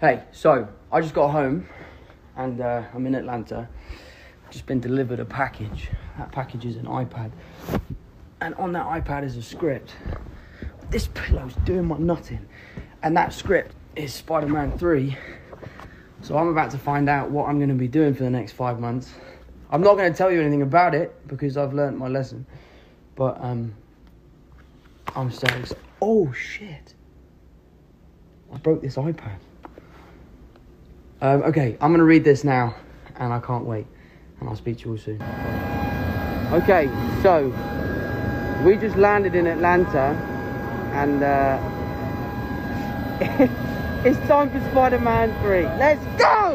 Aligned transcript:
Hey, 0.00 0.22
so 0.30 0.68
I 0.92 1.00
just 1.00 1.12
got 1.12 1.32
home 1.32 1.66
and 2.36 2.60
uh, 2.60 2.84
I'm 2.94 3.04
in 3.08 3.16
Atlanta. 3.16 3.68
Just 4.48 4.64
been 4.64 4.78
delivered 4.78 5.18
a 5.18 5.24
package. 5.24 5.88
That 6.18 6.30
package 6.30 6.66
is 6.66 6.76
an 6.76 6.84
iPad. 6.84 7.32
And 8.40 8.54
on 8.54 8.70
that 8.74 8.86
iPad 8.86 9.24
is 9.24 9.36
a 9.36 9.42
script. 9.42 9.96
This 10.88 11.08
pillow's 11.14 11.54
doing 11.64 11.86
my 11.86 11.98
nutting. 11.98 12.46
And 13.02 13.16
that 13.16 13.32
script 13.32 13.74
is 13.96 14.14
Spider 14.14 14.46
Man 14.46 14.78
3. 14.78 15.16
So 16.22 16.38
I'm 16.38 16.46
about 16.46 16.70
to 16.70 16.78
find 16.78 17.08
out 17.08 17.32
what 17.32 17.48
I'm 17.48 17.58
going 17.58 17.68
to 17.68 17.74
be 17.74 17.88
doing 17.88 18.14
for 18.14 18.22
the 18.22 18.30
next 18.30 18.52
five 18.52 18.78
months. 18.78 19.12
I'm 19.68 19.82
not 19.82 19.96
going 19.96 20.12
to 20.12 20.16
tell 20.16 20.30
you 20.30 20.40
anything 20.40 20.62
about 20.62 20.94
it 20.94 21.26
because 21.26 21.56
I've 21.56 21.74
learned 21.74 21.98
my 21.98 22.06
lesson. 22.06 22.46
But 23.16 23.36
um, 23.40 23.74
I'm 25.16 25.32
so 25.32 25.48
excited. 25.48 25.76
Oh 26.00 26.30
shit! 26.30 26.94
I 28.54 28.58
broke 28.58 28.80
this 28.80 28.94
iPad. 28.94 29.38
Um, 31.20 31.42
okay, 31.42 31.76
I'm 31.80 31.92
gonna 31.92 32.04
read 32.04 32.22
this 32.22 32.44
now, 32.44 32.76
and 33.16 33.32
I 33.32 33.40
can't 33.40 33.64
wait. 33.64 33.86
And 34.38 34.48
I'll 34.48 34.54
speak 34.56 34.78
to 34.78 34.84
you 34.84 34.90
all 34.92 34.98
soon. 34.98 35.20
Okay, 36.52 36.88
so 37.22 37.52
we 38.64 38.76
just 38.76 38.96
landed 38.96 39.34
in 39.34 39.48
Atlanta, 39.48 40.14
and 40.92 41.22
uh, 41.24 41.58
it's 44.04 44.18
time 44.28 44.48
for 44.50 44.60
Spider-Man 44.70 45.34
3. 45.42 45.62
Let's 45.76 46.04
go! 46.16 46.47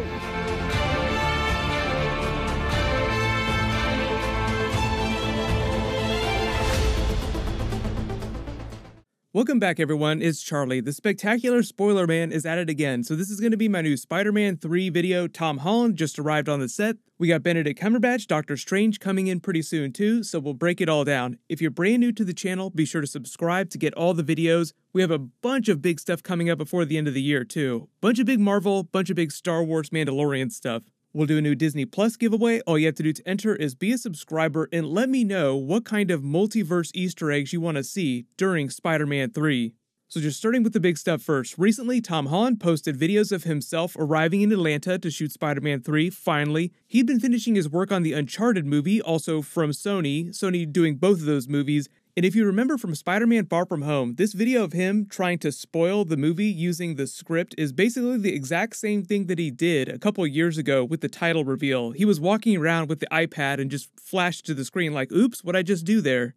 Welcome 9.35 9.57
back, 9.57 9.79
everyone. 9.79 10.21
It's 10.21 10.43
Charlie. 10.43 10.79
The 10.79 10.93
spectacular 10.93 11.63
spoiler 11.63 12.05
man 12.05 12.31
is 12.31 12.45
at 12.45 12.59
it 12.59 12.69
again. 12.69 13.03
So, 13.03 13.15
this 13.15 13.31
is 13.31 13.39
going 13.39 13.49
to 13.49 13.57
be 13.57 13.67
my 13.67 13.81
new 13.81 13.97
Spider 13.97 14.31
Man 14.31 14.57
3 14.57 14.89
video. 14.89 15.25
Tom 15.25 15.57
Holland 15.57 15.95
just 15.95 16.19
arrived 16.19 16.47
on 16.47 16.59
the 16.59 16.69
set. 16.69 16.97
We 17.17 17.29
got 17.29 17.41
Benedict 17.41 17.81
Cumberbatch, 17.81 18.27
Doctor 18.27 18.55
Strange 18.55 18.99
coming 18.99 19.25
in 19.25 19.39
pretty 19.39 19.63
soon, 19.63 19.91
too. 19.91 20.21
So, 20.21 20.37
we'll 20.39 20.53
break 20.53 20.81
it 20.81 20.87
all 20.87 21.03
down. 21.03 21.39
If 21.49 21.61
you're 21.61 21.71
brand 21.71 22.01
new 22.01 22.11
to 22.11 22.23
the 22.23 22.35
channel, 22.35 22.69
be 22.69 22.85
sure 22.85 23.01
to 23.01 23.07
subscribe 23.07 23.71
to 23.71 23.79
get 23.79 23.95
all 23.95 24.13
the 24.13 24.23
videos. 24.23 24.71
We 24.93 25.01
have 25.01 25.09
a 25.09 25.17
bunch 25.17 25.67
of 25.67 25.81
big 25.81 25.99
stuff 25.99 26.21
coming 26.21 26.51
up 26.51 26.59
before 26.59 26.85
the 26.85 26.99
end 26.99 27.07
of 27.07 27.15
the 27.15 27.21
year, 27.23 27.43
too. 27.43 27.89
Bunch 28.01 28.19
of 28.19 28.27
big 28.27 28.39
Marvel, 28.39 28.83
bunch 28.83 29.09
of 29.09 29.15
big 29.15 29.31
Star 29.31 29.63
Wars 29.63 29.89
Mandalorian 29.89 30.51
stuff. 30.51 30.83
We'll 31.15 31.27
do 31.27 31.37
a 31.37 31.41
new 31.41 31.53
Disney 31.53 31.85
Plus 31.85 32.15
giveaway. 32.15 32.61
All 32.61 32.75
you 32.79 32.87
have 32.87 32.95
to 32.95 33.03
do 33.03 33.13
to 33.13 33.27
enter 33.29 33.55
is 33.55 33.75
be 33.75 33.91
a 33.91 33.99
subscriber 33.99 34.67
and 34.73 34.87
let 34.87 35.09
me 35.09 35.23
know 35.23 35.55
what 35.55 35.85
kind 35.85 36.09
of 36.09 36.21
multiverse 36.21 36.89
Easter 36.95 37.31
eggs 37.31 37.53
you 37.53 37.61
want 37.61 37.77
to 37.77 37.83
see 37.83 38.25
during 38.35 38.71
Spider 38.71 39.05
Man 39.05 39.29
3. 39.29 39.75
So, 40.07 40.19
just 40.19 40.39
starting 40.39 40.63
with 40.63 40.73
the 40.73 40.79
big 40.79 40.97
stuff 40.97 41.21
first. 41.21 41.55
Recently, 41.57 42.01
Tom 42.01 42.27
Holland 42.27 42.59
posted 42.59 42.99
videos 42.99 43.31
of 43.31 43.43
himself 43.43 43.95
arriving 43.95 44.41
in 44.41 44.51
Atlanta 44.51 44.97
to 44.97 45.11
shoot 45.11 45.31
Spider 45.31 45.61
Man 45.61 45.81
3. 45.81 46.09
Finally, 46.09 46.71
he'd 46.87 47.05
been 47.05 47.19
finishing 47.19 47.53
his 47.53 47.69
work 47.69 47.91
on 47.91 48.01
the 48.01 48.13
Uncharted 48.13 48.65
movie, 48.65 48.99
also 48.99 49.43
from 49.43 49.69
Sony, 49.69 50.29
Sony 50.29 50.71
doing 50.71 50.95
both 50.95 51.19
of 51.19 51.25
those 51.25 51.47
movies, 51.47 51.89
and 52.15 52.25
if 52.25 52.35
you 52.35 52.45
remember 52.45 52.77
from 52.77 52.93
Spider 52.93 53.25
Man 53.25 53.47
Far 53.47 53.65
From 53.65 53.81
Home, 53.81 54.15
this 54.15 54.33
video 54.33 54.63
of 54.63 54.71
him 54.71 55.07
trying 55.09 55.39
to 55.39 55.51
spoil 55.51 56.05
the 56.05 56.15
movie 56.15 56.45
using 56.45 56.93
the 56.93 57.07
script 57.07 57.55
is 57.57 57.73
basically 57.73 58.17
the 58.17 58.35
exact 58.35 58.75
same 58.75 59.03
thing 59.03 59.25
that 59.25 59.39
he 59.39 59.49
did 59.49 59.89
a 59.89 59.97
couple 59.97 60.25
years 60.27 60.59
ago 60.59 60.85
with 60.85 61.01
the 61.01 61.09
title 61.09 61.43
reveal. 61.43 61.89
He 61.89 62.05
was 62.05 62.19
walking 62.19 62.55
around 62.55 62.87
with 62.87 62.99
the 62.99 63.07
iPad 63.11 63.59
and 63.59 63.71
just 63.71 63.89
flashed 63.99 64.45
to 64.45 64.53
the 64.53 64.63
screen, 64.63 64.93
like, 64.93 65.11
oops, 65.11 65.43
what 65.43 65.55
I 65.55 65.63
just 65.63 65.85
do 65.85 66.01
there? 66.01 66.35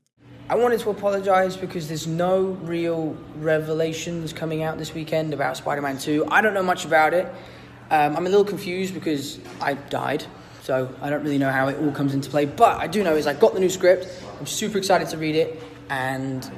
I 0.48 0.54
wanted 0.54 0.80
to 0.80 0.88
apologize 0.88 1.58
because 1.58 1.88
there's 1.88 2.06
no 2.06 2.42
real 2.62 3.14
revelations 3.36 4.32
coming 4.32 4.62
out 4.62 4.78
this 4.78 4.94
weekend 4.94 5.34
about 5.34 5.58
Spider 5.58 5.82
Man 5.82 5.98
2. 5.98 6.26
I 6.30 6.40
don't 6.40 6.54
know 6.54 6.62
much 6.62 6.86
about 6.86 7.12
it. 7.12 7.26
Um, 7.90 8.16
I'm 8.16 8.26
a 8.26 8.30
little 8.30 8.46
confused 8.46 8.94
because 8.94 9.40
I 9.60 9.74
died, 9.74 10.24
so 10.66 10.92
I 11.00 11.10
don't 11.10 11.22
really 11.22 11.38
know 11.38 11.52
how 11.52 11.68
it 11.68 11.78
all 11.78 11.92
comes 11.92 12.12
into 12.12 12.28
play. 12.28 12.44
But 12.44 12.80
I 12.80 12.88
do 12.88 13.04
know 13.04 13.14
is 13.14 13.28
I 13.28 13.34
got 13.34 13.54
the 13.54 13.60
new 13.60 13.70
script. 13.70 14.08
I'm 14.40 14.46
super 14.46 14.78
excited 14.78 15.08
to 15.10 15.16
read 15.16 15.36
it, 15.36 15.62
and 15.90 16.50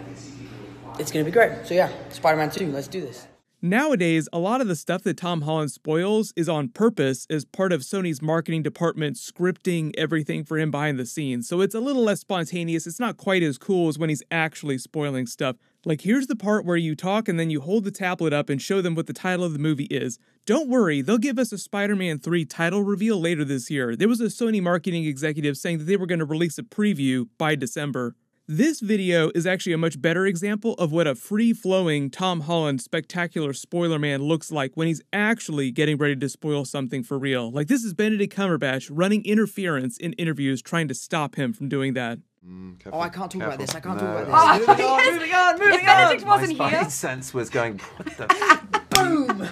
it's 0.98 1.12
going 1.12 1.22
to 1.22 1.30
be 1.30 1.34
great. 1.34 1.66
So 1.66 1.74
yeah, 1.74 1.92
Spider 2.08 2.38
Man 2.38 2.50
2, 2.50 2.72
let's 2.72 2.88
do 2.88 3.02
this. 3.02 3.28
Nowadays, 3.60 4.26
a 4.32 4.38
lot 4.38 4.62
of 4.62 4.68
the 4.68 4.76
stuff 4.76 5.02
that 5.02 5.18
Tom 5.18 5.42
Holland 5.42 5.72
spoils 5.72 6.32
is 6.36 6.48
on 6.48 6.68
purpose 6.68 7.26
as 7.28 7.44
part 7.44 7.70
of 7.70 7.82
Sony's 7.82 8.22
marketing 8.22 8.62
department 8.62 9.16
scripting 9.16 9.92
everything 9.98 10.42
for 10.42 10.56
him 10.56 10.70
behind 10.70 10.98
the 10.98 11.04
scenes. 11.04 11.46
So 11.46 11.60
it's 11.60 11.74
a 11.74 11.80
little 11.80 12.04
less 12.04 12.20
spontaneous. 12.20 12.86
It's 12.86 13.00
not 13.00 13.18
quite 13.18 13.42
as 13.42 13.58
cool 13.58 13.88
as 13.88 13.98
when 13.98 14.08
he's 14.08 14.22
actually 14.30 14.78
spoiling 14.78 15.26
stuff. 15.26 15.56
Like, 15.88 16.02
here's 16.02 16.26
the 16.26 16.36
part 16.36 16.66
where 16.66 16.76
you 16.76 16.94
talk 16.94 17.28
and 17.28 17.40
then 17.40 17.48
you 17.48 17.62
hold 17.62 17.84
the 17.84 17.90
tablet 17.90 18.34
up 18.34 18.50
and 18.50 18.60
show 18.60 18.82
them 18.82 18.94
what 18.94 19.06
the 19.06 19.14
title 19.14 19.42
of 19.42 19.54
the 19.54 19.58
movie 19.58 19.86
is. 19.86 20.18
Don't 20.44 20.68
worry, 20.68 21.00
they'll 21.00 21.16
give 21.16 21.38
us 21.38 21.50
a 21.50 21.56
Spider 21.56 21.96
Man 21.96 22.18
3 22.18 22.44
title 22.44 22.82
reveal 22.82 23.18
later 23.18 23.42
this 23.42 23.70
year. 23.70 23.96
There 23.96 24.06
was 24.06 24.20
a 24.20 24.24
Sony 24.24 24.60
marketing 24.62 25.06
executive 25.06 25.56
saying 25.56 25.78
that 25.78 25.84
they 25.84 25.96
were 25.96 26.04
going 26.04 26.18
to 26.18 26.26
release 26.26 26.58
a 26.58 26.62
preview 26.62 27.26
by 27.38 27.54
December. 27.54 28.16
This 28.46 28.80
video 28.80 29.30
is 29.34 29.46
actually 29.46 29.72
a 29.72 29.78
much 29.78 29.98
better 29.98 30.26
example 30.26 30.74
of 30.74 30.92
what 30.92 31.06
a 31.06 31.14
free-flowing 31.14 32.10
Tom 32.10 32.42
Holland 32.42 32.82
spectacular 32.82 33.54
spoiler 33.54 33.98
man 33.98 34.20
looks 34.20 34.52
like 34.52 34.72
when 34.74 34.88
he's 34.88 35.00
actually 35.14 35.70
getting 35.70 35.96
ready 35.96 36.16
to 36.16 36.28
spoil 36.28 36.66
something 36.66 37.02
for 37.02 37.18
real. 37.18 37.50
Like 37.50 37.68
this 37.68 37.82
is 37.82 37.94
Benedict 37.94 38.36
Cumberbatch 38.36 38.90
running 38.92 39.24
interference 39.24 39.96
in 39.96 40.12
interviews 40.14 40.60
trying 40.60 40.88
to 40.88 40.94
stop 40.94 41.36
him 41.36 41.54
from 41.54 41.70
doing 41.70 41.94
that. 41.94 42.18
Mm, 42.48 42.80
oh, 42.92 43.00
I 43.00 43.10
can't 43.10 43.30
talk 43.30 43.40
careful. 43.40 43.48
about 43.48 43.58
this. 43.58 43.74
I 43.74 43.80
can't 43.80 44.00
no. 44.00 44.06
talk 44.06 44.26
about 44.26 44.56
this. 44.58 44.68
Oh, 44.68 44.72
moving 44.72 44.84
on, 44.86 45.12
moving 45.12 45.34
on, 45.34 45.58
moving 45.58 45.74
if 45.74 45.86
Benedict 45.86 46.26
wasn't 46.26 46.58
My 46.58 46.70
here. 46.70 46.84
sense 46.90 47.34
was 47.34 47.50
going, 47.50 47.78
what 47.96 48.16
the... 48.16 48.80
Boom! 48.90 49.48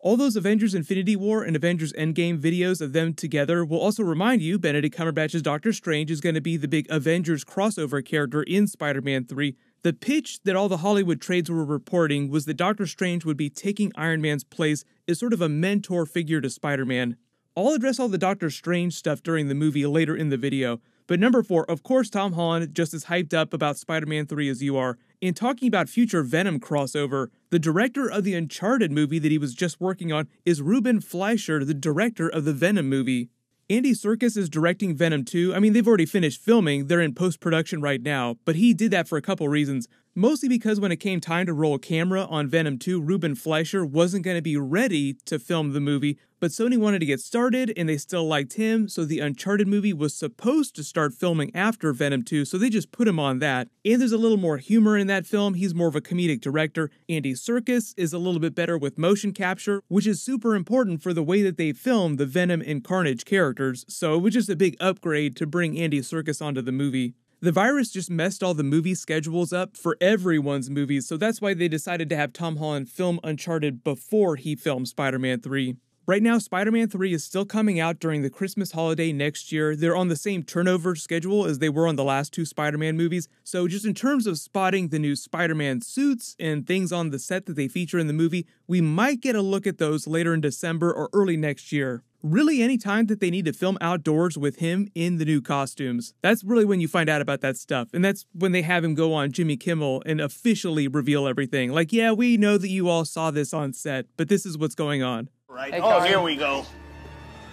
All 0.00 0.18
those 0.18 0.36
Avengers 0.36 0.74
Infinity 0.74 1.16
War 1.16 1.44
and 1.44 1.56
Avengers 1.56 1.92
Endgame 1.94 2.38
videos 2.38 2.82
of 2.82 2.92
them 2.92 3.14
together 3.14 3.64
will 3.64 3.80
also 3.80 4.02
remind 4.02 4.42
you 4.42 4.58
Benedict 4.58 4.94
Cumberbatch's 4.94 5.40
Doctor 5.40 5.72
Strange 5.72 6.10
is 6.10 6.20
going 6.20 6.34
to 6.34 6.42
be 6.42 6.58
the 6.58 6.68
big 6.68 6.86
Avengers 6.90 7.42
crossover 7.42 8.04
character 8.04 8.42
in 8.42 8.66
Spider 8.66 9.00
Man 9.00 9.24
3. 9.24 9.56
The 9.82 9.94
pitch 9.94 10.40
that 10.42 10.56
all 10.56 10.68
the 10.68 10.78
Hollywood 10.78 11.22
trades 11.22 11.50
were 11.50 11.64
reporting 11.64 12.28
was 12.28 12.44
that 12.46 12.58
Doctor 12.58 12.86
Strange 12.86 13.24
would 13.24 13.36
be 13.38 13.48
taking 13.48 13.92
Iron 13.94 14.20
Man's 14.20 14.44
place 14.44 14.84
as 15.08 15.20
sort 15.20 15.32
of 15.32 15.40
a 15.40 15.48
mentor 15.48 16.04
figure 16.04 16.40
to 16.40 16.50
Spider 16.50 16.84
Man. 16.84 17.16
I'll 17.56 17.68
address 17.68 17.98
all 18.00 18.08
the 18.08 18.18
Doctor 18.18 18.50
Strange 18.50 18.94
stuff 18.94 19.22
during 19.22 19.48
the 19.48 19.54
movie 19.54 19.86
later 19.86 20.14
in 20.16 20.28
the 20.28 20.36
video, 20.36 20.80
but 21.06 21.20
number 21.20 21.42
four, 21.42 21.68
of 21.70 21.82
course, 21.82 22.08
Tom 22.08 22.32
Holland 22.32 22.74
just 22.74 22.94
as 22.94 23.06
hyped 23.06 23.34
up 23.34 23.52
about 23.52 23.76
Spider 23.76 24.06
Man 24.06 24.26
3 24.26 24.48
as 24.48 24.62
you 24.62 24.76
are. 24.76 24.98
In 25.20 25.34
talking 25.34 25.68
about 25.68 25.88
future 25.88 26.22
Venom 26.22 26.60
crossover, 26.60 27.28
the 27.50 27.58
director 27.58 28.10
of 28.10 28.24
the 28.24 28.34
Uncharted 28.34 28.90
movie 28.90 29.18
that 29.18 29.30
he 29.30 29.38
was 29.38 29.54
just 29.54 29.80
working 29.80 30.12
on 30.12 30.28
is 30.44 30.62
Ruben 30.62 31.00
Fleischer, 31.00 31.64
the 31.64 31.74
director 31.74 32.28
of 32.28 32.44
the 32.44 32.52
Venom 32.52 32.88
movie. 32.88 33.28
Andy 33.70 33.92
Serkis 33.92 34.36
is 34.36 34.50
directing 34.50 34.94
Venom 34.94 35.24
2. 35.24 35.54
I 35.54 35.58
mean, 35.58 35.72
they've 35.72 35.88
already 35.88 36.04
finished 36.04 36.42
filming, 36.42 36.86
they're 36.86 37.00
in 37.00 37.14
post 37.14 37.40
production 37.40 37.80
right 37.80 38.02
now, 38.02 38.36
but 38.44 38.56
he 38.56 38.74
did 38.74 38.90
that 38.90 39.08
for 39.08 39.16
a 39.16 39.22
couple 39.22 39.48
reasons. 39.48 39.88
Mostly 40.16 40.48
because 40.48 40.78
when 40.78 40.92
it 40.92 40.98
came 40.98 41.20
time 41.20 41.44
to 41.46 41.52
roll 41.52 41.74
a 41.74 41.78
camera 41.80 42.24
on 42.26 42.46
Venom 42.46 42.78
2, 42.78 43.00
Ruben 43.00 43.34
Fleischer 43.34 43.84
wasn't 43.84 44.24
going 44.24 44.36
to 44.36 44.42
be 44.42 44.56
ready 44.56 45.14
to 45.24 45.40
film 45.40 45.72
the 45.72 45.80
movie, 45.80 46.20
but 46.38 46.52
Sony 46.52 46.78
wanted 46.78 47.00
to 47.00 47.06
get 47.06 47.18
started 47.18 47.72
and 47.76 47.88
they 47.88 47.96
still 47.96 48.24
liked 48.24 48.52
him, 48.52 48.86
so 48.86 49.04
the 49.04 49.18
Uncharted 49.18 49.66
movie 49.66 49.92
was 49.92 50.14
supposed 50.14 50.76
to 50.76 50.84
start 50.84 51.14
filming 51.14 51.50
after 51.52 51.92
Venom 51.92 52.22
2, 52.22 52.44
so 52.44 52.56
they 52.56 52.70
just 52.70 52.92
put 52.92 53.08
him 53.08 53.18
on 53.18 53.40
that. 53.40 53.66
And 53.84 54.00
there's 54.00 54.12
a 54.12 54.16
little 54.16 54.36
more 54.36 54.58
humor 54.58 54.96
in 54.96 55.08
that 55.08 55.26
film, 55.26 55.54
he's 55.54 55.74
more 55.74 55.88
of 55.88 55.96
a 55.96 56.00
comedic 56.00 56.40
director. 56.40 56.90
Andy 57.08 57.32
Serkis 57.32 57.92
is 57.96 58.12
a 58.12 58.18
little 58.18 58.38
bit 58.38 58.54
better 58.54 58.78
with 58.78 58.96
motion 58.96 59.32
capture, 59.32 59.82
which 59.88 60.06
is 60.06 60.22
super 60.22 60.54
important 60.54 61.02
for 61.02 61.12
the 61.12 61.24
way 61.24 61.42
that 61.42 61.56
they 61.56 61.72
film 61.72 62.18
the 62.18 62.26
Venom 62.26 62.62
and 62.64 62.84
Carnage 62.84 63.24
characters, 63.24 63.84
so 63.88 64.14
it 64.14 64.18
was 64.18 64.34
just 64.34 64.48
a 64.48 64.54
big 64.54 64.76
upgrade 64.78 65.34
to 65.34 65.44
bring 65.44 65.76
Andy 65.76 65.98
Serkis 66.02 66.40
onto 66.40 66.62
the 66.62 66.70
movie. 66.70 67.14
The 67.44 67.52
virus 67.52 67.90
just 67.90 68.10
messed 68.10 68.42
all 68.42 68.54
the 68.54 68.62
movie 68.62 68.94
schedules 68.94 69.52
up 69.52 69.76
for 69.76 69.98
everyone's 70.00 70.70
movies, 70.70 71.06
so 71.06 71.18
that's 71.18 71.42
why 71.42 71.52
they 71.52 71.68
decided 71.68 72.08
to 72.08 72.16
have 72.16 72.32
Tom 72.32 72.56
Holland 72.56 72.88
film 72.88 73.20
Uncharted 73.22 73.84
before 73.84 74.36
he 74.36 74.56
filmed 74.56 74.88
Spider 74.88 75.18
Man 75.18 75.42
3. 75.42 75.76
Right 76.06 76.22
now, 76.22 76.36
Spider 76.36 76.70
Man 76.70 76.90
3 76.90 77.14
is 77.14 77.24
still 77.24 77.46
coming 77.46 77.80
out 77.80 77.98
during 77.98 78.20
the 78.20 78.28
Christmas 78.28 78.72
holiday 78.72 79.10
next 79.10 79.50
year. 79.50 79.74
They're 79.74 79.96
on 79.96 80.08
the 80.08 80.16
same 80.16 80.42
turnover 80.42 80.94
schedule 80.94 81.46
as 81.46 81.60
they 81.60 81.70
were 81.70 81.86
on 81.86 81.96
the 81.96 82.04
last 82.04 82.30
two 82.30 82.44
Spider 82.44 82.76
Man 82.76 82.94
movies, 82.94 83.26
so 83.42 83.66
just 83.66 83.86
in 83.86 83.94
terms 83.94 84.26
of 84.26 84.36
spotting 84.36 84.88
the 84.88 84.98
new 84.98 85.16
Spider 85.16 85.54
Man 85.54 85.80
suits 85.80 86.36
and 86.38 86.66
things 86.66 86.92
on 86.92 87.08
the 87.08 87.18
set 87.18 87.46
that 87.46 87.56
they 87.56 87.68
feature 87.68 87.98
in 87.98 88.06
the 88.06 88.12
movie, 88.12 88.46
we 88.66 88.82
might 88.82 89.22
get 89.22 89.34
a 89.34 89.40
look 89.40 89.66
at 89.66 89.78
those 89.78 90.06
later 90.06 90.34
in 90.34 90.42
December 90.42 90.92
or 90.92 91.08
early 91.14 91.38
next 91.38 91.72
year 91.72 92.02
really 92.24 92.62
any 92.62 92.78
time 92.78 93.04
that 93.06 93.20
they 93.20 93.30
need 93.30 93.44
to 93.44 93.52
film 93.52 93.76
outdoors 93.82 94.38
with 94.38 94.56
him 94.56 94.88
in 94.94 95.18
the 95.18 95.26
new 95.26 95.42
costumes. 95.42 96.14
That's 96.22 96.42
really 96.42 96.64
when 96.64 96.80
you 96.80 96.88
find 96.88 97.10
out 97.10 97.20
about 97.20 97.42
that 97.42 97.58
stuff. 97.58 97.90
And 97.92 98.02
that's 98.02 98.24
when 98.32 98.52
they 98.52 98.62
have 98.62 98.82
him 98.82 98.94
go 98.94 99.12
on 99.12 99.30
Jimmy 99.30 99.58
Kimmel 99.58 100.02
and 100.06 100.22
officially 100.22 100.88
reveal 100.88 101.28
everything. 101.28 101.70
Like, 101.70 101.92
yeah, 101.92 102.12
we 102.12 102.38
know 102.38 102.56
that 102.56 102.70
you 102.70 102.88
all 102.88 103.04
saw 103.04 103.30
this 103.30 103.52
on 103.52 103.74
set, 103.74 104.06
but 104.16 104.30
this 104.30 104.46
is 104.46 104.56
what's 104.56 104.74
going 104.74 105.02
on. 105.02 105.28
Right. 105.54 105.72
Hey, 105.72 105.80
oh, 105.80 106.00
here 106.00 106.20
we 106.20 106.34
go. 106.34 106.66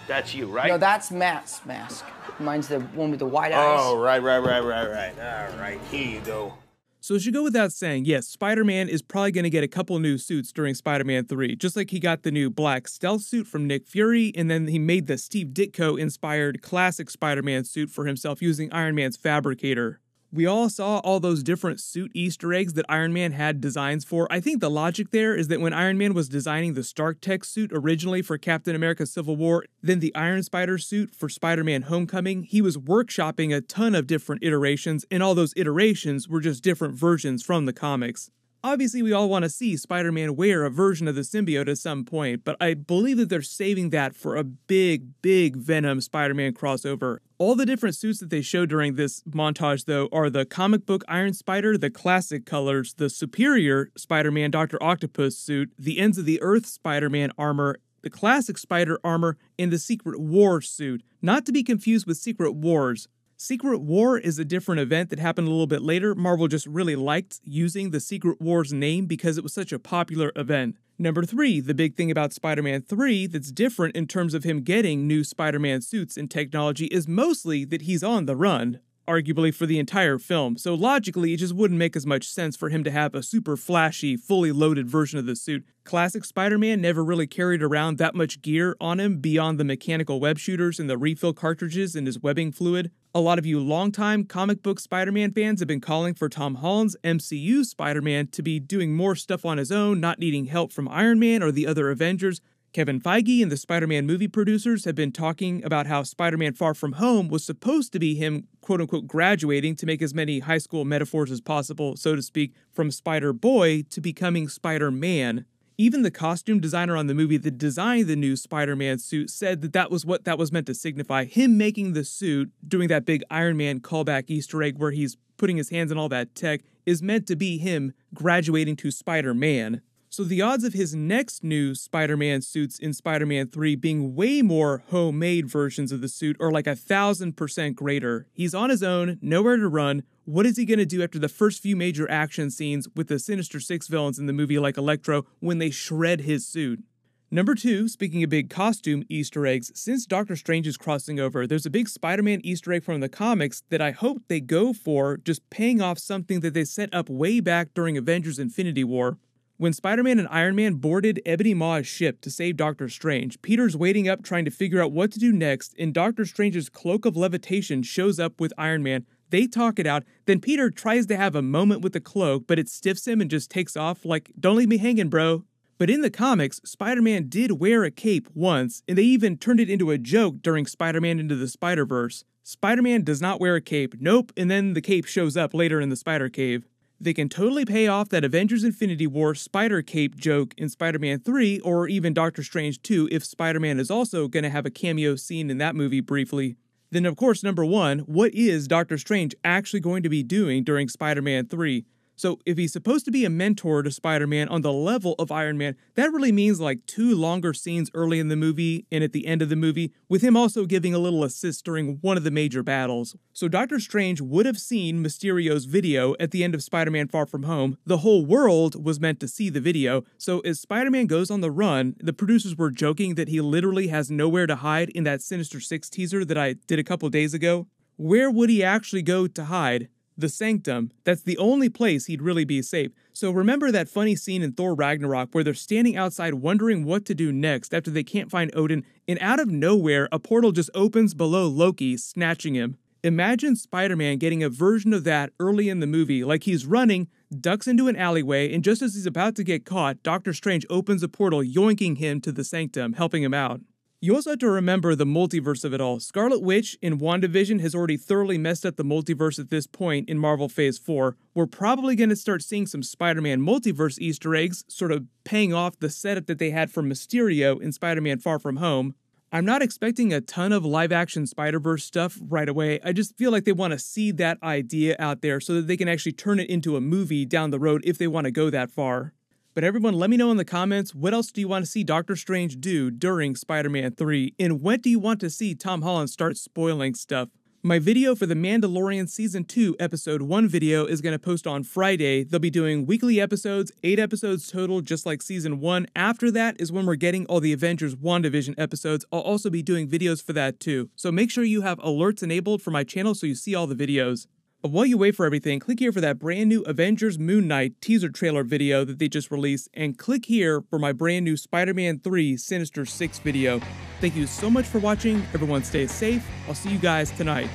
That's 0.08 0.34
you, 0.34 0.48
right? 0.48 0.66
No, 0.66 0.76
that's 0.76 1.12
Matt's 1.12 1.64
mask. 1.64 2.04
Mine's 2.40 2.66
the 2.66 2.80
one 2.80 3.10
with 3.10 3.20
the 3.20 3.26
white 3.26 3.52
eyes. 3.52 3.78
Oh, 3.80 3.96
right, 3.96 4.20
right, 4.20 4.40
right, 4.40 4.58
right, 4.58 4.90
right. 4.90 5.14
All 5.20 5.56
right, 5.58 5.78
here 5.88 6.08
you 6.08 6.20
go. 6.20 6.54
So 6.98 7.14
it 7.14 7.20
should 7.22 7.34
go 7.34 7.44
without 7.44 7.72
saying, 7.72 8.04
yes, 8.04 8.26
Spider 8.26 8.64
Man 8.64 8.88
is 8.88 9.02
probably 9.02 9.30
going 9.30 9.44
to 9.44 9.50
get 9.50 9.62
a 9.62 9.68
couple 9.68 9.96
new 10.00 10.18
suits 10.18 10.50
during 10.50 10.74
Spider 10.74 11.04
Man 11.04 11.26
3, 11.26 11.54
just 11.54 11.76
like 11.76 11.90
he 11.90 12.00
got 12.00 12.24
the 12.24 12.32
new 12.32 12.50
black 12.50 12.88
stealth 12.88 13.22
suit 13.22 13.46
from 13.46 13.68
Nick 13.68 13.86
Fury, 13.86 14.32
and 14.34 14.50
then 14.50 14.66
he 14.66 14.80
made 14.80 15.06
the 15.06 15.16
Steve 15.16 15.48
Ditko 15.48 15.96
inspired 15.96 16.60
classic 16.60 17.08
Spider 17.08 17.42
Man 17.42 17.62
suit 17.62 17.88
for 17.88 18.06
himself 18.06 18.42
using 18.42 18.72
Iron 18.72 18.96
Man's 18.96 19.16
fabricator. 19.16 20.00
We 20.34 20.46
all 20.46 20.70
saw 20.70 21.00
all 21.00 21.20
those 21.20 21.42
different 21.42 21.78
suit 21.78 22.10
Easter 22.14 22.54
eggs 22.54 22.72
that 22.72 22.86
Iron 22.88 23.12
Man 23.12 23.32
had 23.32 23.60
designs 23.60 24.02
for. 24.02 24.26
I 24.30 24.40
think 24.40 24.62
the 24.62 24.70
logic 24.70 25.10
there 25.10 25.34
is 25.34 25.48
that 25.48 25.60
when 25.60 25.74
Iron 25.74 25.98
Man 25.98 26.14
was 26.14 26.26
designing 26.26 26.72
the 26.72 26.82
Stark 26.82 27.20
Tech 27.20 27.44
suit 27.44 27.70
originally 27.74 28.22
for 28.22 28.38
Captain 28.38 28.74
America 28.74 29.04
Civil 29.04 29.36
War, 29.36 29.66
then 29.82 30.00
the 30.00 30.14
Iron 30.14 30.42
Spider 30.42 30.78
suit 30.78 31.14
for 31.14 31.28
Spider 31.28 31.64
Man 31.64 31.82
Homecoming, 31.82 32.44
he 32.44 32.62
was 32.62 32.78
workshopping 32.78 33.54
a 33.54 33.60
ton 33.60 33.94
of 33.94 34.06
different 34.06 34.42
iterations, 34.42 35.04
and 35.10 35.22
all 35.22 35.34
those 35.34 35.52
iterations 35.54 36.30
were 36.30 36.40
just 36.40 36.62
different 36.62 36.94
versions 36.94 37.42
from 37.42 37.66
the 37.66 37.74
comics. 37.74 38.30
Obviously, 38.64 39.02
we 39.02 39.12
all 39.12 39.28
want 39.28 39.42
to 39.42 39.48
see 39.48 39.76
Spider 39.76 40.12
Man 40.12 40.36
wear 40.36 40.62
a 40.62 40.70
version 40.70 41.08
of 41.08 41.16
the 41.16 41.22
symbiote 41.22 41.68
at 41.68 41.78
some 41.78 42.04
point, 42.04 42.44
but 42.44 42.56
I 42.60 42.74
believe 42.74 43.16
that 43.16 43.28
they're 43.28 43.42
saving 43.42 43.90
that 43.90 44.14
for 44.14 44.36
a 44.36 44.44
big, 44.44 45.20
big 45.20 45.56
Venom 45.56 46.00
Spider 46.00 46.32
Man 46.32 46.52
crossover. 46.54 47.18
All 47.38 47.56
the 47.56 47.66
different 47.66 47.96
suits 47.96 48.20
that 48.20 48.30
they 48.30 48.40
show 48.40 48.64
during 48.64 48.94
this 48.94 49.20
montage, 49.24 49.86
though, 49.86 50.08
are 50.12 50.30
the 50.30 50.44
comic 50.44 50.86
book 50.86 51.02
Iron 51.08 51.34
Spider, 51.34 51.76
the 51.76 51.90
classic 51.90 52.46
colors, 52.46 52.94
the 52.94 53.10
superior 53.10 53.90
Spider 53.96 54.30
Man 54.30 54.52
Dr. 54.52 54.80
Octopus 54.80 55.36
suit, 55.36 55.72
the 55.76 55.98
ends 55.98 56.16
of 56.16 56.24
the 56.24 56.40
Earth 56.40 56.66
Spider 56.66 57.10
Man 57.10 57.32
armor, 57.36 57.80
the 58.02 58.10
classic 58.10 58.58
Spider 58.58 59.00
armor, 59.02 59.38
and 59.58 59.72
the 59.72 59.78
Secret 59.78 60.20
War 60.20 60.60
suit, 60.60 61.02
not 61.20 61.44
to 61.46 61.52
be 61.52 61.64
confused 61.64 62.06
with 62.06 62.16
Secret 62.16 62.52
Wars. 62.52 63.08
Secret 63.42 63.80
War 63.80 64.16
is 64.16 64.38
a 64.38 64.44
different 64.44 64.80
event 64.80 65.10
that 65.10 65.18
happened 65.18 65.48
a 65.48 65.50
little 65.50 65.66
bit 65.66 65.82
later. 65.82 66.14
Marvel 66.14 66.46
just 66.46 66.64
really 66.64 66.94
liked 66.94 67.40
using 67.42 67.90
the 67.90 67.98
Secret 67.98 68.40
Wars 68.40 68.72
name 68.72 69.06
because 69.06 69.36
it 69.36 69.42
was 69.42 69.52
such 69.52 69.72
a 69.72 69.80
popular 69.80 70.30
event. 70.36 70.76
Number 70.96 71.24
three, 71.24 71.58
the 71.58 71.74
big 71.74 71.96
thing 71.96 72.08
about 72.08 72.32
Spider 72.32 72.62
Man 72.62 72.82
3 72.82 73.26
that's 73.26 73.50
different 73.50 73.96
in 73.96 74.06
terms 74.06 74.32
of 74.34 74.44
him 74.44 74.60
getting 74.60 75.08
new 75.08 75.24
Spider 75.24 75.58
Man 75.58 75.80
suits 75.80 76.16
and 76.16 76.30
technology 76.30 76.86
is 76.86 77.08
mostly 77.08 77.64
that 77.64 77.82
he's 77.82 78.04
on 78.04 78.26
the 78.26 78.36
run 78.36 78.78
arguably 79.08 79.52
for 79.52 79.66
the 79.66 79.80
entire 79.80 80.16
film, 80.16 80.56
so 80.56 80.74
logically 80.74 81.34
it 81.34 81.38
just 81.38 81.54
wouldn't 81.54 81.78
make 81.78 81.96
as 81.96 82.06
much 82.06 82.28
sense 82.28 82.56
for 82.56 82.68
him 82.68 82.84
to 82.84 82.90
have 82.90 83.14
a 83.14 83.22
super 83.22 83.56
flashy, 83.56 84.16
fully 84.16 84.52
loaded 84.52 84.88
version 84.88 85.18
of 85.18 85.26
the 85.26 85.34
suit. 85.34 85.64
Classic 85.82 86.24
Spider 86.24 86.58
Man 86.58 86.80
never 86.80 87.04
really 87.04 87.26
carried 87.26 87.62
around 87.62 87.98
that 87.98 88.14
much 88.14 88.40
gear 88.42 88.76
on 88.80 89.00
him 89.00 89.18
beyond 89.18 89.58
the 89.58 89.64
mechanical 89.64 90.20
web 90.20 90.38
shooters 90.38 90.78
and 90.78 90.88
the 90.88 90.96
refill 90.96 91.32
cartridges 91.32 91.96
and 91.96 92.06
his 92.06 92.20
webbing 92.20 92.52
fluid. 92.52 92.92
A 93.14 93.20
lot 93.20 93.38
of 93.38 93.44
you 93.44 93.60
longtime 93.60 94.24
comic 94.24 94.62
book 94.62 94.80
Spider 94.80 95.12
Man 95.12 95.32
fans 95.32 95.60
have 95.60 95.68
been 95.68 95.82
calling 95.82 96.14
for 96.14 96.30
Tom 96.30 96.54
Holland's 96.54 96.96
MCU 97.04 97.62
Spider 97.62 98.00
Man 98.00 98.26
to 98.28 98.42
be 98.42 98.58
doing 98.58 98.96
more 98.96 99.14
stuff 99.14 99.44
on 99.44 99.58
his 99.58 99.70
own, 99.70 100.00
not 100.00 100.18
needing 100.18 100.46
help 100.46 100.72
from 100.72 100.88
Iron 100.88 101.18
Man 101.18 101.42
or 101.42 101.52
the 101.52 101.66
other 101.66 101.90
Avengers, 101.90 102.40
Kevin 102.72 103.02
Feige 103.02 103.42
and 103.42 103.52
the 103.52 103.58
Spider 103.58 103.86
Man 103.86 104.06
movie 104.06 104.28
producers 104.28 104.86
have 104.86 104.94
been 104.94 105.12
talking 105.12 105.62
about 105.62 105.86
how 105.86 106.02
Spider 106.02 106.38
Man 106.38 106.54
Far 106.54 106.72
From 106.72 106.92
Home 106.92 107.28
was 107.28 107.44
supposed 107.44 107.92
to 107.92 107.98
be 107.98 108.14
him, 108.14 108.48
quote 108.62 108.80
unquote, 108.80 109.06
graduating 109.06 109.76
to 109.76 109.84
make 109.84 110.00
as 110.00 110.14
many 110.14 110.38
high 110.38 110.56
school 110.56 110.86
metaphors 110.86 111.30
as 111.30 111.42
possible, 111.42 111.96
so 111.96 112.16
to 112.16 112.22
speak, 112.22 112.54
from 112.72 112.90
Spider 112.90 113.34
Boy 113.34 113.82
to 113.90 114.00
becoming 114.00 114.48
Spider 114.48 114.90
Man. 114.90 115.44
Even 115.82 116.02
the 116.02 116.12
costume 116.12 116.60
designer 116.60 116.96
on 116.96 117.08
the 117.08 117.14
movie 117.14 117.38
that 117.38 117.58
designed 117.58 118.06
the 118.06 118.14
new 118.14 118.36
Spider 118.36 118.76
Man 118.76 118.98
suit 118.98 119.30
said 119.30 119.62
that 119.62 119.72
that 119.72 119.90
was 119.90 120.06
what 120.06 120.22
that 120.22 120.38
was 120.38 120.52
meant 120.52 120.68
to 120.68 120.76
signify. 120.76 121.24
Him 121.24 121.58
making 121.58 121.92
the 121.92 122.04
suit, 122.04 122.52
doing 122.64 122.86
that 122.86 123.04
big 123.04 123.24
Iron 123.30 123.56
Man 123.56 123.80
callback 123.80 124.26
Easter 124.28 124.62
egg 124.62 124.78
where 124.78 124.92
he's 124.92 125.16
putting 125.38 125.56
his 125.56 125.70
hands 125.70 125.90
in 125.90 125.98
all 125.98 126.08
that 126.08 126.36
tech, 126.36 126.60
is 126.86 127.02
meant 127.02 127.26
to 127.26 127.34
be 127.34 127.58
him 127.58 127.94
graduating 128.14 128.76
to 128.76 128.92
Spider 128.92 129.34
Man. 129.34 129.82
So 130.08 130.22
the 130.22 130.40
odds 130.40 130.62
of 130.62 130.74
his 130.74 130.94
next 130.94 131.42
new 131.42 131.74
Spider-Man 131.74 132.42
suits 132.42 132.78
in 132.78 132.92
Spider-Man 132.92 133.48
3 133.48 133.76
being 133.76 134.14
way 134.14 134.42
more 134.42 134.84
homemade 134.90 135.48
versions 135.48 135.90
of 135.90 136.02
the 136.02 136.08
suit 136.08 136.36
are 136.38 136.52
like 136.52 136.66
a 136.66 136.76
thousand 136.76 137.36
percent 137.36 137.76
greater. 137.76 138.26
He's 138.34 138.54
on 138.54 138.68
his 138.68 138.82
own, 138.82 139.18
nowhere 139.22 139.56
to 139.56 139.68
run. 139.68 140.02
What 140.24 140.46
is 140.46 140.56
he 140.56 140.64
gonna 140.64 140.86
do 140.86 141.02
after 141.02 141.18
the 141.18 141.28
first 141.28 141.60
few 141.60 141.74
major 141.74 142.08
action 142.08 142.48
scenes 142.48 142.86
with 142.94 143.08
the 143.08 143.18
Sinister 143.18 143.58
Six 143.58 143.88
villains 143.88 144.20
in 144.20 144.26
the 144.26 144.32
movie 144.32 144.56
like 144.56 144.76
Electro 144.76 145.26
when 145.40 145.58
they 145.58 145.70
shred 145.70 146.20
his 146.20 146.46
suit? 146.46 146.84
Number 147.28 147.56
two, 147.56 147.88
speaking 147.88 148.22
of 148.22 148.30
big 148.30 148.48
costume 148.48 149.02
Easter 149.08 149.44
eggs, 149.48 149.72
since 149.74 150.06
Doctor 150.06 150.36
Strange 150.36 150.68
is 150.68 150.76
crossing 150.76 151.18
over, 151.18 151.44
there's 151.44 151.66
a 151.66 151.70
big 151.70 151.88
Spider 151.88 152.22
Man 152.22 152.40
Easter 152.44 152.72
egg 152.72 152.84
from 152.84 153.00
the 153.00 153.08
comics 153.08 153.64
that 153.70 153.80
I 153.80 153.90
hope 153.90 154.22
they 154.28 154.38
go 154.38 154.72
for, 154.72 155.16
just 155.16 155.48
paying 155.50 155.80
off 155.80 155.98
something 155.98 156.38
that 156.38 156.54
they 156.54 156.64
set 156.64 156.94
up 156.94 157.08
way 157.08 157.40
back 157.40 157.74
during 157.74 157.96
Avengers 157.96 158.38
Infinity 158.38 158.84
War. 158.84 159.18
When 159.56 159.72
Spider 159.72 160.04
Man 160.04 160.20
and 160.20 160.28
Iron 160.30 160.54
Man 160.54 160.74
boarded 160.74 161.20
Ebony 161.26 161.54
Maw's 161.54 161.88
ship 161.88 162.20
to 162.20 162.30
save 162.30 162.56
Doctor 162.56 162.88
Strange, 162.88 163.42
Peter's 163.42 163.76
waiting 163.76 164.08
up 164.08 164.22
trying 164.22 164.44
to 164.44 164.52
figure 164.52 164.80
out 164.80 164.92
what 164.92 165.10
to 165.12 165.18
do 165.18 165.32
next, 165.32 165.74
and 165.80 165.92
Doctor 165.92 166.24
Strange's 166.24 166.68
cloak 166.68 167.04
of 167.04 167.16
levitation 167.16 167.82
shows 167.82 168.20
up 168.20 168.40
with 168.40 168.52
Iron 168.56 168.84
Man. 168.84 169.04
They 169.32 169.46
talk 169.46 169.78
it 169.78 169.86
out, 169.86 170.04
then 170.26 170.40
Peter 170.40 170.70
tries 170.70 171.06
to 171.06 171.16
have 171.16 171.34
a 171.34 171.40
moment 171.40 171.80
with 171.80 171.94
the 171.94 172.00
cloak, 172.00 172.44
but 172.46 172.58
it 172.58 172.68
stiffs 172.68 173.08
him 173.08 173.18
and 173.18 173.30
just 173.30 173.50
takes 173.50 173.78
off, 173.78 174.04
like, 174.04 174.30
don't 174.38 174.56
leave 174.56 174.68
me 174.68 174.76
hanging, 174.76 175.08
bro. 175.08 175.44
But 175.78 175.88
in 175.88 176.02
the 176.02 176.10
comics, 176.10 176.60
Spider 176.66 177.00
Man 177.00 177.30
did 177.30 177.52
wear 177.52 177.82
a 177.82 177.90
cape 177.90 178.28
once, 178.34 178.82
and 178.86 178.98
they 178.98 179.02
even 179.02 179.38
turned 179.38 179.58
it 179.58 179.70
into 179.70 179.90
a 179.90 179.96
joke 179.96 180.42
during 180.42 180.66
Spider 180.66 181.00
Man 181.00 181.18
Into 181.18 181.34
the 181.34 181.48
Spider 181.48 181.86
Verse. 181.86 182.24
Spider 182.42 182.82
Man 182.82 183.04
does 183.04 183.22
not 183.22 183.40
wear 183.40 183.56
a 183.56 183.62
cape, 183.62 183.94
nope, 183.98 184.32
and 184.36 184.50
then 184.50 184.74
the 184.74 184.82
cape 184.82 185.06
shows 185.06 185.34
up 185.34 185.54
later 185.54 185.80
in 185.80 185.88
the 185.88 185.96
Spider 185.96 186.28
Cave 186.28 186.68
they 187.00 187.12
can 187.12 187.28
totally 187.28 187.64
pay 187.64 187.88
off 187.88 188.10
that 188.10 188.22
Avengers 188.22 188.62
Infinity 188.62 189.08
War 189.08 189.34
Spider 189.34 189.82
Cape 189.82 190.14
joke 190.14 190.54
in 190.56 190.68
Spider 190.68 191.00
Man 191.00 191.18
3 191.18 191.58
or 191.60 191.88
even 191.88 192.14
Doctor 192.14 192.44
Strange 192.44 192.80
2 192.82 193.08
if 193.10 193.24
Spider 193.24 193.58
Man 193.58 193.80
is 193.80 193.90
also 193.90 194.28
going 194.28 194.44
to 194.44 194.50
have 194.50 194.66
a 194.66 194.70
cameo 194.70 195.16
scene 195.16 195.50
in 195.50 195.58
that 195.58 195.74
movie 195.74 196.00
briefly. 196.00 196.54
Then, 196.92 197.06
of 197.06 197.16
course, 197.16 197.42
number 197.42 197.64
one, 197.64 198.00
what 198.00 198.34
is 198.34 198.68
Doctor 198.68 198.98
Strange 198.98 199.34
actually 199.42 199.80
going 199.80 200.02
to 200.02 200.10
be 200.10 200.22
doing 200.22 200.62
during 200.62 200.90
Spider 200.90 201.22
Man 201.22 201.46
3? 201.46 201.86
So, 202.22 202.38
if 202.46 202.56
he's 202.56 202.72
supposed 202.72 203.04
to 203.06 203.10
be 203.10 203.24
a 203.24 203.30
mentor 203.30 203.82
to 203.82 203.90
Spider 203.90 204.28
Man 204.28 204.48
on 204.48 204.62
the 204.62 204.72
level 204.72 205.16
of 205.18 205.32
Iron 205.32 205.58
Man, 205.58 205.74
that 205.96 206.12
really 206.12 206.30
means 206.30 206.60
like 206.60 206.86
two 206.86 207.16
longer 207.16 207.52
scenes 207.52 207.90
early 207.94 208.20
in 208.20 208.28
the 208.28 208.36
movie 208.36 208.86
and 208.92 209.02
at 209.02 209.10
the 209.10 209.26
end 209.26 209.42
of 209.42 209.48
the 209.48 209.56
movie, 209.56 209.92
with 210.08 210.22
him 210.22 210.36
also 210.36 210.64
giving 210.64 210.94
a 210.94 211.00
little 211.00 211.24
assist 211.24 211.64
during 211.64 211.98
one 212.00 212.16
of 212.16 212.22
the 212.22 212.30
major 212.30 212.62
battles. 212.62 213.16
So, 213.32 213.48
Doctor 213.48 213.80
Strange 213.80 214.20
would 214.20 214.46
have 214.46 214.56
seen 214.56 215.02
Mysterio's 215.02 215.64
video 215.64 216.14
at 216.20 216.30
the 216.30 216.44
end 216.44 216.54
of 216.54 216.62
Spider 216.62 216.92
Man 216.92 217.08
Far 217.08 217.26
From 217.26 217.42
Home. 217.42 217.76
The 217.84 217.98
whole 217.98 218.24
world 218.24 218.84
was 218.84 219.00
meant 219.00 219.18
to 219.18 219.26
see 219.26 219.50
the 219.50 219.60
video. 219.60 220.04
So, 220.16 220.38
as 220.42 220.60
Spider 220.60 220.92
Man 220.92 221.06
goes 221.06 221.28
on 221.28 221.40
the 221.40 221.50
run, 221.50 221.96
the 221.98 222.12
producers 222.12 222.56
were 222.56 222.70
joking 222.70 223.16
that 223.16 223.30
he 223.30 223.40
literally 223.40 223.88
has 223.88 224.12
nowhere 224.12 224.46
to 224.46 224.54
hide 224.54 224.90
in 224.90 225.02
that 225.02 225.22
Sinister 225.22 225.58
Six 225.58 225.90
teaser 225.90 226.24
that 226.24 226.38
I 226.38 226.52
did 226.68 226.78
a 226.78 226.84
couple 226.84 227.08
days 227.08 227.34
ago. 227.34 227.66
Where 227.96 228.30
would 228.30 228.48
he 228.48 228.62
actually 228.62 229.02
go 229.02 229.26
to 229.26 229.44
hide? 229.46 229.88
The 230.16 230.28
sanctum, 230.28 230.90
that's 231.04 231.22
the 231.22 231.38
only 231.38 231.68
place 231.68 232.06
he'd 232.06 232.22
really 232.22 232.44
be 232.44 232.62
safe. 232.62 232.92
So 233.12 233.30
remember 233.30 233.70
that 233.70 233.88
funny 233.88 234.16
scene 234.16 234.42
in 234.42 234.52
Thor 234.52 234.74
Ragnarok 234.74 235.30
where 235.32 235.44
they're 235.44 235.54
standing 235.54 235.96
outside 235.96 236.34
wondering 236.34 236.84
what 236.84 237.04
to 237.06 237.14
do 237.14 237.32
next 237.32 237.74
after 237.74 237.90
they 237.90 238.04
can't 238.04 238.30
find 238.30 238.50
Odin, 238.54 238.84
and 239.06 239.18
out 239.20 239.40
of 239.40 239.48
nowhere, 239.48 240.08
a 240.12 240.18
portal 240.18 240.52
just 240.52 240.70
opens 240.74 241.14
below 241.14 241.46
Loki, 241.46 241.96
snatching 241.96 242.54
him. 242.54 242.78
Imagine 243.04 243.56
Spider 243.56 243.96
Man 243.96 244.18
getting 244.18 244.44
a 244.44 244.48
version 244.48 244.92
of 244.92 245.02
that 245.04 245.32
early 245.40 245.68
in 245.68 245.80
the 245.80 245.88
movie, 245.88 246.22
like 246.22 246.44
he's 246.44 246.66
running, 246.66 247.08
ducks 247.40 247.66
into 247.66 247.88
an 247.88 247.96
alleyway, 247.96 248.54
and 248.54 248.62
just 248.62 248.80
as 248.80 248.94
he's 248.94 249.06
about 249.06 249.34
to 249.36 249.42
get 249.42 249.64
caught, 249.64 250.02
Doctor 250.04 250.32
Strange 250.32 250.64
opens 250.70 251.02
a 251.02 251.08
portal, 251.08 251.42
yoinking 251.42 251.98
him 251.98 252.20
to 252.20 252.30
the 252.30 252.44
sanctum, 252.44 252.92
helping 252.92 253.24
him 253.24 253.34
out. 253.34 253.60
You 254.04 254.16
also 254.16 254.30
have 254.30 254.40
to 254.40 254.50
remember 254.50 254.96
the 254.96 255.06
multiverse 255.06 255.64
of 255.64 255.72
it 255.72 255.80
all. 255.80 256.00
Scarlet 256.00 256.42
Witch 256.42 256.76
in 256.82 256.98
WandaVision 256.98 257.60
has 257.60 257.72
already 257.72 257.96
thoroughly 257.96 258.36
messed 258.36 258.66
up 258.66 258.74
the 258.74 258.84
multiverse 258.84 259.38
at 259.38 259.48
this 259.48 259.68
point 259.68 260.08
in 260.08 260.18
Marvel 260.18 260.48
Phase 260.48 260.76
4. 260.76 261.16
We're 261.36 261.46
probably 261.46 261.94
going 261.94 262.08
to 262.08 262.16
start 262.16 262.42
seeing 262.42 262.66
some 262.66 262.82
Spider 262.82 263.20
Man 263.20 263.42
multiverse 263.42 264.00
Easter 264.00 264.34
eggs, 264.34 264.64
sort 264.66 264.90
of 264.90 265.04
paying 265.22 265.54
off 265.54 265.78
the 265.78 265.88
setup 265.88 266.26
that 266.26 266.40
they 266.40 266.50
had 266.50 266.68
for 266.68 266.82
Mysterio 266.82 267.62
in 267.62 267.70
Spider 267.70 268.00
Man 268.00 268.18
Far 268.18 268.40
From 268.40 268.56
Home. 268.56 268.96
I'm 269.30 269.44
not 269.44 269.62
expecting 269.62 270.12
a 270.12 270.20
ton 270.20 270.50
of 270.50 270.64
live 270.64 270.90
action 270.90 271.24
Spider 271.28 271.60
Verse 271.60 271.84
stuff 271.84 272.18
right 272.20 272.48
away. 272.48 272.80
I 272.82 272.92
just 272.92 273.16
feel 273.16 273.30
like 273.30 273.44
they 273.44 273.52
want 273.52 273.72
to 273.72 273.78
see 273.78 274.10
that 274.10 274.42
idea 274.42 274.96
out 274.98 275.22
there 275.22 275.38
so 275.38 275.54
that 275.54 275.68
they 275.68 275.76
can 275.76 275.86
actually 275.86 276.10
turn 276.10 276.40
it 276.40 276.50
into 276.50 276.74
a 276.74 276.80
movie 276.80 277.24
down 277.24 277.50
the 277.50 277.60
road 277.60 277.82
if 277.84 277.98
they 277.98 278.08
want 278.08 278.24
to 278.24 278.32
go 278.32 278.50
that 278.50 278.72
far. 278.72 279.14
But 279.54 279.64
everyone, 279.64 279.92
let 279.92 280.08
me 280.08 280.16
know 280.16 280.30
in 280.30 280.38
the 280.38 280.46
comments 280.46 280.94
what 280.94 281.12
else 281.12 281.30
do 281.30 281.38
you 281.38 281.46
want 281.46 281.62
to 281.62 281.70
see 281.70 281.84
Doctor 281.84 282.16
Strange 282.16 282.58
do 282.58 282.90
during 282.90 283.36
Spider 283.36 283.68
Man 283.68 283.94
3, 283.94 284.34
and 284.38 284.62
when 284.62 284.80
do 284.80 284.88
you 284.88 284.98
want 284.98 285.20
to 285.20 285.28
see 285.28 285.54
Tom 285.54 285.82
Holland 285.82 286.08
start 286.08 286.38
spoiling 286.38 286.94
stuff? 286.94 287.28
My 287.62 287.78
video 287.78 288.14
for 288.14 288.24
The 288.24 288.34
Mandalorian 288.34 289.10
Season 289.10 289.44
2 289.44 289.76
Episode 289.78 290.22
1 290.22 290.48
video 290.48 290.86
is 290.86 291.02
going 291.02 291.12
to 291.12 291.18
post 291.18 291.46
on 291.46 291.64
Friday. 291.64 292.24
They'll 292.24 292.40
be 292.40 292.48
doing 292.48 292.86
weekly 292.86 293.20
episodes, 293.20 293.70
8 293.82 293.98
episodes 293.98 294.50
total, 294.50 294.80
just 294.80 295.04
like 295.04 295.20
Season 295.20 295.60
1. 295.60 295.86
After 295.94 296.30
that 296.30 296.58
is 296.58 296.72
when 296.72 296.86
we're 296.86 296.94
getting 296.94 297.26
all 297.26 297.38
the 297.38 297.52
Avengers 297.52 297.94
WandaVision 297.94 298.54
episodes. 298.56 299.04
I'll 299.12 299.20
also 299.20 299.50
be 299.50 299.62
doing 299.62 299.86
videos 299.86 300.22
for 300.22 300.32
that 300.32 300.60
too. 300.60 300.88
So 300.96 301.12
make 301.12 301.30
sure 301.30 301.44
you 301.44 301.60
have 301.60 301.78
alerts 301.80 302.22
enabled 302.22 302.62
for 302.62 302.70
my 302.70 302.84
channel 302.84 303.14
so 303.14 303.26
you 303.26 303.34
see 303.34 303.54
all 303.54 303.66
the 303.66 303.76
videos. 303.76 304.26
But 304.62 304.70
while 304.70 304.86
you 304.86 304.96
wait 304.96 305.16
for 305.16 305.26
everything, 305.26 305.58
click 305.58 305.80
here 305.80 305.90
for 305.90 306.00
that 306.00 306.20
brand 306.20 306.48
new 306.48 306.62
Avengers 306.62 307.18
Moon 307.18 307.48
Knight 307.48 307.80
teaser 307.80 308.08
trailer 308.08 308.44
video 308.44 308.84
that 308.84 309.00
they 309.00 309.08
just 309.08 309.32
released, 309.32 309.68
and 309.74 309.98
click 309.98 310.26
here 310.26 310.62
for 310.70 310.78
my 310.78 310.92
brand 310.92 311.24
new 311.24 311.36
Spider 311.36 311.74
Man 311.74 311.98
3 311.98 312.36
Sinister 312.36 312.86
6 312.86 313.18
video. 313.18 313.60
Thank 314.00 314.14
you 314.14 314.28
so 314.28 314.48
much 314.48 314.66
for 314.66 314.78
watching. 314.78 315.16
Everyone 315.34 315.64
stay 315.64 315.88
safe. 315.88 316.24
I'll 316.46 316.54
see 316.54 316.70
you 316.70 316.78
guys 316.78 317.10
tonight. 317.10 317.50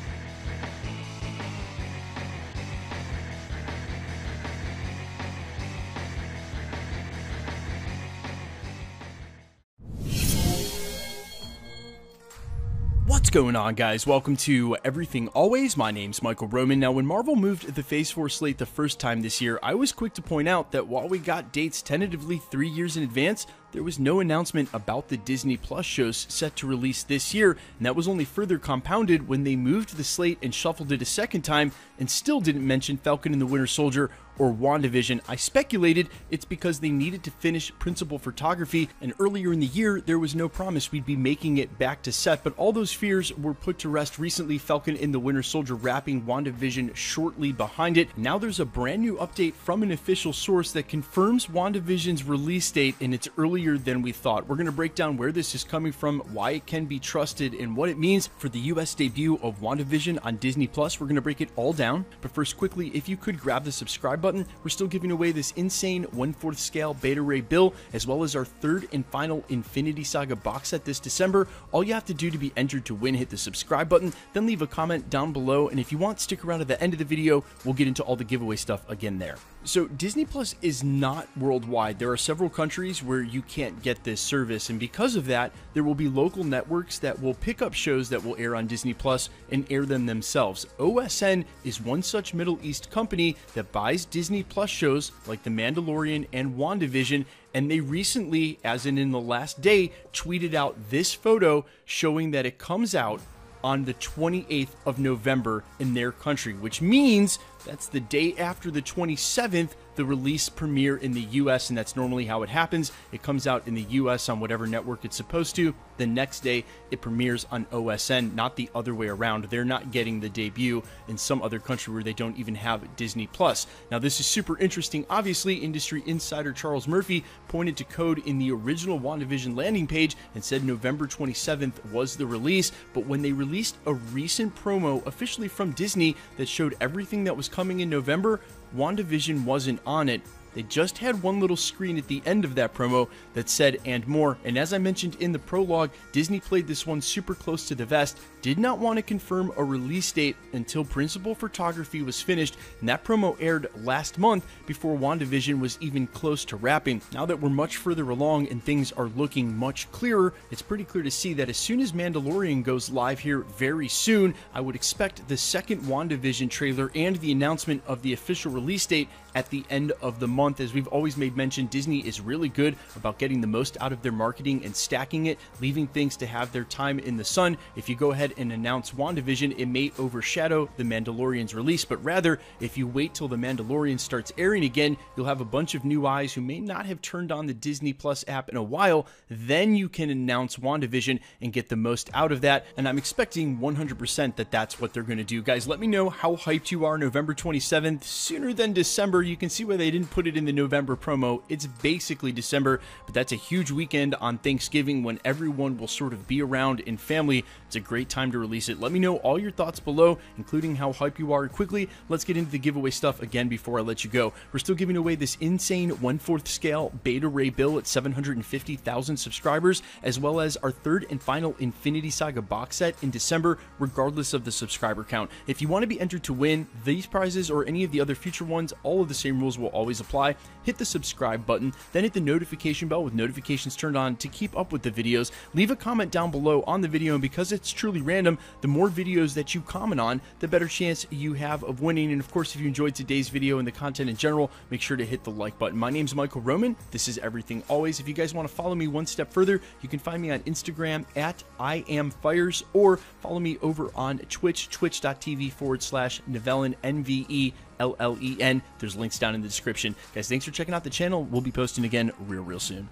What's 13.07 13.29
going 13.29 13.55
on, 13.55 13.75
guys? 13.75 14.05
Welcome 14.05 14.35
to 14.35 14.75
Everything 14.83 15.29
Always. 15.29 15.77
My 15.77 15.91
name's 15.91 16.21
Michael 16.21 16.49
Roman. 16.49 16.77
Now, 16.77 16.91
when 16.91 17.05
Marvel 17.05 17.37
moved 17.37 17.73
the 17.73 17.81
Phase 17.81 18.11
4 18.11 18.27
slate 18.27 18.57
the 18.57 18.65
first 18.65 18.99
time 18.99 19.21
this 19.21 19.39
year, 19.39 19.57
I 19.63 19.75
was 19.75 19.93
quick 19.93 20.13
to 20.15 20.21
point 20.21 20.49
out 20.49 20.73
that 20.73 20.87
while 20.87 21.07
we 21.07 21.17
got 21.17 21.53
dates 21.53 21.81
tentatively 21.81 22.41
three 22.51 22.67
years 22.67 22.97
in 22.97 23.03
advance, 23.03 23.47
there 23.71 23.81
was 23.81 23.97
no 23.97 24.19
announcement 24.19 24.67
about 24.73 25.07
the 25.07 25.15
Disney 25.15 25.55
Plus 25.55 25.85
shows 25.85 26.25
set 26.27 26.57
to 26.57 26.67
release 26.67 27.03
this 27.03 27.33
year, 27.33 27.51
and 27.77 27.85
that 27.85 27.95
was 27.95 28.09
only 28.09 28.25
further 28.25 28.57
compounded 28.57 29.29
when 29.29 29.45
they 29.45 29.55
moved 29.55 29.95
the 29.95 30.03
slate 30.03 30.39
and 30.41 30.53
shuffled 30.53 30.91
it 30.91 31.01
a 31.01 31.05
second 31.05 31.43
time 31.43 31.71
and 31.97 32.09
still 32.11 32.41
didn't 32.41 32.67
mention 32.67 32.97
Falcon 32.97 33.31
and 33.31 33.41
the 33.41 33.45
Winter 33.45 33.67
Soldier 33.67 34.11
or 34.39 34.53
WandaVision. 34.53 35.21
I 35.27 35.35
speculated 35.35 36.09
it's 36.31 36.45
because 36.45 36.79
they 36.79 36.89
needed 36.89 37.23
to 37.23 37.31
finish 37.31 37.71
principal 37.79 38.19
photography, 38.19 38.89
and 39.01 39.13
earlier 39.19 39.53
in 39.53 39.59
the 39.59 39.67
year, 39.67 40.01
there 40.01 40.19
was 40.19 40.35
no 40.35 40.49
promise 40.49 40.91
we'd 40.91 41.05
be 41.05 41.15
making 41.15 41.57
it 41.57 41.77
back 41.77 42.01
to 42.03 42.11
set, 42.11 42.43
but 42.43 42.57
all 42.57 42.71
those 42.71 42.93
fears 42.93 43.35
were 43.37 43.53
put 43.53 43.79
to 43.79 43.89
rest 43.89 44.19
recently. 44.19 44.57
Falcon 44.57 44.97
and 44.97 45.13
the 45.13 45.19
Winter 45.19 45.43
Soldier 45.43 45.75
wrapping 45.75 46.23
WandaVision 46.23 46.95
shortly 46.95 47.51
behind 47.51 47.97
it. 47.97 48.09
Now 48.17 48.37
there's 48.37 48.59
a 48.59 48.65
brand 48.65 49.01
new 49.01 49.15
update 49.17 49.53
from 49.53 49.83
an 49.83 49.91
official 49.91 50.33
source 50.33 50.71
that 50.73 50.87
confirms 50.87 51.47
WandaVision's 51.47 52.23
release 52.23 52.69
date, 52.71 52.95
and 53.01 53.13
it's 53.13 53.29
earlier 53.37 53.77
than 53.77 54.01
we 54.01 54.11
thought. 54.11 54.47
We're 54.47 54.55
going 54.55 54.65
to 54.65 54.71
break 54.71 54.95
down 54.95 55.17
where 55.17 55.31
this 55.31 55.55
is 55.55 55.63
coming 55.63 55.91
from, 55.91 56.19
why 56.33 56.51
it 56.51 56.65
can 56.65 56.85
be 56.85 56.99
trusted, 56.99 57.53
and 57.53 57.75
what 57.75 57.89
it 57.89 57.97
means 57.97 58.29
for 58.37 58.49
the 58.49 58.59
US 58.59 58.93
debut 58.93 59.39
of 59.41 59.61
WandaVision 59.61 60.19
on 60.23 60.37
Disney 60.37 60.67
Plus. 60.67 60.99
We're 60.99 61.07
going 61.07 61.15
to 61.15 61.21
break 61.21 61.41
it 61.41 61.49
all 61.55 61.73
down. 61.73 62.05
But 62.21 62.31
first, 62.31 62.57
quickly, 62.57 62.89
if 62.89 63.07
you 63.07 63.17
could 63.17 63.39
grab 63.39 63.63
the 63.63 63.71
subscribe 63.71 64.21
button, 64.21 64.26
we're 64.35 64.69
still 64.69 64.87
giving 64.87 65.11
away 65.11 65.31
this 65.31 65.51
insane 65.51 66.03
1 66.03 66.33
4th 66.33 66.57
scale 66.57 66.93
Beta 66.93 67.21
Ray 67.21 67.41
Bill, 67.41 67.73
as 67.93 68.07
well 68.07 68.23
as 68.23 68.35
our 68.35 68.45
third 68.45 68.87
and 68.91 69.05
final 69.05 69.43
Infinity 69.49 70.03
Saga 70.03 70.35
box 70.35 70.69
set 70.69 70.85
this 70.85 70.99
December. 70.99 71.47
All 71.71 71.83
you 71.83 71.93
have 71.93 72.05
to 72.05 72.13
do 72.13 72.29
to 72.31 72.37
be 72.37 72.51
entered 72.55 72.85
to 72.85 72.95
win, 72.95 73.15
hit 73.15 73.29
the 73.29 73.37
subscribe 73.37 73.89
button, 73.89 74.13
then 74.33 74.45
leave 74.45 74.61
a 74.61 74.67
comment 74.67 75.09
down 75.09 75.33
below. 75.33 75.67
And 75.69 75.79
if 75.79 75.91
you 75.91 75.97
want, 75.97 76.19
stick 76.19 76.45
around 76.45 76.59
to 76.59 76.65
the 76.65 76.81
end 76.81 76.93
of 76.93 76.99
the 76.99 77.05
video. 77.05 77.43
We'll 77.63 77.73
get 77.73 77.87
into 77.87 78.03
all 78.03 78.15
the 78.15 78.23
giveaway 78.23 78.55
stuff 78.55 78.87
again 78.89 79.19
there. 79.19 79.37
So, 79.67 79.85
Disney 79.85 80.23
Plus 80.23 80.55
is 80.61 80.81
not 80.81 81.27
worldwide. 81.35 81.99
There 81.99 82.09
are 82.09 82.15
several 82.15 82.49
countries 82.49 83.03
where 83.03 83.21
you 83.21 83.41
can't 83.41 83.81
get 83.81 84.01
this 84.01 84.21
service, 84.21 84.69
and 84.69 84.79
because 84.79 85.17
of 85.17 85.25
that, 85.25 85.51
there 85.73 85.83
will 85.83 85.93
be 85.93 86.07
local 86.07 86.45
networks 86.45 86.99
that 86.99 87.21
will 87.21 87.33
pick 87.33 87.61
up 87.61 87.73
shows 87.73 88.07
that 88.07 88.23
will 88.23 88.37
air 88.37 88.55
on 88.55 88.65
Disney 88.65 88.93
Plus 88.93 89.29
and 89.51 89.69
air 89.69 89.85
them 89.85 90.05
themselves. 90.05 90.67
OSN 90.79 91.43
is 91.65 91.81
one 91.81 92.01
such 92.01 92.33
Middle 92.33 92.57
East 92.63 92.89
company 92.91 93.35
that 93.55 93.73
buys 93.73 94.05
Disney 94.05 94.41
Plus 94.41 94.69
shows 94.69 95.11
like 95.27 95.43
The 95.43 95.49
Mandalorian 95.49 96.27
and 96.31 96.55
WandaVision, 96.55 97.25
and 97.53 97.69
they 97.69 97.81
recently, 97.81 98.59
as 98.63 98.85
in 98.85 98.97
in 98.97 99.11
the 99.11 99.19
last 99.19 99.59
day, 99.59 99.91
tweeted 100.13 100.53
out 100.53 100.77
this 100.89 101.13
photo 101.13 101.65
showing 101.83 102.31
that 102.31 102.45
it 102.45 102.57
comes 102.57 102.95
out 102.95 103.19
on 103.63 103.83
the 103.83 103.93
28th 103.95 104.69
of 104.85 104.97
November 104.97 105.63
in 105.79 105.93
their 105.93 106.13
country, 106.13 106.53
which 106.53 106.81
means 106.81 107.39
that's 107.67 107.87
the 107.87 107.99
day 107.99 108.33
after 108.37 108.71
the 108.71 108.81
27th, 108.81 109.71
the 109.97 110.05
release 110.05 110.47
premiere 110.47 110.95
in 110.95 111.11
the 111.11 111.21
US, 111.21 111.69
and 111.69 111.77
that's 111.77 111.95
normally 111.95 112.25
how 112.25 112.43
it 112.43 112.49
happens. 112.49 112.91
It 113.11 113.21
comes 113.21 113.45
out 113.45 113.67
in 113.67 113.73
the 113.73 113.81
US 113.81 114.29
on 114.29 114.39
whatever 114.39 114.65
network 114.65 115.03
it's 115.03 115.17
supposed 115.17 115.55
to. 115.57 115.75
The 115.97 116.07
next 116.07 116.41
day, 116.41 116.63
it 116.91 117.01
premieres 117.01 117.45
on 117.51 117.65
OSN, 117.65 118.35
not 118.35 118.55
the 118.55 118.69
other 118.75 118.93
way 118.93 119.07
around. 119.07 119.45
They're 119.45 119.65
not 119.65 119.91
getting 119.91 120.19
the 120.19 120.29
debut 120.29 120.83
in 121.07 121.17
some 121.17 121.41
other 121.41 121.59
country 121.59 121.91
where 121.93 122.03
they 122.03 122.13
don't 122.13 122.37
even 122.37 122.53
have 122.55 122.95
Disney 122.95 123.27
Plus. 123.27 123.65
Now, 123.89 123.97
this 123.97 124.19
is 124.19 124.27
super 124.27 124.57
interesting. 124.59 125.05
Obviously, 125.09 125.55
industry 125.55 126.03
insider 126.05 126.53
Charles 126.53 126.87
Murphy 126.87 127.23
pointed 127.47 127.75
to 127.77 127.83
code 127.83 128.19
in 128.27 128.37
the 128.37 128.51
original 128.51 128.99
WandaVision 128.99 129.57
landing 129.57 129.87
page 129.87 130.15
and 130.35 130.43
said 130.43 130.63
November 130.63 131.07
27th 131.07 131.83
was 131.91 132.15
the 132.15 132.27
release. 132.27 132.71
But 132.93 133.07
when 133.07 133.23
they 133.23 133.31
released 133.31 133.77
a 133.87 133.95
recent 133.95 134.55
promo 134.55 135.03
officially 135.07 135.47
from 135.47 135.71
Disney 135.71 136.15
that 136.37 136.47
showed 136.47 136.77
everything 136.79 137.23
that 137.23 137.35
was 137.35 137.49
coming 137.49 137.79
in 137.79 137.89
November, 137.89 138.39
WandaVision 138.75 139.45
wasn't 139.45 139.79
on 139.85 140.09
it. 140.09 140.21
They 140.57 140.63
just 140.63 140.97
had 140.97 141.21
one 141.21 141.39
little 141.39 141.55
screen 141.55 141.99
at 141.99 142.07
the 142.07 142.23
end 142.25 142.43
of 142.43 142.55
that 142.55 142.73
promo 142.73 143.09
that 143.35 143.47
said 143.47 143.77
and 143.85 144.07
more. 144.07 144.39
And 144.43 144.57
as 144.57 144.73
I 144.73 144.79
mentioned 144.79 145.15
in 145.19 145.31
the 145.31 145.37
prologue, 145.37 145.91
Disney 146.11 146.39
played 146.39 146.65
this 146.65 146.87
one 146.87 146.99
super 146.99 147.35
close 147.35 147.67
to 147.67 147.75
the 147.75 147.85
vest, 147.85 148.17
did 148.41 148.57
not 148.57 148.79
want 148.79 148.97
to 148.97 149.03
confirm 149.03 149.51
a 149.55 149.63
release 149.63 150.11
date 150.11 150.35
until 150.53 150.83
principal 150.83 151.35
photography 151.35 152.01
was 152.01 152.23
finished, 152.23 152.57
and 152.79 152.89
that 152.89 153.03
promo 153.03 153.37
aired 153.39 153.69
last 153.83 154.17
month 154.17 154.47
before 154.65 154.97
WandaVision 154.97 155.59
was 155.59 155.77
even 155.79 156.07
close 156.07 156.43
to 156.45 156.55
wrapping. 156.55 157.03
Now 157.13 157.27
that 157.27 157.39
we're 157.39 157.49
much 157.49 157.77
further 157.77 158.09
along 158.09 158.47
and 158.47 158.63
things 158.63 158.91
are 158.93 159.09
looking 159.09 159.55
much 159.55 159.91
clearer, 159.91 160.33
it's 160.49 160.63
pretty 160.63 160.85
clear 160.85 161.03
to 161.03 161.11
see 161.11 161.35
that 161.35 161.49
as 161.49 161.57
soon 161.57 161.79
as 161.79 161.91
Mandalorian 161.91 162.63
goes 162.63 162.89
live 162.89 163.19
here 163.19 163.41
very 163.41 163.87
soon, 163.87 164.33
I 164.55 164.61
would 164.61 164.75
expect 164.75 165.27
the 165.27 165.37
second 165.37 165.83
WandaVision 165.83 166.49
trailer 166.49 166.89
and 166.95 167.15
the 167.17 167.31
announcement 167.31 167.83
of 167.85 168.01
the 168.01 168.13
official 168.13 168.51
release 168.51 168.87
date 168.87 169.09
at 169.37 169.47
the 169.51 169.63
end 169.69 169.91
of 170.01 170.19
the 170.19 170.27
month. 170.27 170.59
As 170.59 170.73
we've 170.73 170.87
always 170.87 171.15
made 171.15 171.37
mention, 171.37 171.67
Disney 171.67 171.99
is 171.99 172.19
really 172.19 172.49
good 172.49 172.75
about 172.95 173.19
getting 173.19 173.39
the 173.39 173.45
most 173.45 173.77
out 173.79 173.93
of 173.93 174.01
their 174.01 174.11
marketing 174.11 174.65
and 174.65 174.75
stacking 174.75 175.27
it, 175.27 175.37
leaving 175.61 175.85
things 175.85 176.17
to 176.17 176.25
have 176.25 176.51
their 176.51 176.63
time 176.63 176.97
in 176.97 177.17
the 177.17 177.23
sun. 177.23 177.55
If 177.75 177.87
you 177.87 177.95
go 177.95 178.13
ahead 178.13 178.33
and 178.37 178.51
announce 178.51 178.93
WandaVision, 178.93 179.59
it 179.59 179.67
may 179.67 179.91
overshadow 179.99 180.67
The 180.77 180.83
Mandalorian's 180.83 181.53
release, 181.53 181.85
but 181.85 182.03
rather, 182.03 182.39
if 182.59 182.79
you 182.79 182.87
wait 182.87 183.13
till 183.13 183.27
The 183.27 183.35
Mandalorian 183.35 183.99
starts 183.99 184.33
airing 184.39 184.63
again, 184.63 184.97
you'll 185.15 185.27
have 185.27 185.39
a 185.39 185.45
bunch 185.45 185.75
of 185.75 185.85
new 185.85 186.07
eyes 186.07 186.33
who 186.33 186.41
may 186.41 186.59
not 186.59 186.87
have 186.87 186.99
turned 187.03 187.31
on 187.31 187.45
the 187.45 187.53
Disney 187.53 187.93
Plus 187.93 188.25
app 188.27 188.49
in 188.49 188.57
a 188.57 188.63
while. 188.63 189.05
Then 189.29 189.75
you 189.75 189.87
can 189.87 190.09
announce 190.09 190.57
WandaVision 190.57 191.19
and 191.43 191.53
get 191.53 191.69
the 191.69 191.75
most 191.75 192.09
out 192.15 192.31
of 192.31 192.41
that. 192.41 192.65
And 192.75 192.89
I'm 192.89 192.97
expecting 192.97 193.59
100% 193.59 194.35
that 194.37 194.49
that's 194.49 194.81
what 194.81 194.93
they're 194.93 195.03
going 195.03 195.19
to 195.19 195.23
do. 195.23 195.43
Guys, 195.43 195.67
let 195.67 195.79
me 195.79 195.85
know 195.85 196.09
how 196.09 196.35
hyped 196.35 196.71
you 196.71 196.85
are 196.85 196.97
November 196.97 197.35
27th, 197.35 198.03
sooner 198.03 198.51
than 198.51 198.73
December 198.73 199.26
you 199.27 199.37
can 199.37 199.49
see 199.49 199.65
why 199.65 199.75
they 199.75 199.91
didn't 199.91 200.09
put 200.09 200.27
it 200.27 200.37
in 200.37 200.45
the 200.45 200.53
November 200.53 200.95
promo. 200.95 201.41
It's 201.49 201.67
basically 201.67 202.31
December, 202.31 202.79
but 203.05 203.13
that's 203.13 203.31
a 203.31 203.35
huge 203.35 203.71
weekend 203.71 204.15
on 204.15 204.37
Thanksgiving 204.37 205.03
when 205.03 205.19
everyone 205.25 205.77
will 205.77 205.87
sort 205.87 206.13
of 206.13 206.27
be 206.27 206.41
around 206.41 206.79
in 206.81 206.97
family. 206.97 207.45
It's 207.67 207.75
a 207.75 207.81
great 207.81 208.09
time 208.09 208.31
to 208.31 208.39
release 208.39 208.69
it. 208.69 208.79
Let 208.79 208.91
me 208.91 208.99
know 208.99 209.17
all 209.17 209.37
your 209.37 209.51
thoughts 209.51 209.79
below, 209.79 210.17
including 210.37 210.77
how 210.77 210.93
hype 210.93 211.19
you 211.19 211.33
are. 211.33 211.47
Quickly, 211.47 211.89
let's 212.09 212.23
get 212.23 212.37
into 212.37 212.51
the 212.51 212.59
giveaway 212.59 212.91
stuff 212.91 213.21
again 213.21 213.47
before 213.47 213.79
I 213.79 213.81
let 213.81 214.03
you 214.03 214.09
go. 214.09 214.33
We're 214.51 214.59
still 214.59 214.75
giving 214.75 214.97
away 214.97 215.15
this 215.15 215.37
insane 215.41 215.89
1 215.89 216.19
4th 216.19 216.47
scale 216.47 216.91
Beta 217.03 217.27
Ray 217.27 217.49
Bill 217.49 217.77
at 217.77 217.87
750,000 217.87 219.17
subscribers, 219.17 219.83
as 220.03 220.19
well 220.19 220.39
as 220.39 220.57
our 220.57 220.71
third 220.71 221.05
and 221.09 221.21
final 221.21 221.55
Infinity 221.59 222.09
Saga 222.09 222.41
box 222.41 222.77
set 222.77 222.95
in 223.03 223.09
December, 223.09 223.57
regardless 223.79 224.33
of 224.33 224.45
the 224.45 224.51
subscriber 224.51 225.03
count. 225.03 225.29
If 225.47 225.61
you 225.61 225.67
want 225.67 225.83
to 225.83 225.87
be 225.87 225.99
entered 225.99 226.23
to 226.23 226.33
win 226.33 226.67
these 226.85 227.05
prizes 227.05 227.51
or 227.51 227.65
any 227.65 227.83
of 227.83 227.91
the 227.91 227.99
other 227.99 228.15
future 228.15 228.45
ones, 228.45 228.73
all 228.83 229.01
of 229.01 229.07
the 229.07 229.13
same 229.17 229.39
rules 229.39 229.57
will 229.59 229.67
always 229.67 229.99
apply. 229.99 230.35
Hit 230.63 230.77
the 230.77 230.85
subscribe 230.85 231.45
button, 231.45 231.73
then 231.91 232.03
hit 232.03 232.13
the 232.13 232.19
notification 232.19 232.87
bell 232.87 233.03
with 233.03 233.13
notifications 233.13 233.75
turned 233.75 233.97
on 233.97 234.15
to 234.17 234.27
keep 234.27 234.57
up 234.57 234.71
with 234.71 234.81
the 234.81 234.91
videos. 234.91 235.31
Leave 235.53 235.71
a 235.71 235.75
comment 235.75 236.11
down 236.11 236.31
below 236.31 236.61
on 236.67 236.81
the 236.81 236.87
video, 236.87 237.13
and 237.13 237.21
because 237.21 237.51
it's 237.51 237.71
truly 237.71 238.01
random, 238.01 238.37
the 238.61 238.67
more 238.67 238.89
videos 238.89 239.33
that 239.33 239.55
you 239.55 239.61
comment 239.61 240.01
on, 240.01 240.21
the 240.39 240.47
better 240.47 240.67
chance 240.67 241.07
you 241.09 241.33
have 241.33 241.63
of 241.63 241.81
winning. 241.81 242.11
And 242.11 242.21
of 242.21 242.29
course, 242.31 242.53
if 242.53 242.61
you 242.61 242.67
enjoyed 242.67 242.95
today's 242.95 243.29
video 243.29 243.59
and 243.59 243.67
the 243.67 243.71
content 243.71 244.09
in 244.09 244.15
general, 244.17 244.51
make 244.69 244.81
sure 244.81 244.97
to 244.97 245.05
hit 245.05 245.23
the 245.23 245.31
like 245.31 245.57
button. 245.57 245.77
My 245.77 245.89
name's 245.89 246.13
Michael 246.13 246.41
Roman. 246.41 246.75
This 246.91 247.07
is 247.07 247.17
Everything 247.17 247.63
Always. 247.67 247.99
If 247.99 248.07
you 248.07 248.13
guys 248.13 248.33
want 248.33 248.47
to 248.47 248.53
follow 248.53 248.75
me 248.75 248.87
one 248.87 249.05
step 249.05 249.31
further, 249.31 249.61
you 249.81 249.89
can 249.89 249.99
find 249.99 250.21
me 250.21 250.31
on 250.31 250.39
Instagram 250.41 251.05
at 251.15 251.43
I 251.59 251.85
am 251.87 252.11
Fires 252.11 252.63
or 252.73 252.97
follow 252.97 253.39
me 253.39 253.57
over 253.61 253.91
on 253.95 254.19
Twitch, 254.19 254.69
twitch.tv 254.69 255.51
forward 255.53 255.81
slash 255.81 256.21
Nvellen, 256.29 256.75
N 256.83 257.03
V 257.03 257.25
E 257.29 257.53
L 257.79 257.95
L 257.99 258.17
E 258.21 258.37
N. 258.39 258.61
There's 258.79 258.95
links 258.95 259.19
down 259.19 259.35
in 259.35 259.41
the 259.41 259.47
description. 259.47 259.95
Guys, 260.13 260.27
thanks 260.27 260.45
for 260.45 260.51
checking 260.51 260.73
out 260.73 260.83
the 260.83 260.89
channel. 260.89 261.23
We'll 261.23 261.41
be 261.41 261.51
posting 261.51 261.85
again 261.85 262.11
real, 262.27 262.43
real 262.43 262.59
soon. 262.59 262.89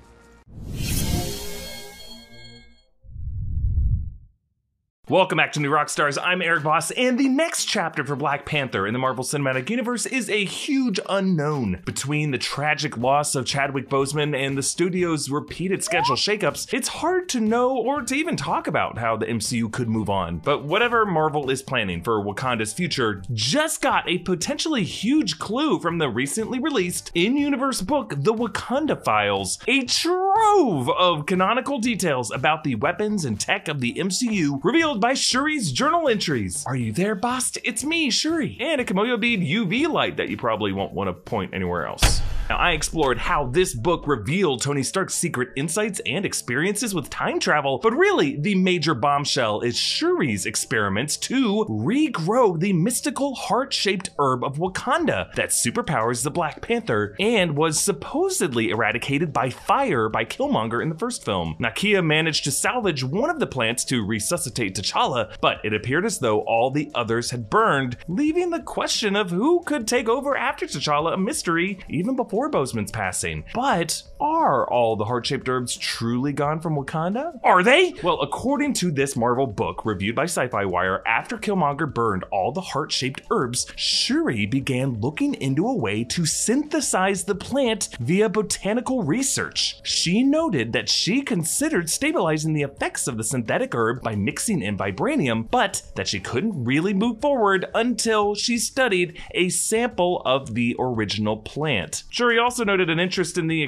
Welcome 5.08 5.38
back 5.38 5.52
to 5.52 5.60
New 5.60 5.70
Rockstars. 5.70 6.18
I'm 6.20 6.42
Erik 6.42 6.64
Voss, 6.64 6.90
and 6.90 7.20
the 7.20 7.28
next 7.28 7.66
chapter 7.66 8.04
for 8.04 8.16
Black 8.16 8.44
Panther 8.44 8.88
in 8.88 8.94
the 8.94 8.98
Marvel 8.98 9.24
Cinematic 9.24 9.70
Universe 9.70 10.08
is 10.08 10.32
a 10.32 10.46
huge 10.46 11.00
unknown. 11.08 11.84
Between 11.86 12.32
the 12.32 12.40
tragic 12.40 12.98
loss 12.98 13.36
of 13.36 13.46
Chadwick 13.46 13.88
Boseman 13.88 14.36
and 14.36 14.58
the 14.58 14.64
studio's 14.64 15.30
repeated 15.30 15.84
schedule 15.84 16.16
shakeups, 16.16 16.74
it's 16.74 16.88
hard 16.88 17.30
to 17.30 17.40
know 17.40 17.78
or 17.78 18.02
to 18.02 18.16
even 18.16 18.36
talk 18.36 18.66
about 18.66 18.98
how 18.98 19.16
the 19.16 19.28
MCU 19.28 19.72
could 19.72 19.88
move 19.88 20.10
on. 20.10 20.40
But 20.40 20.64
whatever 20.64 21.06
Marvel 21.06 21.52
is 21.52 21.62
planning 21.62 22.02
for 22.02 22.24
Wakanda's 22.24 22.74
future 22.74 23.22
just 23.32 23.84
got 23.84 24.10
a 24.10 24.18
potentially 24.18 24.84
huge 24.84 25.38
clue 25.38 25.78
from 25.78 26.00
the 26.00 26.10
recently 26.10 26.58
released 26.58 27.12
in-universe 27.14 27.84
book, 27.84 28.16
The 28.18 28.34
Wakanda 28.34 29.04
Files, 29.04 29.60
a 29.68 29.84
trove 29.84 30.90
of 30.90 31.28
canonical 31.28 31.78
details 31.78 32.32
about 32.32 32.64
the 32.64 32.74
weapons 32.74 33.24
and 33.24 33.40
tech 33.40 33.68
of 33.68 33.82
the 33.82 33.94
MCU 33.94 34.60
revealed 34.64 34.95
by 35.00 35.14
Shuri's 35.14 35.72
journal 35.72 36.08
entries. 36.08 36.66
Are 36.66 36.76
you 36.76 36.92
there, 36.92 37.16
Bast? 37.16 37.58
It's 37.64 37.84
me, 37.84 38.10
Shuri. 38.10 38.58
And 38.60 38.82
a 38.82 38.86
Kimoyo 38.86 39.20
bead 39.20 39.42
UV 39.42 39.88
light 39.88 40.18
that 40.18 40.30
you 40.30 40.38
probably 40.38 40.72
won't 40.72 40.94
want 40.94 41.08
to 41.08 41.14
point 41.14 41.54
anywhere 41.54 41.86
else. 41.86 42.22
Now, 42.48 42.58
I 42.58 42.72
explored 42.74 43.18
how 43.18 43.48
this 43.48 43.74
book 43.74 44.06
revealed 44.06 44.62
Tony 44.62 44.84
Stark's 44.84 45.16
secret 45.16 45.50
insights 45.56 46.00
and 46.06 46.26
experiences 46.26 46.94
with 46.94 47.10
time 47.10 47.40
travel, 47.40 47.80
but 47.82 47.94
really, 47.94 48.36
the 48.40 48.54
major 48.54 48.94
bombshell 48.94 49.62
is 49.62 49.76
Shuri's 49.76 50.46
experiments 50.46 51.18
to 51.18 51.66
regrow 51.68 52.60
the 52.60 52.74
mystical 52.74 53.34
heart 53.34 53.74
shaped 53.74 54.12
herb 54.20 54.44
of 54.44 54.58
Wakanda 54.58 55.34
that 55.34 55.50
superpowers 55.50 56.24
the 56.24 56.30
Black 56.30 56.62
Panther 56.62 57.16
and 57.20 57.58
was 57.58 57.80
supposedly 57.80 58.70
eradicated 58.70 59.34
by 59.34 59.50
fire 59.50 60.08
by 60.08 60.24
Killmonger 60.24 60.84
in 60.84 60.90
the 60.90 60.98
first 61.00 61.26
film. 61.26 61.56
Nakia 61.60 62.06
managed 62.06 62.44
to 62.44 62.52
salvage 62.52 63.04
one 63.04 63.32
of 63.32 63.40
the 63.40 63.48
plants 63.48 63.84
to 63.86 64.06
resuscitate 64.06 64.76
T'Challa, 64.76 65.36
but 65.42 65.58
it 65.64 65.74
appeared 65.74 66.06
as 66.06 66.20
though 66.20 66.42
all 66.42 66.70
the 66.70 66.92
others 66.94 67.32
had 67.32 67.50
burned, 67.50 67.98
leaving 68.08 68.52
the 68.52 68.62
question 68.62 69.16
of 69.16 69.32
who 69.32 69.64
could 69.64 69.88
take 69.88 70.08
over 70.08 70.38
after 70.38 70.68
T'Challa 70.68 71.16
a 71.16 71.18
mystery 71.18 71.80
even 71.90 72.16
before 72.16 72.35
before 72.36 72.52
Boseman's 72.52 72.92
passing. 72.92 73.46
But 73.54 74.04
are 74.20 74.70
all 74.70 74.96
the 74.96 75.06
heart-shaped 75.06 75.48
herbs 75.50 75.76
truly 75.76 76.34
gone 76.34 76.60
from 76.62 76.76
Wakanda? 76.76 77.40
Are 77.44 77.64
they? 77.64 77.94
Well, 78.04 78.22
according 78.22 78.74
to 78.76 78.92
this 78.92 79.16
Marvel 79.16 79.48
book 79.48 79.86
reviewed 79.86 80.16
by 80.16 80.24
Sci-Fi 80.24 80.66
Wire, 80.66 81.02
after 81.06 81.38
Killmonger 81.38 81.94
burned 81.94 82.24
all 82.32 82.52
the 82.52 82.62
heart-shaped 82.62 83.22
herbs, 83.32 83.68
Shuri 83.76 84.46
began 84.46 85.00
looking 85.00 85.34
into 85.36 85.68
a 85.68 85.76
way 85.76 86.04
to 86.06 86.26
synthesize 86.26 87.24
the 87.24 87.36
plant 87.36 87.90
via 88.00 88.30
botanical 88.30 89.04
research. 89.04 89.80
She 89.84 90.24
noted 90.24 90.74
that 90.74 90.90
she 90.90 91.22
considered 91.22 91.90
stabilizing 91.90 92.54
the 92.54 92.64
effects 92.64 93.08
of 93.08 93.18
the 93.18 93.24
synthetic 93.24 93.74
herb 93.76 94.02
by 94.02 94.16
mixing 94.16 94.62
in 94.62 94.78
vibranium, 94.78 95.50
but 95.50 95.82
that 95.96 96.08
she 96.08 96.20
couldn't 96.20 96.64
really 96.64 96.94
move 96.94 97.22
forward 97.22 97.66
until 97.74 98.36
she 98.36 98.58
studied 98.58 99.20
a 99.32 99.50
sample 99.50 100.22
of 100.26 100.54
the 100.54 100.76
original 100.80 101.38
plant. 101.38 102.04
Shuri 102.10 102.40
also 102.40 102.64
noted 102.64 102.90
an 102.90 103.00
interest 103.00 103.38
in 103.38 103.48
the 103.48 103.64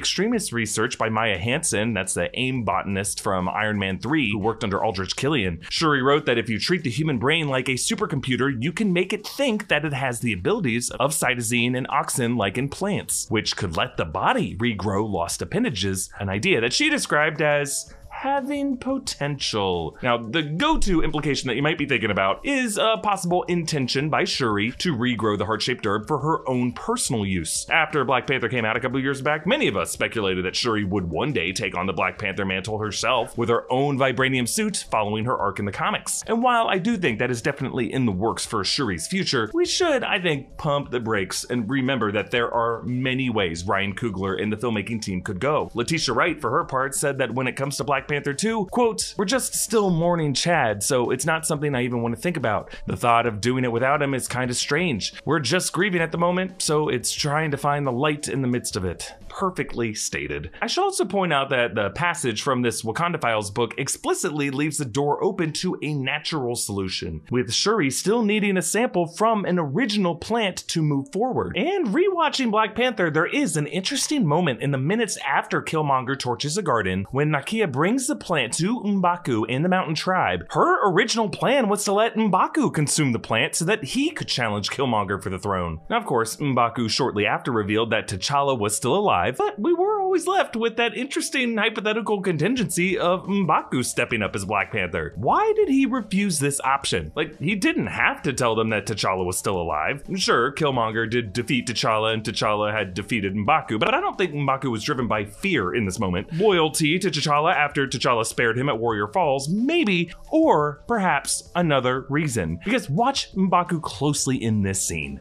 research 0.52 0.98
by 0.98 1.08
Maya 1.08 1.36
Hansen, 1.36 1.94
that's 1.94 2.14
the 2.14 2.30
AIM 2.38 2.64
botanist 2.64 3.20
from 3.20 3.48
Iron 3.48 3.78
Man 3.78 3.98
3 3.98 4.30
who 4.30 4.38
worked 4.38 4.62
under 4.62 4.82
Aldrich 4.82 5.16
Killian. 5.16 5.60
Shuri 5.68 6.02
wrote 6.02 6.26
that 6.26 6.38
if 6.38 6.48
you 6.48 6.58
treat 6.58 6.84
the 6.84 6.90
human 6.90 7.18
brain 7.18 7.48
like 7.48 7.68
a 7.68 7.72
supercomputer, 7.72 8.56
you 8.62 8.72
can 8.72 8.92
make 8.92 9.12
it 9.12 9.26
think 9.26 9.68
that 9.68 9.84
it 9.84 9.92
has 9.92 10.20
the 10.20 10.32
abilities 10.32 10.90
of 10.90 11.10
cytosine 11.10 11.76
and 11.76 11.88
auxin 11.88 12.36
like 12.36 12.56
in 12.56 12.68
plants, 12.68 13.26
which 13.28 13.56
could 13.56 13.76
let 13.76 13.96
the 13.96 14.04
body 14.04 14.56
regrow 14.56 15.08
lost 15.08 15.42
appendages, 15.42 16.10
an 16.20 16.28
idea 16.28 16.60
that 16.60 16.72
she 16.72 16.88
described 16.88 17.42
as 17.42 17.92
having 18.18 18.76
potential. 18.76 19.96
Now, 20.02 20.18
the 20.18 20.42
go-to 20.42 21.02
implication 21.04 21.46
that 21.46 21.54
you 21.54 21.62
might 21.62 21.78
be 21.78 21.86
thinking 21.86 22.10
about 22.10 22.44
is 22.44 22.76
a 22.76 22.96
possible 23.00 23.44
intention 23.44 24.10
by 24.10 24.24
Shuri 24.24 24.72
to 24.78 24.92
regrow 24.96 25.38
the 25.38 25.46
heart-shaped 25.46 25.86
herb 25.86 26.08
for 26.08 26.18
her 26.18 26.48
own 26.48 26.72
personal 26.72 27.24
use. 27.24 27.68
After 27.70 28.04
Black 28.04 28.26
Panther 28.26 28.48
came 28.48 28.64
out 28.64 28.76
a 28.76 28.80
couple 28.80 28.98
years 28.98 29.22
back, 29.22 29.46
many 29.46 29.68
of 29.68 29.76
us 29.76 29.92
speculated 29.92 30.44
that 30.44 30.56
Shuri 30.56 30.82
would 30.82 31.08
one 31.08 31.32
day 31.32 31.52
take 31.52 31.76
on 31.76 31.86
the 31.86 31.92
Black 31.92 32.18
Panther 32.18 32.44
mantle 32.44 32.78
herself 32.78 33.38
with 33.38 33.48
her 33.48 33.70
own 33.70 33.96
vibranium 33.96 34.48
suit 34.48 34.84
following 34.90 35.24
her 35.24 35.38
arc 35.38 35.60
in 35.60 35.64
the 35.64 35.70
comics. 35.70 36.24
And 36.26 36.42
while 36.42 36.66
I 36.66 36.78
do 36.78 36.96
think 36.96 37.20
that 37.20 37.30
is 37.30 37.40
definitely 37.40 37.92
in 37.92 38.04
the 38.04 38.10
works 38.10 38.44
for 38.44 38.64
Shuri's 38.64 39.06
future, 39.06 39.48
we 39.54 39.64
should, 39.64 40.02
I 40.02 40.20
think, 40.20 40.56
pump 40.56 40.90
the 40.90 40.98
brakes 40.98 41.44
and 41.44 41.70
remember 41.70 42.10
that 42.10 42.32
there 42.32 42.52
are 42.52 42.82
many 42.82 43.30
ways 43.30 43.62
Ryan 43.62 43.94
Coogler 43.94 44.42
and 44.42 44.52
the 44.52 44.56
filmmaking 44.56 45.02
team 45.02 45.22
could 45.22 45.38
go. 45.38 45.70
Letitia 45.74 46.14
Wright, 46.14 46.40
for 46.40 46.50
her 46.50 46.64
part, 46.64 46.96
said 46.96 47.18
that 47.18 47.32
when 47.32 47.46
it 47.46 47.54
comes 47.54 47.76
to 47.76 47.84
Black 47.84 48.07
Panther 48.08 48.32
2, 48.32 48.66
quote, 48.66 49.14
we're 49.18 49.26
just 49.26 49.54
still 49.54 49.90
mourning 49.90 50.32
Chad, 50.32 50.82
so 50.82 51.10
it's 51.10 51.26
not 51.26 51.46
something 51.46 51.74
I 51.74 51.82
even 51.82 52.00
want 52.00 52.14
to 52.14 52.20
think 52.20 52.38
about. 52.38 52.74
The 52.86 52.96
thought 52.96 53.26
of 53.26 53.40
doing 53.40 53.64
it 53.64 53.70
without 53.70 54.00
him 54.00 54.14
is 54.14 54.26
kind 54.26 54.50
of 54.50 54.56
strange. 54.56 55.12
We're 55.26 55.40
just 55.40 55.74
grieving 55.74 56.00
at 56.00 56.10
the 56.10 56.18
moment, 56.18 56.62
so 56.62 56.88
it's 56.88 57.12
trying 57.12 57.50
to 57.50 57.58
find 57.58 57.86
the 57.86 57.92
light 57.92 58.26
in 58.26 58.40
the 58.40 58.48
midst 58.48 58.76
of 58.76 58.84
it. 58.86 59.12
Perfectly 59.28 59.94
stated. 59.94 60.50
I 60.60 60.66
should 60.66 60.82
also 60.82 61.04
point 61.04 61.32
out 61.32 61.50
that 61.50 61.74
the 61.74 61.90
passage 61.90 62.42
from 62.42 62.62
this 62.62 62.82
Wakanda 62.82 63.20
Files 63.20 63.50
book 63.50 63.74
explicitly 63.78 64.50
leaves 64.50 64.78
the 64.78 64.84
door 64.84 65.22
open 65.22 65.52
to 65.54 65.76
a 65.82 65.94
natural 65.94 66.56
solution, 66.56 67.22
with 67.30 67.52
Shuri 67.52 67.90
still 67.90 68.22
needing 68.22 68.56
a 68.56 68.62
sample 68.62 69.06
from 69.06 69.44
an 69.44 69.58
original 69.58 70.16
plant 70.16 70.58
to 70.68 70.82
move 70.82 71.12
forward. 71.12 71.56
And 71.56 71.88
rewatching 71.88 72.50
Black 72.50 72.74
Panther, 72.74 73.10
there 73.10 73.26
is 73.26 73.56
an 73.56 73.66
interesting 73.66 74.26
moment 74.26 74.62
in 74.62 74.70
the 74.70 74.78
minutes 74.78 75.18
after 75.26 75.62
Killmonger 75.62 76.18
torches 76.18 76.56
a 76.56 76.62
garden 76.62 77.06
when 77.10 77.30
Nakia 77.30 77.70
brings 77.70 78.06
the 78.06 78.16
plant 78.16 78.54
to 78.54 78.80
M'Baku 78.80 79.44
and 79.48 79.64
the 79.64 79.68
Mountain 79.68 79.94
Tribe. 79.94 80.46
Her 80.50 80.90
original 80.90 81.28
plan 81.28 81.68
was 81.68 81.84
to 81.84 81.92
let 81.92 82.14
M'Baku 82.14 82.72
consume 82.72 83.12
the 83.12 83.18
plant 83.18 83.54
so 83.54 83.64
that 83.64 83.84
he 83.84 84.10
could 84.10 84.28
challenge 84.28 84.70
Killmonger 84.70 85.22
for 85.22 85.30
the 85.30 85.38
throne. 85.38 85.80
Now, 85.90 85.98
of 85.98 86.06
course, 86.06 86.36
M'Baku 86.36 86.88
shortly 86.88 87.26
after 87.26 87.52
revealed 87.52 87.90
that 87.90 88.08
T'Challa 88.08 88.58
was 88.58 88.76
still 88.76 88.96
alive, 88.96 89.17
but 89.36 89.58
we 89.58 89.72
were 89.72 90.00
always 90.00 90.26
left 90.26 90.56
with 90.56 90.76
that 90.76 90.96
interesting 90.96 91.56
hypothetical 91.56 92.22
contingency 92.22 92.98
of 92.98 93.26
M'Baku 93.26 93.84
stepping 93.84 94.22
up 94.22 94.34
as 94.34 94.44
Black 94.44 94.72
Panther. 94.72 95.12
Why 95.16 95.52
did 95.56 95.68
he 95.68 95.86
refuse 95.86 96.38
this 96.38 96.60
option? 96.62 97.12
Like, 97.14 97.38
he 97.38 97.54
didn't 97.54 97.88
have 97.88 98.22
to 98.22 98.32
tell 98.32 98.54
them 98.54 98.70
that 98.70 98.86
T'Challa 98.86 99.24
was 99.24 99.36
still 99.36 99.60
alive. 99.60 100.02
Sure, 100.16 100.52
Killmonger 100.52 101.10
did 101.10 101.32
defeat 101.32 101.66
T'Challa 101.66 102.14
and 102.14 102.22
T'Challa 102.22 102.72
had 102.72 102.94
defeated 102.94 103.34
M'Baku, 103.34 103.78
but 103.78 103.94
I 103.94 104.00
don't 104.00 104.16
think 104.16 104.32
M'Baku 104.32 104.70
was 104.70 104.84
driven 104.84 105.08
by 105.08 105.24
fear 105.24 105.74
in 105.74 105.84
this 105.84 105.98
moment. 105.98 106.32
Loyalty 106.32 106.98
to 106.98 107.10
T'Challa 107.10 107.54
after 107.54 107.86
T'Challa 107.86 108.24
spared 108.24 108.58
him 108.58 108.68
at 108.68 108.78
Warrior 108.78 109.08
Falls, 109.08 109.48
maybe, 109.48 110.12
or 110.30 110.82
perhaps 110.86 111.50
another 111.54 112.06
reason. 112.08 112.60
Because 112.64 112.88
watch 112.88 113.32
M'Baku 113.34 113.82
closely 113.82 114.42
in 114.42 114.62
this 114.62 114.86
scene. 114.86 115.20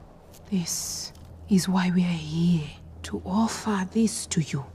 This 0.51 1.11
is 1.49 1.67
why 1.67 1.91
we 1.93 2.03
are 2.03 2.07
here 2.07 2.67
to 3.07 3.21
offer 3.25 3.87
this 3.93 4.25
to 4.25 4.41
you. 4.41 4.65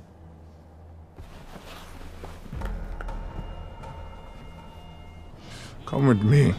Come 5.85 6.07
with 6.07 6.23
me. 6.23 6.55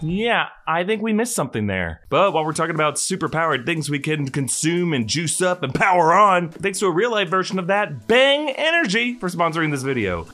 Yeah, 0.00 0.46
I 0.66 0.84
think 0.84 1.02
we 1.02 1.12
missed 1.12 1.34
something 1.34 1.66
there. 1.66 2.00
But 2.08 2.32
while 2.32 2.46
we're 2.46 2.54
talking 2.54 2.74
about 2.74 2.94
superpowered 2.94 3.66
things 3.66 3.90
we 3.90 3.98
can 3.98 4.30
consume 4.30 4.94
and 4.94 5.06
juice 5.06 5.42
up 5.42 5.62
and 5.62 5.74
power 5.74 6.14
on, 6.14 6.48
thanks 6.48 6.78
to 6.78 6.86
a 6.86 6.90
real 6.90 7.10
life 7.10 7.28
version 7.28 7.58
of 7.58 7.66
that, 7.66 8.06
Bang 8.06 8.48
Energy 8.48 9.16
for 9.16 9.28
sponsoring 9.28 9.70
this 9.70 9.82
video. 9.82 10.26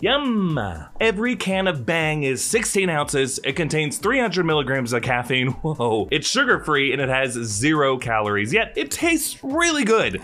Yum! 0.00 0.60
Every 1.00 1.34
can 1.34 1.66
of 1.66 1.84
Bang 1.84 2.22
is 2.22 2.44
16 2.44 2.88
ounces. 2.88 3.40
It 3.42 3.54
contains 3.56 3.98
300 3.98 4.44
milligrams 4.44 4.92
of 4.92 5.02
caffeine. 5.02 5.48
Whoa. 5.62 6.06
It's 6.12 6.28
sugar 6.28 6.62
free 6.62 6.92
and 6.92 7.02
it 7.02 7.08
has 7.08 7.32
zero 7.32 7.98
calories, 7.98 8.52
yet 8.52 8.72
it 8.76 8.92
tastes 8.92 9.42
really 9.42 9.84
good. 9.84 10.20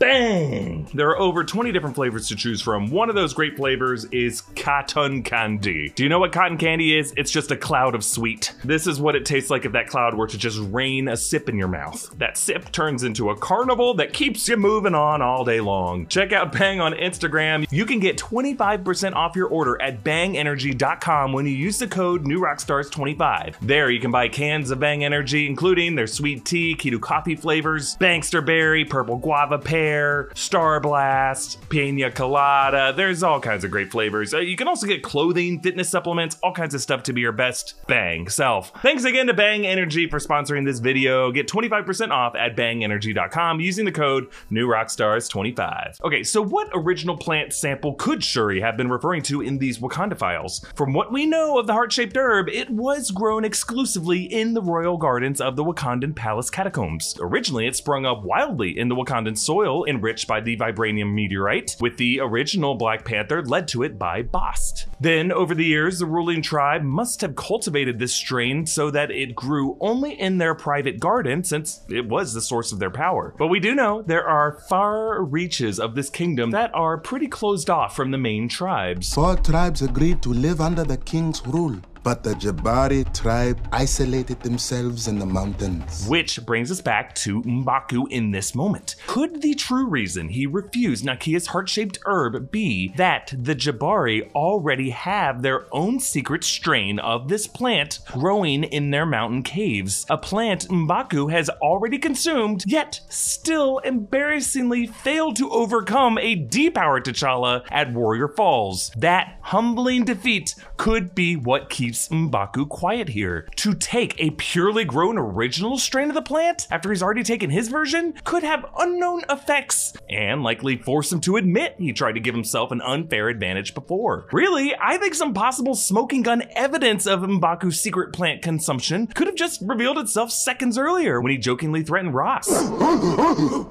Bang! 0.00 0.88
There 0.94 1.10
are 1.10 1.18
over 1.18 1.44
20 1.44 1.72
different 1.72 1.94
flavors 1.94 2.26
to 2.28 2.34
choose 2.34 2.62
from. 2.62 2.90
One 2.90 3.10
of 3.10 3.14
those 3.14 3.34
great 3.34 3.54
flavors 3.54 4.06
is 4.06 4.40
cotton 4.56 5.22
candy. 5.22 5.90
Do 5.94 6.02
you 6.02 6.08
know 6.08 6.18
what 6.18 6.32
cotton 6.32 6.56
candy 6.56 6.98
is? 6.98 7.12
It's 7.18 7.30
just 7.30 7.50
a 7.50 7.56
cloud 7.56 7.94
of 7.94 8.02
sweet. 8.02 8.54
This 8.64 8.86
is 8.86 8.98
what 8.98 9.14
it 9.14 9.26
tastes 9.26 9.50
like 9.50 9.66
if 9.66 9.72
that 9.72 9.88
cloud 9.88 10.14
were 10.14 10.26
to 10.26 10.38
just 10.38 10.58
rain 10.72 11.06
a 11.06 11.18
sip 11.18 11.50
in 11.50 11.58
your 11.58 11.68
mouth. 11.68 12.10
That 12.16 12.38
sip 12.38 12.72
turns 12.72 13.02
into 13.02 13.28
a 13.28 13.36
carnival 13.36 13.92
that 13.96 14.14
keeps 14.14 14.48
you 14.48 14.56
moving 14.56 14.94
on 14.94 15.20
all 15.20 15.44
day 15.44 15.60
long. 15.60 16.06
Check 16.06 16.32
out 16.32 16.50
Bang 16.50 16.80
on 16.80 16.94
Instagram. 16.94 17.66
You 17.70 17.84
can 17.84 18.00
get 18.00 18.16
25% 18.16 19.12
off 19.12 19.36
your 19.36 19.48
order 19.48 19.80
at 19.82 20.02
bangenergy.com 20.02 21.34
when 21.34 21.44
you 21.44 21.52
use 21.52 21.78
the 21.78 21.86
code 21.86 22.24
NewRockstars25. 22.24 23.56
There 23.60 23.90
you 23.90 24.00
can 24.00 24.10
buy 24.10 24.28
cans 24.28 24.70
of 24.70 24.80
Bang 24.80 25.04
Energy, 25.04 25.46
including 25.46 25.94
their 25.94 26.06
sweet 26.06 26.46
tea, 26.46 26.74
keto 26.74 26.98
coffee 26.98 27.36
flavors, 27.36 27.96
Bangster 27.96 28.40
berry, 28.40 28.86
purple 28.86 29.18
guava 29.18 29.58
pear, 29.58 29.89
Star 30.34 30.80
Blast, 30.80 31.68
Pina 31.68 32.10
Colada. 32.10 32.92
There's 32.96 33.22
all 33.22 33.40
kinds 33.40 33.64
of 33.64 33.70
great 33.70 33.90
flavors. 33.90 34.32
Uh, 34.32 34.38
you 34.38 34.56
can 34.56 34.68
also 34.68 34.86
get 34.86 35.02
clothing, 35.02 35.60
fitness 35.60 35.88
supplements, 35.88 36.36
all 36.42 36.52
kinds 36.52 36.74
of 36.74 36.80
stuff 36.80 37.02
to 37.04 37.12
be 37.12 37.20
your 37.20 37.32
best 37.32 37.74
Bang 37.86 38.28
self. 38.28 38.72
Thanks 38.82 39.04
again 39.04 39.26
to 39.26 39.34
Bang 39.34 39.66
Energy 39.66 40.08
for 40.08 40.18
sponsoring 40.18 40.64
this 40.64 40.78
video. 40.78 41.32
Get 41.32 41.48
25% 41.48 42.10
off 42.10 42.34
at 42.34 42.56
bangenergy.com 42.56 43.60
using 43.60 43.84
the 43.84 43.92
code 43.92 44.28
NewRockstars25. 44.50 46.00
Okay, 46.04 46.22
so 46.22 46.42
what 46.42 46.68
original 46.72 47.16
plant 47.16 47.52
sample 47.52 47.94
could 47.94 48.22
Shuri 48.22 48.60
have 48.60 48.76
been 48.76 48.90
referring 48.90 49.22
to 49.24 49.40
in 49.40 49.58
these 49.58 49.78
Wakanda 49.78 50.16
files? 50.16 50.64
From 50.74 50.92
what 50.92 51.12
we 51.12 51.26
know 51.26 51.58
of 51.58 51.66
the 51.66 51.72
heart-shaped 51.72 52.16
herb, 52.16 52.48
it 52.48 52.70
was 52.70 53.10
grown 53.10 53.44
exclusively 53.44 54.22
in 54.22 54.54
the 54.54 54.62
royal 54.62 54.96
gardens 54.96 55.40
of 55.40 55.56
the 55.56 55.64
Wakandan 55.64 56.14
palace 56.14 56.50
catacombs. 56.50 57.16
Originally, 57.20 57.66
it 57.66 57.76
sprung 57.76 58.06
up 58.06 58.22
wildly 58.22 58.78
in 58.78 58.88
the 58.88 58.94
Wakandan 58.94 59.36
soil 59.36 59.79
enriched 59.86 60.26
by 60.26 60.40
the 60.40 60.56
vibranium 60.56 61.14
meteorite, 61.14 61.76
with 61.80 61.96
the 61.96 62.20
original 62.20 62.74
Black 62.74 63.04
Panther 63.04 63.42
led 63.44 63.68
to 63.68 63.82
it 63.82 63.98
by 63.98 64.22
Bast. 64.22 64.86
Then, 65.00 65.32
over 65.32 65.54
the 65.54 65.64
years, 65.64 65.98
the 65.98 66.06
ruling 66.06 66.42
tribe 66.42 66.82
must 66.82 67.20
have 67.20 67.36
cultivated 67.36 67.98
this 67.98 68.14
strain 68.14 68.66
so 68.66 68.90
that 68.90 69.10
it 69.10 69.34
grew 69.34 69.76
only 69.80 70.18
in 70.18 70.38
their 70.38 70.54
private 70.54 71.00
garden 71.00 71.44
since 71.44 71.80
it 71.88 72.08
was 72.08 72.34
the 72.34 72.40
source 72.40 72.72
of 72.72 72.78
their 72.78 72.90
power. 72.90 73.34
But 73.38 73.48
we 73.48 73.60
do 73.60 73.74
know 73.74 74.02
there 74.02 74.26
are 74.26 74.58
far 74.68 75.22
reaches 75.22 75.80
of 75.80 75.94
this 75.94 76.10
kingdom 76.10 76.50
that 76.50 76.74
are 76.74 76.98
pretty 76.98 77.28
closed 77.28 77.70
off 77.70 77.96
from 77.96 78.10
the 78.10 78.18
main 78.18 78.48
tribes. 78.48 79.14
Four 79.14 79.36
tribes 79.36 79.82
agreed 79.82 80.22
to 80.22 80.32
live 80.32 80.60
under 80.60 80.84
the 80.84 80.96
king's 80.96 81.44
rule. 81.46 81.80
But 82.02 82.22
the 82.22 82.34
Jabari 82.34 83.12
tribe 83.14 83.60
isolated 83.72 84.40
themselves 84.40 85.06
in 85.06 85.18
the 85.18 85.26
mountains. 85.26 86.06
Which 86.08 86.44
brings 86.46 86.70
us 86.70 86.80
back 86.80 87.14
to 87.16 87.42
M'Baku 87.42 88.10
in 88.10 88.30
this 88.30 88.54
moment. 88.54 88.96
Could 89.06 89.42
the 89.42 89.54
true 89.54 89.86
reason 89.86 90.28
he 90.28 90.46
refused 90.46 91.04
Nakia's 91.04 91.48
heart-shaped 91.48 91.98
herb 92.06 92.50
be 92.50 92.92
that 92.96 93.34
the 93.36 93.54
Jabari 93.54 94.30
already 94.32 94.90
have 94.90 95.42
their 95.42 95.66
own 95.72 96.00
secret 96.00 96.42
strain 96.42 96.98
of 96.98 97.28
this 97.28 97.46
plant 97.46 97.98
growing 98.12 98.64
in 98.64 98.90
their 98.90 99.06
mountain 99.06 99.42
caves? 99.42 100.06
A 100.08 100.16
plant 100.16 100.68
M'Baku 100.68 101.30
has 101.30 101.50
already 101.50 101.98
consumed, 101.98 102.64
yet 102.66 103.00
still 103.08 103.78
embarrassingly 103.78 104.86
failed 104.86 105.36
to 105.36 105.50
overcome 105.50 106.16
a 106.18 106.36
depowered 106.36 107.04
T'Challa 107.04 107.64
at 107.70 107.92
Warrior 107.92 108.28
Falls. 108.28 108.90
That 108.96 109.38
humbling 109.42 110.04
defeat 110.04 110.54
could 110.76 111.14
be 111.14 111.36
what 111.36 111.68
keeps 111.90 112.08
M'Baku 112.08 112.68
quiet 112.68 113.08
here. 113.08 113.48
To 113.56 113.74
take 113.74 114.14
a 114.20 114.30
purely 114.30 114.84
grown 114.84 115.18
original 115.18 115.76
strain 115.76 116.08
of 116.08 116.14
the 116.14 116.22
plant 116.22 116.68
after 116.70 116.88
he's 116.88 117.02
already 117.02 117.24
taken 117.24 117.50
his 117.50 117.66
version 117.66 118.14
could 118.22 118.44
have 118.44 118.64
unknown 118.78 119.22
effects 119.28 119.92
and 120.08 120.44
likely 120.44 120.76
force 120.76 121.10
him 121.10 121.20
to 121.22 121.36
admit 121.36 121.74
he 121.78 121.92
tried 121.92 122.12
to 122.12 122.20
give 122.20 122.32
himself 122.32 122.70
an 122.70 122.80
unfair 122.80 123.28
advantage 123.28 123.74
before. 123.74 124.28
Really, 124.30 124.72
I 124.80 124.98
think 124.98 125.16
some 125.16 125.34
possible 125.34 125.74
smoking 125.74 126.22
gun 126.22 126.44
evidence 126.54 127.08
of 127.08 127.22
M'Baku's 127.22 127.80
secret 127.80 128.12
plant 128.12 128.40
consumption 128.40 129.08
could 129.08 129.26
have 129.26 129.34
just 129.34 129.60
revealed 129.60 129.98
itself 129.98 130.30
seconds 130.30 130.78
earlier 130.78 131.20
when 131.20 131.32
he 131.32 131.38
jokingly 131.38 131.82
threatened 131.82 132.14
Ross. 132.14 132.48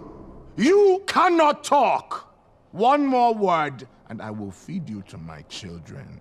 You 0.57 1.03
cannot 1.07 1.63
talk! 1.63 2.35
One 2.71 3.05
more 3.05 3.33
word, 3.33 3.87
and 4.09 4.21
I 4.21 4.29
will 4.31 4.51
feed 4.51 4.89
you 4.89 5.03
to 5.03 5.17
my 5.17 5.41
children. 5.43 6.19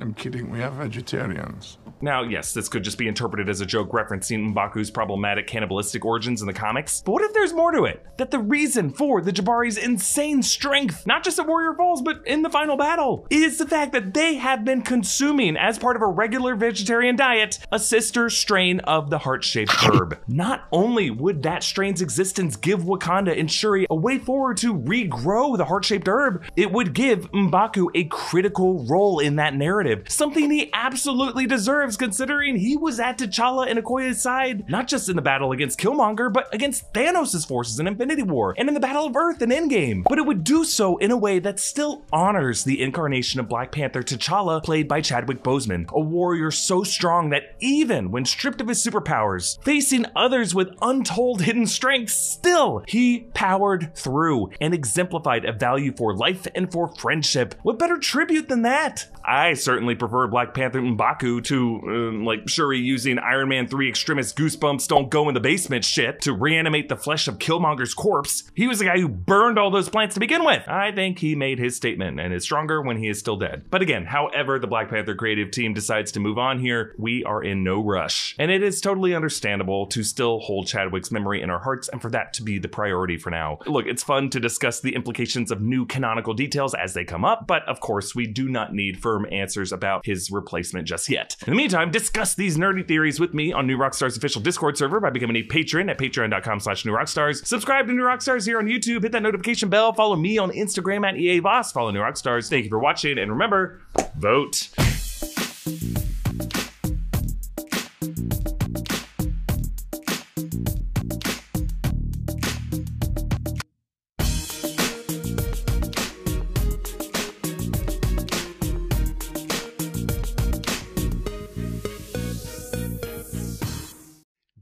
I'm 0.00 0.14
kidding, 0.14 0.50
we 0.50 0.62
are 0.62 0.70
vegetarians. 0.70 1.76
Now, 2.00 2.22
yes, 2.22 2.54
this 2.54 2.70
could 2.70 2.82
just 2.82 2.96
be 2.96 3.06
interpreted 3.06 3.50
as 3.50 3.60
a 3.60 3.66
joke 3.66 3.90
referencing 3.90 4.54
M'Baku's 4.54 4.90
problematic 4.90 5.46
cannibalistic 5.46 6.06
origins 6.06 6.40
in 6.40 6.46
the 6.46 6.54
comics, 6.54 7.02
but 7.04 7.12
what 7.12 7.22
if 7.22 7.34
there's 7.34 7.52
more 7.52 7.70
to 7.72 7.84
it? 7.84 8.06
That 8.16 8.30
the 8.30 8.38
reason 8.38 8.90
for 8.90 9.20
the 9.20 9.32
Jabari's 9.32 9.76
insane 9.76 10.42
strength, 10.42 11.06
not 11.06 11.22
just 11.22 11.38
at 11.38 11.46
Warrior 11.46 11.74
Falls, 11.74 12.00
but 12.00 12.26
in 12.26 12.40
the 12.40 12.48
final 12.48 12.78
battle, 12.78 13.26
is 13.28 13.58
the 13.58 13.66
fact 13.66 13.92
that 13.92 14.14
they 14.14 14.36
have 14.36 14.64
been 14.64 14.80
consuming, 14.80 15.58
as 15.58 15.78
part 15.78 15.96
of 15.96 16.02
a 16.02 16.06
regular 16.06 16.54
vegetarian 16.54 17.16
diet, 17.16 17.58
a 17.70 17.78
sister 17.78 18.30
strain 18.30 18.80
of 18.80 19.10
the 19.10 19.18
heart-shaped 19.18 19.72
herb. 19.84 20.18
Not 20.26 20.66
only 20.72 21.10
would 21.10 21.42
that 21.42 21.62
strain's 21.62 22.00
existence 22.00 22.56
give 22.56 22.80
Wakanda 22.80 23.38
and 23.38 23.50
Shuri 23.50 23.86
a 23.90 23.94
way 23.94 24.18
forward 24.18 24.56
to 24.58 24.74
regrow 24.74 25.58
the 25.58 25.66
heart-shaped 25.66 26.08
herb, 26.08 26.44
it 26.56 26.72
would 26.72 26.94
give 26.94 27.30
M'Baku 27.32 27.88
a 27.94 28.04
critical 28.04 28.86
role 28.86 29.18
in 29.18 29.36
that 29.36 29.54
narrative, 29.54 29.89
something 30.08 30.50
he 30.50 30.70
absolutely 30.72 31.46
deserves 31.46 31.96
considering 31.96 32.56
he 32.56 32.76
was 32.76 33.00
at 33.00 33.18
T'Challa 33.18 33.68
and 33.68 33.78
Okoye's 33.78 34.20
side, 34.20 34.68
not 34.68 34.88
just 34.88 35.08
in 35.08 35.16
the 35.16 35.22
battle 35.22 35.52
against 35.52 35.78
Killmonger, 35.78 36.32
but 36.32 36.52
against 36.54 36.92
Thanos' 36.92 37.46
forces 37.46 37.78
in 37.78 37.86
Infinity 37.86 38.22
War 38.22 38.54
and 38.58 38.68
in 38.68 38.74
the 38.74 38.80
Battle 38.80 39.06
of 39.06 39.16
Earth 39.16 39.42
in 39.42 39.50
Endgame. 39.50 40.04
But 40.08 40.18
it 40.18 40.26
would 40.26 40.44
do 40.44 40.64
so 40.64 40.96
in 40.98 41.10
a 41.10 41.16
way 41.16 41.38
that 41.38 41.60
still 41.60 42.04
honors 42.12 42.64
the 42.64 42.80
incarnation 42.80 43.40
of 43.40 43.48
Black 43.48 43.72
Panther 43.72 44.02
T'Challa, 44.02 44.62
played 44.62 44.88
by 44.88 45.00
Chadwick 45.00 45.42
Boseman, 45.42 45.90
a 45.92 46.00
warrior 46.00 46.50
so 46.50 46.82
strong 46.82 47.30
that 47.30 47.54
even 47.60 48.10
when 48.10 48.24
stripped 48.24 48.60
of 48.60 48.68
his 48.68 48.84
superpowers, 48.84 49.62
facing 49.62 50.06
others 50.16 50.54
with 50.54 50.76
untold 50.82 51.42
hidden 51.42 51.66
strengths, 51.66 52.14
still 52.14 52.82
he 52.86 53.20
powered 53.34 53.94
through 53.94 54.50
and 54.60 54.74
exemplified 54.74 55.44
a 55.44 55.52
value 55.52 55.92
for 55.96 56.14
life 56.14 56.46
and 56.54 56.70
for 56.70 56.88
friendship. 56.96 57.54
What 57.62 57.78
better 57.78 57.98
tribute 57.98 58.48
than 58.48 58.62
that? 58.62 59.06
I 59.24 59.54
certainly 59.54 59.94
prefer 59.94 60.26
Black 60.26 60.54
Panther 60.54 60.80
M'Baku 60.80 61.42
to, 61.44 61.80
uh, 61.86 62.24
like, 62.24 62.48
Shuri 62.48 62.78
using 62.78 63.18
Iron 63.18 63.48
Man 63.48 63.68
3 63.68 63.88
extremist 63.88 64.36
goosebumps 64.36 64.88
don't 64.88 65.10
go 65.10 65.28
in 65.28 65.34
the 65.34 65.40
basement 65.40 65.84
shit 65.84 66.20
to 66.22 66.32
reanimate 66.32 66.88
the 66.88 66.96
flesh 66.96 67.28
of 67.28 67.38
Killmonger's 67.38 67.94
corpse. 67.94 68.50
He 68.54 68.66
was 68.66 68.78
the 68.78 68.86
guy 68.86 68.98
who 68.98 69.08
burned 69.08 69.58
all 69.58 69.70
those 69.70 69.88
plants 69.88 70.14
to 70.14 70.20
begin 70.20 70.44
with. 70.44 70.66
I 70.68 70.92
think 70.92 71.18
he 71.18 71.34
made 71.34 71.58
his 71.58 71.76
statement 71.76 72.18
and 72.18 72.32
is 72.32 72.42
stronger 72.42 72.80
when 72.82 72.96
he 72.96 73.08
is 73.08 73.18
still 73.18 73.36
dead. 73.36 73.64
But 73.70 73.82
again, 73.82 74.06
however 74.06 74.58
the 74.58 74.66
Black 74.66 74.90
Panther 74.90 75.14
creative 75.14 75.50
team 75.50 75.74
decides 75.74 76.12
to 76.12 76.20
move 76.20 76.38
on 76.38 76.58
here, 76.58 76.94
we 76.98 77.24
are 77.24 77.42
in 77.42 77.62
no 77.62 77.82
rush. 77.82 78.34
And 78.38 78.50
it 78.50 78.62
is 78.62 78.80
totally 78.80 79.14
understandable 79.14 79.86
to 79.86 80.02
still 80.02 80.40
hold 80.40 80.66
Chadwick's 80.66 81.10
memory 81.10 81.42
in 81.42 81.50
our 81.50 81.60
hearts 81.60 81.88
and 81.88 82.00
for 82.00 82.10
that 82.10 82.32
to 82.34 82.42
be 82.42 82.58
the 82.58 82.68
priority 82.68 83.16
for 83.16 83.30
now. 83.30 83.58
Look, 83.66 83.86
it's 83.86 84.02
fun 84.02 84.30
to 84.30 84.40
discuss 84.40 84.80
the 84.80 84.94
implications 84.94 85.50
of 85.50 85.60
new 85.60 85.86
canonical 85.86 86.34
details 86.34 86.74
as 86.74 86.94
they 86.94 87.04
come 87.04 87.24
up, 87.24 87.46
but 87.46 87.68
of 87.68 87.80
course, 87.80 88.14
we 88.14 88.26
do 88.26 88.48
not 88.48 88.74
need 88.74 89.00
firm 89.10 89.26
answers 89.32 89.72
about 89.72 90.06
his 90.06 90.30
replacement 90.30 90.86
just 90.86 91.08
yet. 91.08 91.34
In 91.46 91.50
the 91.50 91.56
meantime, 91.56 91.90
discuss 91.90 92.34
these 92.34 92.56
nerdy 92.56 92.86
theories 92.86 93.18
with 93.18 93.34
me 93.34 93.52
on 93.52 93.66
New 93.66 93.76
Rockstars 93.76 94.16
official 94.16 94.40
Discord 94.40 94.78
server 94.78 95.00
by 95.00 95.10
becoming 95.10 95.36
a 95.36 95.42
patron 95.42 95.88
at 95.88 95.98
patreon.com 95.98 96.60
slash 96.60 96.84
New. 96.84 96.96
Subscribe 97.44 97.86
to 97.88 97.92
New 97.92 98.02
Rockstars 98.02 98.46
here 98.46 98.58
on 98.58 98.66
YouTube, 98.66 99.02
hit 99.02 99.12
that 99.12 99.22
notification 99.22 99.68
bell, 99.68 99.92
follow 99.92 100.14
me 100.14 100.38
on 100.38 100.50
Instagram 100.52 101.08
at 101.08 101.16
EA 101.16 101.40
Voss, 101.40 101.72
follow 101.72 101.90
New 101.90 102.00
Rockstars. 102.00 102.48
Thank 102.48 102.64
you 102.64 102.70
for 102.70 102.78
watching, 102.78 103.18
and 103.18 103.32
remember, 103.32 103.80
vote. 104.16 104.68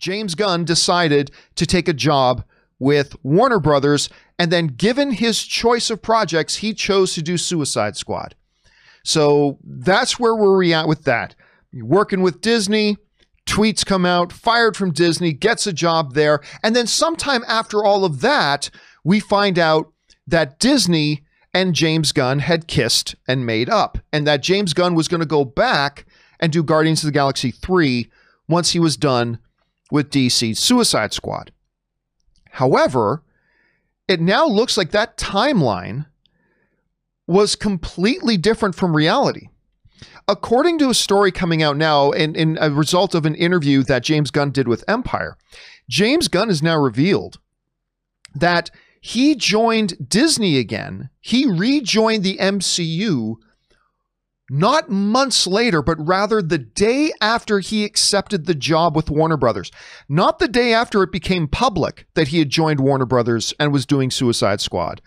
James 0.09 0.35
Gunn 0.35 0.65
decided 0.65 1.31
to 1.57 1.67
take 1.67 1.87
a 1.87 1.93
job 1.93 2.43
with 2.79 3.15
Warner 3.23 3.61
Brothers, 3.61 4.09
and 4.39 4.51
then 4.51 4.69
given 4.69 5.11
his 5.11 5.43
choice 5.43 5.91
of 5.91 6.01
projects, 6.01 6.57
he 6.57 6.73
chose 6.73 7.13
to 7.13 7.21
do 7.21 7.37
Suicide 7.37 7.95
Squad. 7.95 8.35
So 9.05 9.59
that's 9.63 10.19
where 10.19 10.35
we're 10.35 10.75
at 10.75 10.89
with 10.89 11.05
that. 11.05 11.35
Working 11.75 12.23
with 12.23 12.41
Disney, 12.41 12.97
tweets 13.45 13.85
come 13.85 14.07
out, 14.07 14.33
fired 14.33 14.79
from 14.79 14.93
Disney, 14.93 15.35
gets 15.35 15.67
a 15.67 15.75
job 15.75 16.15
there, 16.15 16.41
and 16.63 16.75
then 16.75 16.87
sometime 16.87 17.45
after 17.47 17.85
all 17.85 18.07
of 18.07 18.23
that, 18.23 18.71
we 19.05 19.21
find 19.21 19.59
out 19.59 19.93
that 20.27 20.59
Disney 20.59 21.23
and 21.53 21.75
James 21.75 22.13
Gunn 22.13 22.39
had 22.39 22.67
kissed 22.67 23.15
and 23.27 23.45
made 23.45 23.69
up, 23.69 23.99
and 24.11 24.27
that 24.27 24.43
James 24.43 24.73
Gunn 24.73 24.95
was 24.95 25.07
going 25.07 25.21
to 25.21 25.27
go 25.27 25.45
back 25.45 26.07
and 26.41 26.51
do 26.51 26.63
Guardians 26.63 27.03
of 27.03 27.09
the 27.09 27.13
Galaxy 27.13 27.51
3 27.51 28.11
once 28.49 28.71
he 28.71 28.79
was 28.79 28.97
done 28.97 29.41
with 29.91 30.11
DC's 30.11 30.59
Suicide 30.59 31.13
Squad. 31.13 31.53
However, 32.53 33.23
it 34.07 34.21
now 34.21 34.47
looks 34.47 34.77
like 34.77 34.91
that 34.91 35.17
timeline 35.17 36.07
was 37.27 37.57
completely 37.57 38.37
different 38.37 38.75
from 38.75 38.97
reality. 38.97 39.49
According 40.27 40.79
to 40.79 40.91
a 40.91 40.95
story 40.95 41.31
coming 41.31 41.63
out 41.63 41.77
now, 41.77 42.11
and 42.13 42.37
in, 42.37 42.57
in 42.57 42.63
a 42.63 42.71
result 42.71 43.15
of 43.15 43.27
an 43.27 43.35
interview 43.35 43.83
that 43.85 44.03
James 44.03 44.31
Gunn 44.31 44.51
did 44.51 44.69
with 44.69 44.85
Empire, 44.89 45.37
James 45.89 46.29
Gunn 46.29 46.49
has 46.49 46.63
now 46.63 46.79
revealed 46.79 47.39
that 48.35 48.71
he 49.01 49.35
joined 49.35 50.09
Disney 50.09 50.59
again. 50.59 51.11
He 51.21 51.47
rejoined 51.47 52.25
the 52.25 52.37
MCU 52.39 53.37
not 54.51 54.89
months 54.89 55.47
later, 55.47 55.83
but 55.83 56.05
rather 56.05 56.41
the 56.41 56.59
day 56.59 57.13
after 57.21 57.59
he 57.61 57.85
accepted 57.85 58.47
the 58.47 58.55
job 58.55 58.97
with 58.97 59.11
Warner 59.11 59.37
Brothers. 59.37 59.71
Not 60.09 60.39
the 60.39 60.49
day 60.49 60.73
after 60.73 61.03
it 61.03 61.13
became 61.13 61.49
public 61.49 62.07
that 62.15 62.29
he 62.29 62.39
had 62.39 62.49
joined 62.49 62.81
Warner 62.81 63.05
Brothers 63.05 63.53
and 63.61 63.73
was 63.73 63.85
doing 63.87 64.11
Suicide 64.11 64.61
Squad, 64.61 65.03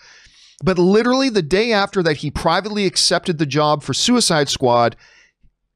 but 0.63 0.77
literally 0.77 1.30
the 1.30 1.41
day 1.41 1.71
after 1.71 2.04
that 2.04 2.17
he 2.17 2.30
privately 2.30 2.86
accepted 2.86 3.38
the 3.38 3.45
job 3.45 3.82
for 3.82 3.93
Suicide 3.93 4.49
Squad. 4.49 4.95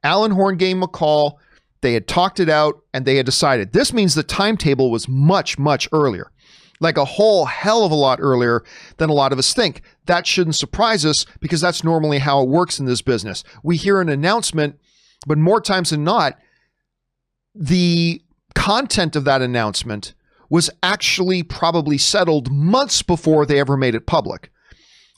Alan 0.04 0.32
Horn 0.32 0.58
gave 0.58 0.76
him 0.76 0.84
a 0.84 0.88
call. 0.88 1.40
They 1.82 1.94
had 1.94 2.08
talked 2.08 2.40
it 2.40 2.50
out 2.50 2.84
and 2.94 3.06
they 3.06 3.16
had 3.16 3.26
decided. 3.26 3.74
This 3.74 3.92
means 3.94 4.14
the 4.14 4.24
timetable 4.24 4.92
was 4.92 5.08
much, 5.08 5.58
much 5.58 5.90
earlier 5.92 6.32
like 6.80 6.98
a 6.98 7.06
whole 7.06 7.46
hell 7.46 7.86
of 7.86 7.92
a 7.92 7.96
lot 7.96 8.20
earlier 8.22 8.64
than 8.98 9.10
a 9.10 9.14
lot 9.14 9.32
of 9.32 9.40
us 9.40 9.54
think. 9.54 9.82
That 10.06 10.28
shouldn't 10.28 10.56
surprise 10.56 11.06
us 11.06 11.26
because 11.40 11.62
that's 11.62 11.84
normally 11.84 12.20
how 12.20 12.42
it 12.42 12.50
works 12.50 12.80
in 12.80 12.86
this 12.86 13.02
business. 13.02 13.44
We 13.64 13.78
hear 13.78 14.02
an 14.02 14.10
announcement, 14.10 14.80
but 15.26 15.38
more 15.38 15.62
times 15.62 15.92
than 15.92 16.04
not, 16.04 16.38
the 17.54 18.22
content 18.54 19.16
of 19.16 19.24
that 19.26 19.42
announcement 19.42 20.14
was 20.50 20.70
actually 20.84 21.44
probably 21.44 21.98
settled 21.98 22.52
months 22.52 23.02
before 23.02 23.46
they 23.46 23.60
ever 23.60 23.78
made 23.78 23.96
it 23.96 24.06
public. 24.06 24.52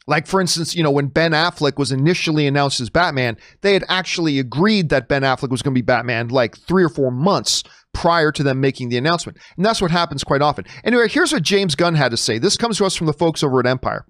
Like, 0.09 0.25
for 0.25 0.39
instance, 0.39 0.73
you 0.73 0.83
know, 0.83 0.91
when 0.91 1.07
Ben 1.07 1.31
Affleck 1.31 1.77
was 1.77 1.91
initially 1.91 2.47
announced 2.47 2.79
as 2.79 2.89
Batman, 2.89 3.37
they 3.59 3.73
had 3.73 3.83
actually 3.89 4.39
agreed 4.39 4.87
that 4.89 5.09
Ben 5.09 5.23
Affleck 5.23 5.49
was 5.49 5.61
going 5.61 5.73
to 5.73 5.77
be 5.77 5.81
Batman 5.81 6.29
like 6.29 6.57
three 6.57 6.83
or 6.83 6.89
four 6.89 7.11
months 7.11 7.63
prior 7.97 8.31
to 8.31 8.43
them 8.43 8.61
making 8.61 8.89
the 8.89 8.97
announcement. 8.97 9.39
And 9.57 9.65
that's 9.65 9.81
what 9.81 9.89
happens 9.89 10.23
quite 10.23 10.43
often. 10.43 10.65
Anyway, 10.83 11.09
here's 11.09 11.33
what 11.33 11.41
James 11.41 11.73
Gunn 11.73 11.95
had 11.95 12.11
to 12.11 12.17
say. 12.17 12.37
This 12.37 12.55
comes 12.55 12.77
to 12.77 12.85
us 12.85 12.95
from 12.95 13.07
the 13.07 13.13
folks 13.13 13.41
over 13.41 13.59
at 13.59 13.65
Empire. 13.65 14.05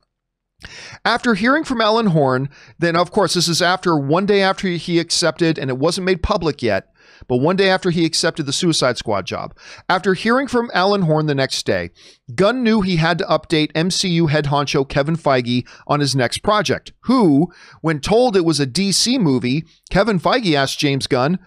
After 1.06 1.36
hearing 1.36 1.64
from 1.64 1.80
Alan 1.80 2.08
Horn, 2.08 2.50
then 2.78 2.98
of 2.98 3.12
course, 3.12 3.34
this 3.34 3.48
is 3.48 3.62
after 3.62 3.98
one 3.98 4.26
day 4.26 4.42
after 4.42 4.68
he 4.68 5.00
accepted, 5.00 5.58
and 5.58 5.70
it 5.70 5.78
wasn't 5.78 6.04
made 6.04 6.22
public 6.22 6.62
yet, 6.62 6.90
but 7.30 7.38
one 7.38 7.56
day 7.56 7.70
after 7.70 7.90
he 7.90 8.04
accepted 8.04 8.46
the 8.46 8.52
Suicide 8.52 8.98
Squad 8.98 9.26
job. 9.26 9.56
After 9.88 10.14
hearing 10.14 10.50
from 10.50 10.70
Alan 10.74 11.04
Horn 11.04 11.28
the 11.28 11.34
next 11.34 11.66
day, 11.66 11.92
Gunn 12.36 12.64
knew 12.64 12.82
he 12.82 12.98
had 12.98 13.20
to 13.20 13.26
update 13.26 13.72
MCU 13.72 14.30
head 14.30 14.48
honcho 14.48 14.88
Kevin 14.88 15.16
Feige 15.16 15.66
on 15.88 16.02
his 16.02 16.14
next 16.14 16.40
project, 16.40 16.92
who, 17.04 17.54
when 17.80 18.02
told 18.02 18.36
it 18.36 18.44
was 18.44 18.60
a 18.60 18.68
DC 18.68 19.18
movie, 19.18 19.64
Kevin 19.90 20.20
Feige 20.20 20.56
asked 20.56 20.78
James 20.78 21.08
Gunn, 21.08 21.40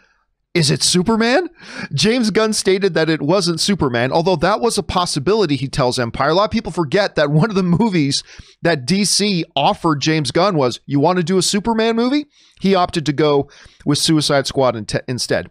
is 0.53 0.71
it 0.71 0.83
Superman? 0.83 1.49
James 1.95 2.31
Gunn 2.31 2.53
stated 2.53 2.95
that 2.95 3.09
it 3.09 3.23
wasn't 3.23 3.61
Superman, 3.61 4.11
although 4.11 4.37
that 4.37 4.61
was 4.61 4.77
a 4.77 4.83
possibility, 4.83 5.55
he 5.55 5.69
tells 5.69 5.99
Empire. 5.99 6.31
A 6.31 6.35
lot 6.35 6.47
of 6.47 6.51
people 6.51 6.73
forget 6.73 7.15
that 7.15 7.31
one 7.31 7.51
of 7.51 7.57
the 7.57 7.63
movies 7.63 8.25
that 8.61 8.85
DC 8.85 9.45
offered 9.55 10.01
James 10.01 10.33
Gunn 10.33 10.57
was, 10.57 10.81
You 10.87 10.99
want 10.99 11.19
to 11.19 11.23
do 11.23 11.39
a 11.39 11.43
Superman 11.43 11.95
movie? 11.95 12.27
He 12.61 12.75
opted 12.75 13.07
to 13.07 13.13
go 13.13 13.49
with 13.87 13.99
Suicide 13.99 14.47
Squad 14.47 14.75
in 14.75 14.87
instead 15.07 15.51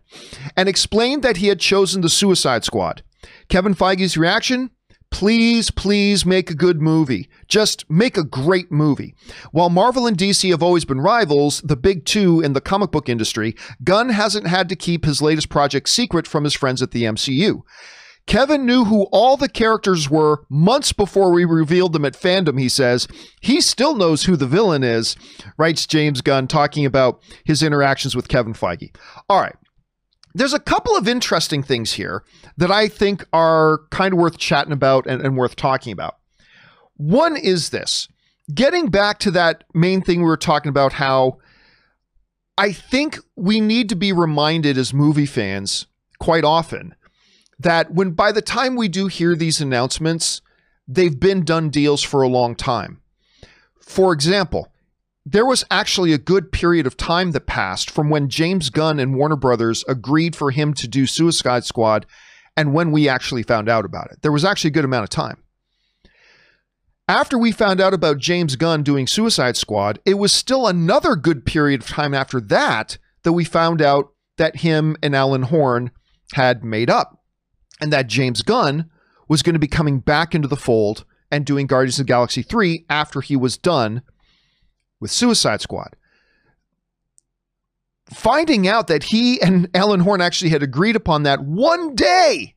and 0.58 0.68
explained 0.68 1.24
that 1.24 1.38
he 1.38 1.48
had 1.48 1.62
chosen 1.62 2.02
the 2.02 2.10
Suicide 2.10 2.66
Squad. 2.66 3.02
Kevin 3.48 3.76
Feige's 3.76 4.18
reaction? 4.18 4.72
Please, 5.12 5.72
please 5.72 6.26
make 6.26 6.50
a 6.50 6.56
good 6.56 6.82
movie. 6.82 7.30
Just 7.48 7.90
make 7.90 8.16
a 8.16 8.24
great 8.24 8.72
movie. 8.72 9.16
While 9.52 9.70
Marvel 9.70 10.08
and 10.08 10.18
DC 10.18 10.50
have 10.52 10.64
always 10.64 10.86
been 10.86 11.02
rivals, 11.02 11.62
the 11.62 11.76
big 11.76 12.06
two 12.06 12.42
in 12.42 12.54
the 12.54 12.62
comic 12.62 12.92
book 12.92 13.10
industry, 13.10 13.56
Gunn 13.84 14.10
hasn't 14.10 14.48
had 14.48 14.70
to 14.70 14.76
keep 14.76 15.06
his 15.06 15.22
latest 15.22 15.50
project 15.50 15.90
secret 15.90 16.28
from 16.28 16.44
his 16.44 16.54
friends 16.54 16.82
at 16.82 16.92
the 16.92 17.04
MCU. 17.04 17.64
Kevin 18.28 18.64
knew 18.64 18.86
who 18.86 19.08
all 19.12 19.38
the 19.38 19.50
characters 19.50 20.08
were 20.08 20.46
months 20.50 20.94
before 20.94 21.32
we 21.32 21.46
revealed 21.46 21.94
them 21.94 22.06
at 22.06 22.14
fandom, 22.14 22.60
he 22.60 22.70
says. 22.70 23.08
He 23.42 23.60
still 23.60 23.96
knows 23.96 24.26
who 24.26 24.36
the 24.36 24.46
villain 24.46 24.84
is, 24.84 25.16
writes 25.58 25.88
James 25.88 26.22
Gunn, 26.22 26.48
talking 26.48 26.86
about 26.86 27.20
his 27.44 27.64
interactions 27.64 28.16
with 28.16 28.28
Kevin 28.28 28.54
Feige. 28.54 28.96
All 29.28 29.42
right. 29.42 29.56
There's 30.34 30.54
a 30.54 30.60
couple 30.60 30.96
of 30.96 31.08
interesting 31.08 31.64
things 31.64 31.94
here 31.94 32.24
that 32.58 32.72
I 32.72 32.88
think 32.88 33.26
are 33.34 33.82
kind 33.90 34.14
of 34.14 34.20
worth 34.20 34.38
chatting 34.38 34.74
about 34.74 35.08
and, 35.08 35.22
and 35.22 35.38
worth 35.38 35.56
talking 35.56 35.92
about. 35.92 36.18
One 36.98 37.36
is 37.36 37.70
this 37.70 38.08
getting 38.54 38.90
back 38.90 39.20
to 39.20 39.32
that 39.32 39.64
main 39.74 40.02
thing 40.02 40.20
we 40.20 40.26
were 40.26 40.38
talking 40.38 40.70
about, 40.70 40.94
how 40.94 41.38
I 42.58 42.72
think 42.74 43.18
we 43.36 43.60
need 43.60 43.90
to 43.90 43.96
be 43.96 44.12
reminded 44.12 44.78
as 44.78 44.94
movie 44.94 45.26
fans 45.26 45.88
quite 46.20 46.44
often 46.44 46.96
that 47.60 47.94
when 47.94 48.12
by 48.12 48.32
the 48.32 48.42
time 48.42 48.76
we 48.76 48.88
do 48.88 49.08
hear 49.08 49.36
these 49.36 49.62
announcements, 49.62 50.42
they've 50.88 51.20
been 51.20 51.44
done 51.44 51.70
deals 51.70 52.04
for 52.04 52.22
a 52.22 52.28
long 52.28 52.56
time. 52.56 53.02
For 53.82 54.14
example, 54.14 54.72
there 55.32 55.46
was 55.46 55.64
actually 55.70 56.12
a 56.12 56.18
good 56.18 56.52
period 56.52 56.88
of 56.88 56.98
time 56.98 57.32
that 57.32 57.46
passed 57.46 57.92
from 57.92 58.10
when 58.10 58.30
James 58.30 58.70
Gunn 58.70 59.00
and 59.00 59.16
Warner 59.16 59.36
Brothers 59.36 59.84
agreed 59.88 60.36
for 60.36 60.50
him 60.50 60.74
to 60.74 60.88
do 60.88 61.06
Suicide 61.06 61.66
Squad 61.66 62.08
and 62.58 62.74
when 62.74 62.92
we 62.92 63.08
actually 63.08 63.44
found 63.44 63.70
out 63.70 63.86
about 63.86 64.12
it. 64.12 64.22
There 64.24 64.32
was 64.32 64.44
actually 64.44 64.70
a 64.70 64.74
good 64.74 64.86
amount 64.86 65.04
of 65.04 65.10
time. 65.10 65.44
After 67.08 67.38
we 67.38 67.52
found 67.52 67.80
out 67.80 67.94
about 67.94 68.18
James 68.18 68.56
Gunn 68.56 68.82
doing 68.82 69.06
Suicide 69.06 69.56
Squad, 69.56 70.00
it 70.06 70.16
was 70.16 70.34
still 70.34 70.68
another 70.68 71.16
good 71.16 71.46
period 71.46 71.82
of 71.82 71.88
time 71.88 72.14
after 72.14 72.42
that 72.42 72.98
that 73.24 73.34
we 73.34 73.44
found 73.44 73.82
out 73.82 74.14
that 74.38 74.58
him 74.58 74.98
and 75.04 75.16
Alan 75.16 75.44
Horn 75.44 75.92
had 76.34 76.64
made 76.64 76.90
up 76.90 77.24
and 77.80 77.94
that 77.94 78.08
James 78.08 78.42
Gunn 78.42 78.90
was 79.28 79.44
going 79.44 79.54
to 79.54 79.60
be 79.60 79.68
coming 79.68 80.00
back 80.00 80.34
into 80.34 80.48
the 80.48 80.56
fold 80.56 81.06
and 81.32 81.46
doing 81.46 81.68
Guardians 81.68 82.00
of 82.00 82.08
the 82.08 82.12
Galaxy 82.12 82.42
3 82.42 82.86
after 82.90 83.22
he 83.22 83.36
was 83.36 83.58
done 83.58 84.02
with 85.00 85.12
Suicide 85.12 85.62
Squad. 85.62 85.96
Finding 88.14 88.68
out 88.68 88.88
that 88.88 89.04
he 89.04 89.42
and 89.42 89.70
Alan 89.74 90.00
Horn 90.00 90.22
actually 90.22 90.50
had 90.50 90.64
agreed 90.64 90.96
upon 90.96 91.24
that 91.24 91.42
one 91.42 91.94
day 91.96 92.56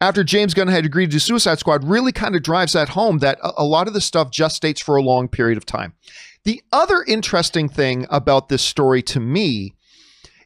after 0.00 0.22
James 0.22 0.54
Gunn 0.54 0.68
had 0.68 0.84
agreed 0.84 1.10
to 1.10 1.20
Suicide 1.20 1.58
Squad 1.58 1.84
really 1.84 2.12
kind 2.12 2.36
of 2.36 2.42
drives 2.42 2.72
that 2.72 2.90
home 2.90 3.18
that 3.18 3.38
a, 3.42 3.64
lot 3.64 3.88
of 3.88 3.94
the 3.94 4.00
stuff 4.00 4.30
just 4.30 4.54
states 4.54 4.80
for 4.80 4.96
a 4.96 5.02
long 5.02 5.28
period 5.28 5.58
of 5.58 5.66
time. 5.66 5.94
The 6.44 6.62
other 6.72 7.04
interesting 7.06 7.68
thing 7.68 8.06
about 8.08 8.48
this 8.48 8.62
story 8.62 9.02
to 9.02 9.20
me 9.20 9.74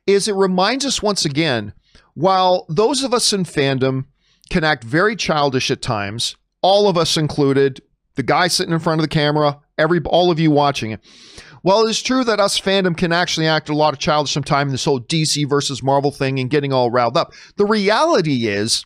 is 0.07 0.27
it 0.27 0.35
reminds 0.35 0.87
us 0.87 1.03
once 1.03 1.25
again 1.25 1.75
while 2.15 2.67
those 2.69 3.03
of 3.03 3.15
us 3.15 3.33
in 3.33 3.45
fandom 3.45 4.07
can 4.51 4.65
act 4.65 4.85
very 4.85 5.17
childish 5.17 5.71
at 5.71 5.83
times, 5.83 6.37
all 6.63 6.89
of 6.89 6.97
us 6.97 7.17
included, 7.17 7.81
the 8.15 8.23
guy 8.23 8.49
sitting 8.49 8.73
in 8.73 8.81
front 8.81 9.01
of 9.01 9.05
the 9.05 9.09
camera, 9.09 9.61
every 9.79 10.01
all 10.01 10.31
of 10.31 10.39
you 10.39 10.51
watching 10.51 10.91
it. 10.91 11.01
Well, 11.63 11.87
it 11.87 11.91
is 11.91 12.03
true 12.03 12.25
that 12.25 12.41
us 12.41 12.61
fandom 12.61 12.97
can 12.97 13.13
actually 13.13 13.47
act 13.47 13.69
a 13.69 13.75
lot 13.75 13.93
of 13.93 14.01
childish 14.01 14.33
sometimes 14.33 14.69
in 14.69 14.73
this 14.73 14.85
whole 14.85 15.01
DC 15.01 15.49
versus 15.49 15.83
Marvel 15.83 16.11
thing 16.11 16.41
and 16.41 16.51
getting 16.51 16.73
all 16.73 16.91
riled 16.91 17.17
up, 17.17 17.33
the 17.57 17.65
reality 17.65 18.49
is 18.49 18.85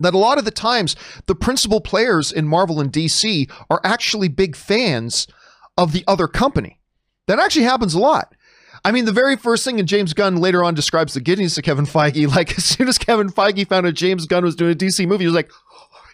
that 0.00 0.14
a 0.14 0.18
lot 0.18 0.38
of 0.38 0.44
the 0.44 0.50
times 0.50 0.96
the 1.26 1.34
principal 1.34 1.80
players 1.80 2.30
in 2.30 2.46
Marvel 2.46 2.80
and 2.80 2.92
DC 2.92 3.50
are 3.70 3.80
actually 3.84 4.28
big 4.28 4.54
fans 4.54 5.26
of 5.78 5.92
the 5.92 6.04
other 6.06 6.28
company. 6.28 6.78
That 7.26 7.38
actually 7.38 7.64
happens 7.64 7.94
a 7.94 7.98
lot. 7.98 8.34
I 8.86 8.92
mean, 8.92 9.06
the 9.06 9.12
very 9.12 9.36
first 9.36 9.64
thing, 9.64 9.78
and 9.78 9.88
James 9.88 10.12
Gunn 10.12 10.36
later 10.36 10.62
on 10.62 10.74
describes 10.74 11.14
the 11.14 11.20
giddiness 11.20 11.54
to 11.54 11.62
Kevin 11.62 11.86
Feige. 11.86 12.28
Like, 12.34 12.58
as 12.58 12.64
soon 12.64 12.86
as 12.86 12.98
Kevin 12.98 13.30
Feige 13.30 13.66
found 13.66 13.86
out 13.86 13.94
James 13.94 14.26
Gunn 14.26 14.44
was 14.44 14.56
doing 14.56 14.72
a 14.72 14.74
DC 14.74 15.06
movie, 15.06 15.24
he 15.24 15.26
was 15.26 15.34
like, 15.34 15.50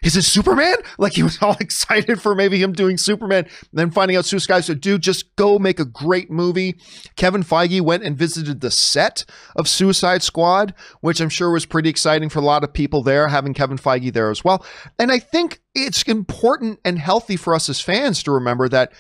is 0.03 0.17
it 0.17 0.23
Superman? 0.23 0.77
Like 0.99 1.15
he 1.15 1.23
was 1.23 1.39
all 1.43 1.57
excited 1.61 2.21
for 2.21 2.35
maybe 2.35 2.61
him 2.61 2.73
doing 2.73 2.97
Superman. 2.97 3.49
then 3.73 3.91
finding 3.91 4.17
out 4.17 4.25
Suicide 4.25 4.65
said, 4.65 4.81
dude, 4.81 5.03
just 5.03 5.35
go 5.37 5.59
make 5.59 5.79
a 5.79 5.85
great 5.85 6.31
movie. 6.31 6.79
Kevin 7.17 7.43
Feige 7.43 7.81
went 7.81 8.03
and 8.03 8.17
visited 8.17 8.61
the 8.61 8.71
set 8.71 9.25
of 9.57 9.69
Suicide 9.69 10.23
Squad, 10.23 10.75
which 11.01 11.21
I'm 11.21 11.29
sure 11.29 11.51
was 11.51 11.67
pretty 11.67 11.91
exciting 11.91 12.29
for 12.29 12.39
a 12.39 12.45
lot 12.45 12.65
of 12.65 12.73
people 12.73 13.03
there, 13.03 13.29
having 13.29 13.55
Kevin 13.55 13.79
Feige 13.79 14.13
there 14.13 14.31
as 14.31 14.43
well. 14.43 14.65
And 14.99 15.13
I 15.13 15.19
think 15.19 15.61
it's 15.75 16.03
important 16.05 16.81
and 16.85 16.99
healthy 16.99 17.37
for 17.37 17.55
us 17.55 17.69
as 17.69 17.81
fans 17.81 18.23
to 18.23 18.33
remember 18.33 18.69
that 18.69 18.93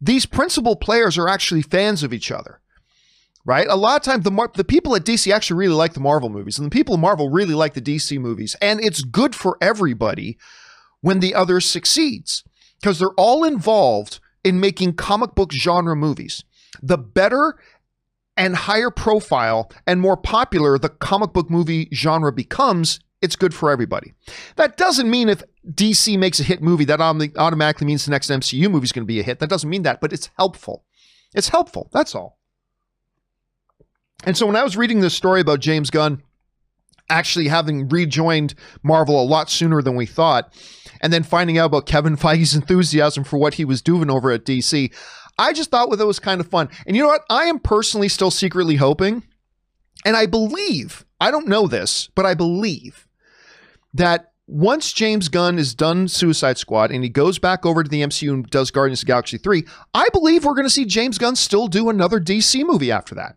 these 0.00 0.26
principal 0.26 0.76
players 0.76 1.18
are 1.18 1.28
actually 1.28 1.62
fans 1.62 2.02
of 2.02 2.12
each 2.12 2.30
other 2.30 2.60
right? 3.48 3.66
A 3.66 3.76
lot 3.76 3.96
of 3.96 4.02
times, 4.02 4.24
the 4.24 4.50
the 4.54 4.62
people 4.62 4.94
at 4.94 5.04
DC 5.06 5.32
actually 5.32 5.58
really 5.58 5.74
like 5.74 5.94
the 5.94 6.00
Marvel 6.00 6.28
movies, 6.28 6.58
and 6.58 6.66
the 6.66 6.70
people 6.70 6.94
at 6.94 7.00
Marvel 7.00 7.30
really 7.30 7.54
like 7.54 7.72
the 7.72 7.80
DC 7.80 8.20
movies, 8.20 8.54
and 8.60 8.78
it's 8.78 9.00
good 9.00 9.34
for 9.34 9.56
everybody 9.62 10.36
when 11.00 11.20
the 11.20 11.34
other 11.34 11.58
succeeds 11.58 12.44
because 12.78 12.98
they're 12.98 13.08
all 13.16 13.44
involved 13.44 14.20
in 14.44 14.60
making 14.60 14.92
comic 14.92 15.34
book 15.34 15.50
genre 15.50 15.96
movies. 15.96 16.44
The 16.82 16.98
better 16.98 17.58
and 18.36 18.54
higher 18.54 18.90
profile 18.90 19.72
and 19.86 20.00
more 20.00 20.16
popular 20.16 20.78
the 20.78 20.90
comic 20.90 21.32
book 21.32 21.48
movie 21.50 21.88
genre 21.92 22.32
becomes, 22.32 23.00
it's 23.22 23.34
good 23.34 23.54
for 23.54 23.70
everybody. 23.70 24.12
That 24.56 24.76
doesn't 24.76 25.10
mean 25.10 25.30
if 25.30 25.42
DC 25.66 26.18
makes 26.18 26.38
a 26.38 26.44
hit 26.44 26.60
movie, 26.62 26.84
that 26.84 27.00
automatically 27.00 27.86
means 27.86 28.04
the 28.04 28.10
next 28.10 28.28
MCU 28.28 28.70
movie 28.70 28.84
is 28.84 28.92
going 28.92 29.04
to 29.04 29.12
be 29.12 29.20
a 29.20 29.24
hit. 29.24 29.38
That 29.38 29.48
doesn't 29.48 29.70
mean 29.70 29.84
that, 29.84 30.02
but 30.02 30.12
it's 30.12 30.28
helpful. 30.36 30.84
It's 31.34 31.48
helpful. 31.48 31.88
That's 31.92 32.14
all. 32.14 32.37
And 34.24 34.36
so 34.36 34.46
when 34.46 34.56
I 34.56 34.64
was 34.64 34.76
reading 34.76 35.00
this 35.00 35.14
story 35.14 35.40
about 35.40 35.60
James 35.60 35.90
Gunn 35.90 36.22
actually 37.10 37.48
having 37.48 37.88
rejoined 37.88 38.54
Marvel 38.82 39.20
a 39.20 39.24
lot 39.24 39.48
sooner 39.50 39.80
than 39.80 39.96
we 39.96 40.06
thought, 40.06 40.52
and 41.00 41.12
then 41.12 41.22
finding 41.22 41.58
out 41.58 41.66
about 41.66 41.86
Kevin 41.86 42.16
Feige's 42.18 42.54
enthusiasm 42.54 43.24
for 43.24 43.38
what 43.38 43.54
he 43.54 43.64
was 43.64 43.82
doing 43.82 44.10
over 44.10 44.30
at 44.30 44.44
DC, 44.44 44.92
I 45.38 45.52
just 45.52 45.70
thought 45.70 45.88
well, 45.88 45.96
that 45.96 46.06
was 46.06 46.18
kind 46.18 46.40
of 46.40 46.48
fun. 46.48 46.68
And 46.86 46.96
you 46.96 47.02
know 47.02 47.08
what? 47.08 47.24
I 47.30 47.44
am 47.44 47.60
personally 47.60 48.08
still 48.08 48.30
secretly 48.30 48.76
hoping, 48.76 49.22
and 50.04 50.16
I 50.16 50.26
believe, 50.26 51.04
I 51.20 51.30
don't 51.30 51.48
know 51.48 51.66
this, 51.66 52.08
but 52.14 52.26
I 52.26 52.34
believe 52.34 53.06
that 53.94 54.32
once 54.46 54.92
James 54.92 55.28
Gunn 55.28 55.58
is 55.58 55.74
done 55.74 56.08
Suicide 56.08 56.56
Squad 56.56 56.90
and 56.90 57.04
he 57.04 57.10
goes 57.10 57.38
back 57.38 57.66
over 57.66 57.82
to 57.82 57.90
the 57.90 58.02
MCU 58.02 58.32
and 58.32 58.48
does 58.48 58.70
Guardians 58.70 59.02
of 59.02 59.06
Galaxy 59.06 59.36
3, 59.36 59.64
I 59.94 60.08
believe 60.08 60.44
we're 60.44 60.54
going 60.54 60.66
to 60.66 60.70
see 60.70 60.86
James 60.86 61.18
Gunn 61.18 61.36
still 61.36 61.68
do 61.68 61.90
another 61.90 62.18
DC 62.18 62.64
movie 62.64 62.90
after 62.90 63.14
that. 63.14 63.36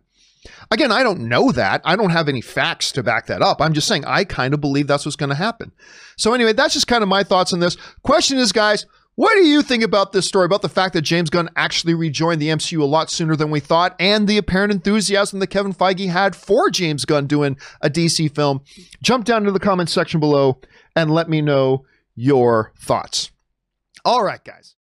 Again, 0.70 0.90
I 0.90 1.02
don't 1.02 1.28
know 1.28 1.52
that. 1.52 1.80
I 1.84 1.96
don't 1.96 2.10
have 2.10 2.28
any 2.28 2.40
facts 2.40 2.92
to 2.92 3.02
back 3.02 3.26
that 3.26 3.42
up. 3.42 3.60
I'm 3.60 3.72
just 3.72 3.88
saying 3.88 4.04
I 4.04 4.24
kind 4.24 4.54
of 4.54 4.60
believe 4.60 4.86
that's 4.86 5.04
what's 5.04 5.16
going 5.16 5.30
to 5.30 5.36
happen. 5.36 5.72
So, 6.16 6.34
anyway, 6.34 6.52
that's 6.52 6.74
just 6.74 6.86
kind 6.86 7.02
of 7.02 7.08
my 7.08 7.22
thoughts 7.22 7.52
on 7.52 7.60
this. 7.60 7.76
Question 8.02 8.38
is, 8.38 8.52
guys, 8.52 8.86
what 9.14 9.34
do 9.34 9.44
you 9.44 9.60
think 9.60 9.82
about 9.82 10.12
this 10.12 10.26
story, 10.26 10.46
about 10.46 10.62
the 10.62 10.68
fact 10.70 10.94
that 10.94 11.02
James 11.02 11.28
Gunn 11.28 11.50
actually 11.54 11.94
rejoined 11.94 12.40
the 12.40 12.48
MCU 12.48 12.80
a 12.80 12.84
lot 12.84 13.10
sooner 13.10 13.36
than 13.36 13.50
we 13.50 13.60
thought, 13.60 13.94
and 14.00 14.26
the 14.26 14.38
apparent 14.38 14.72
enthusiasm 14.72 15.38
that 15.40 15.48
Kevin 15.48 15.74
Feige 15.74 16.08
had 16.08 16.34
for 16.34 16.70
James 16.70 17.04
Gunn 17.04 17.26
doing 17.26 17.58
a 17.82 17.90
DC 17.90 18.34
film? 18.34 18.62
Jump 19.02 19.24
down 19.26 19.44
to 19.44 19.52
the 19.52 19.60
comments 19.60 19.92
section 19.92 20.18
below 20.18 20.60
and 20.96 21.10
let 21.10 21.28
me 21.28 21.42
know 21.42 21.84
your 22.14 22.72
thoughts. 22.78 23.30
All 24.04 24.24
right, 24.24 24.42
guys. 24.42 24.76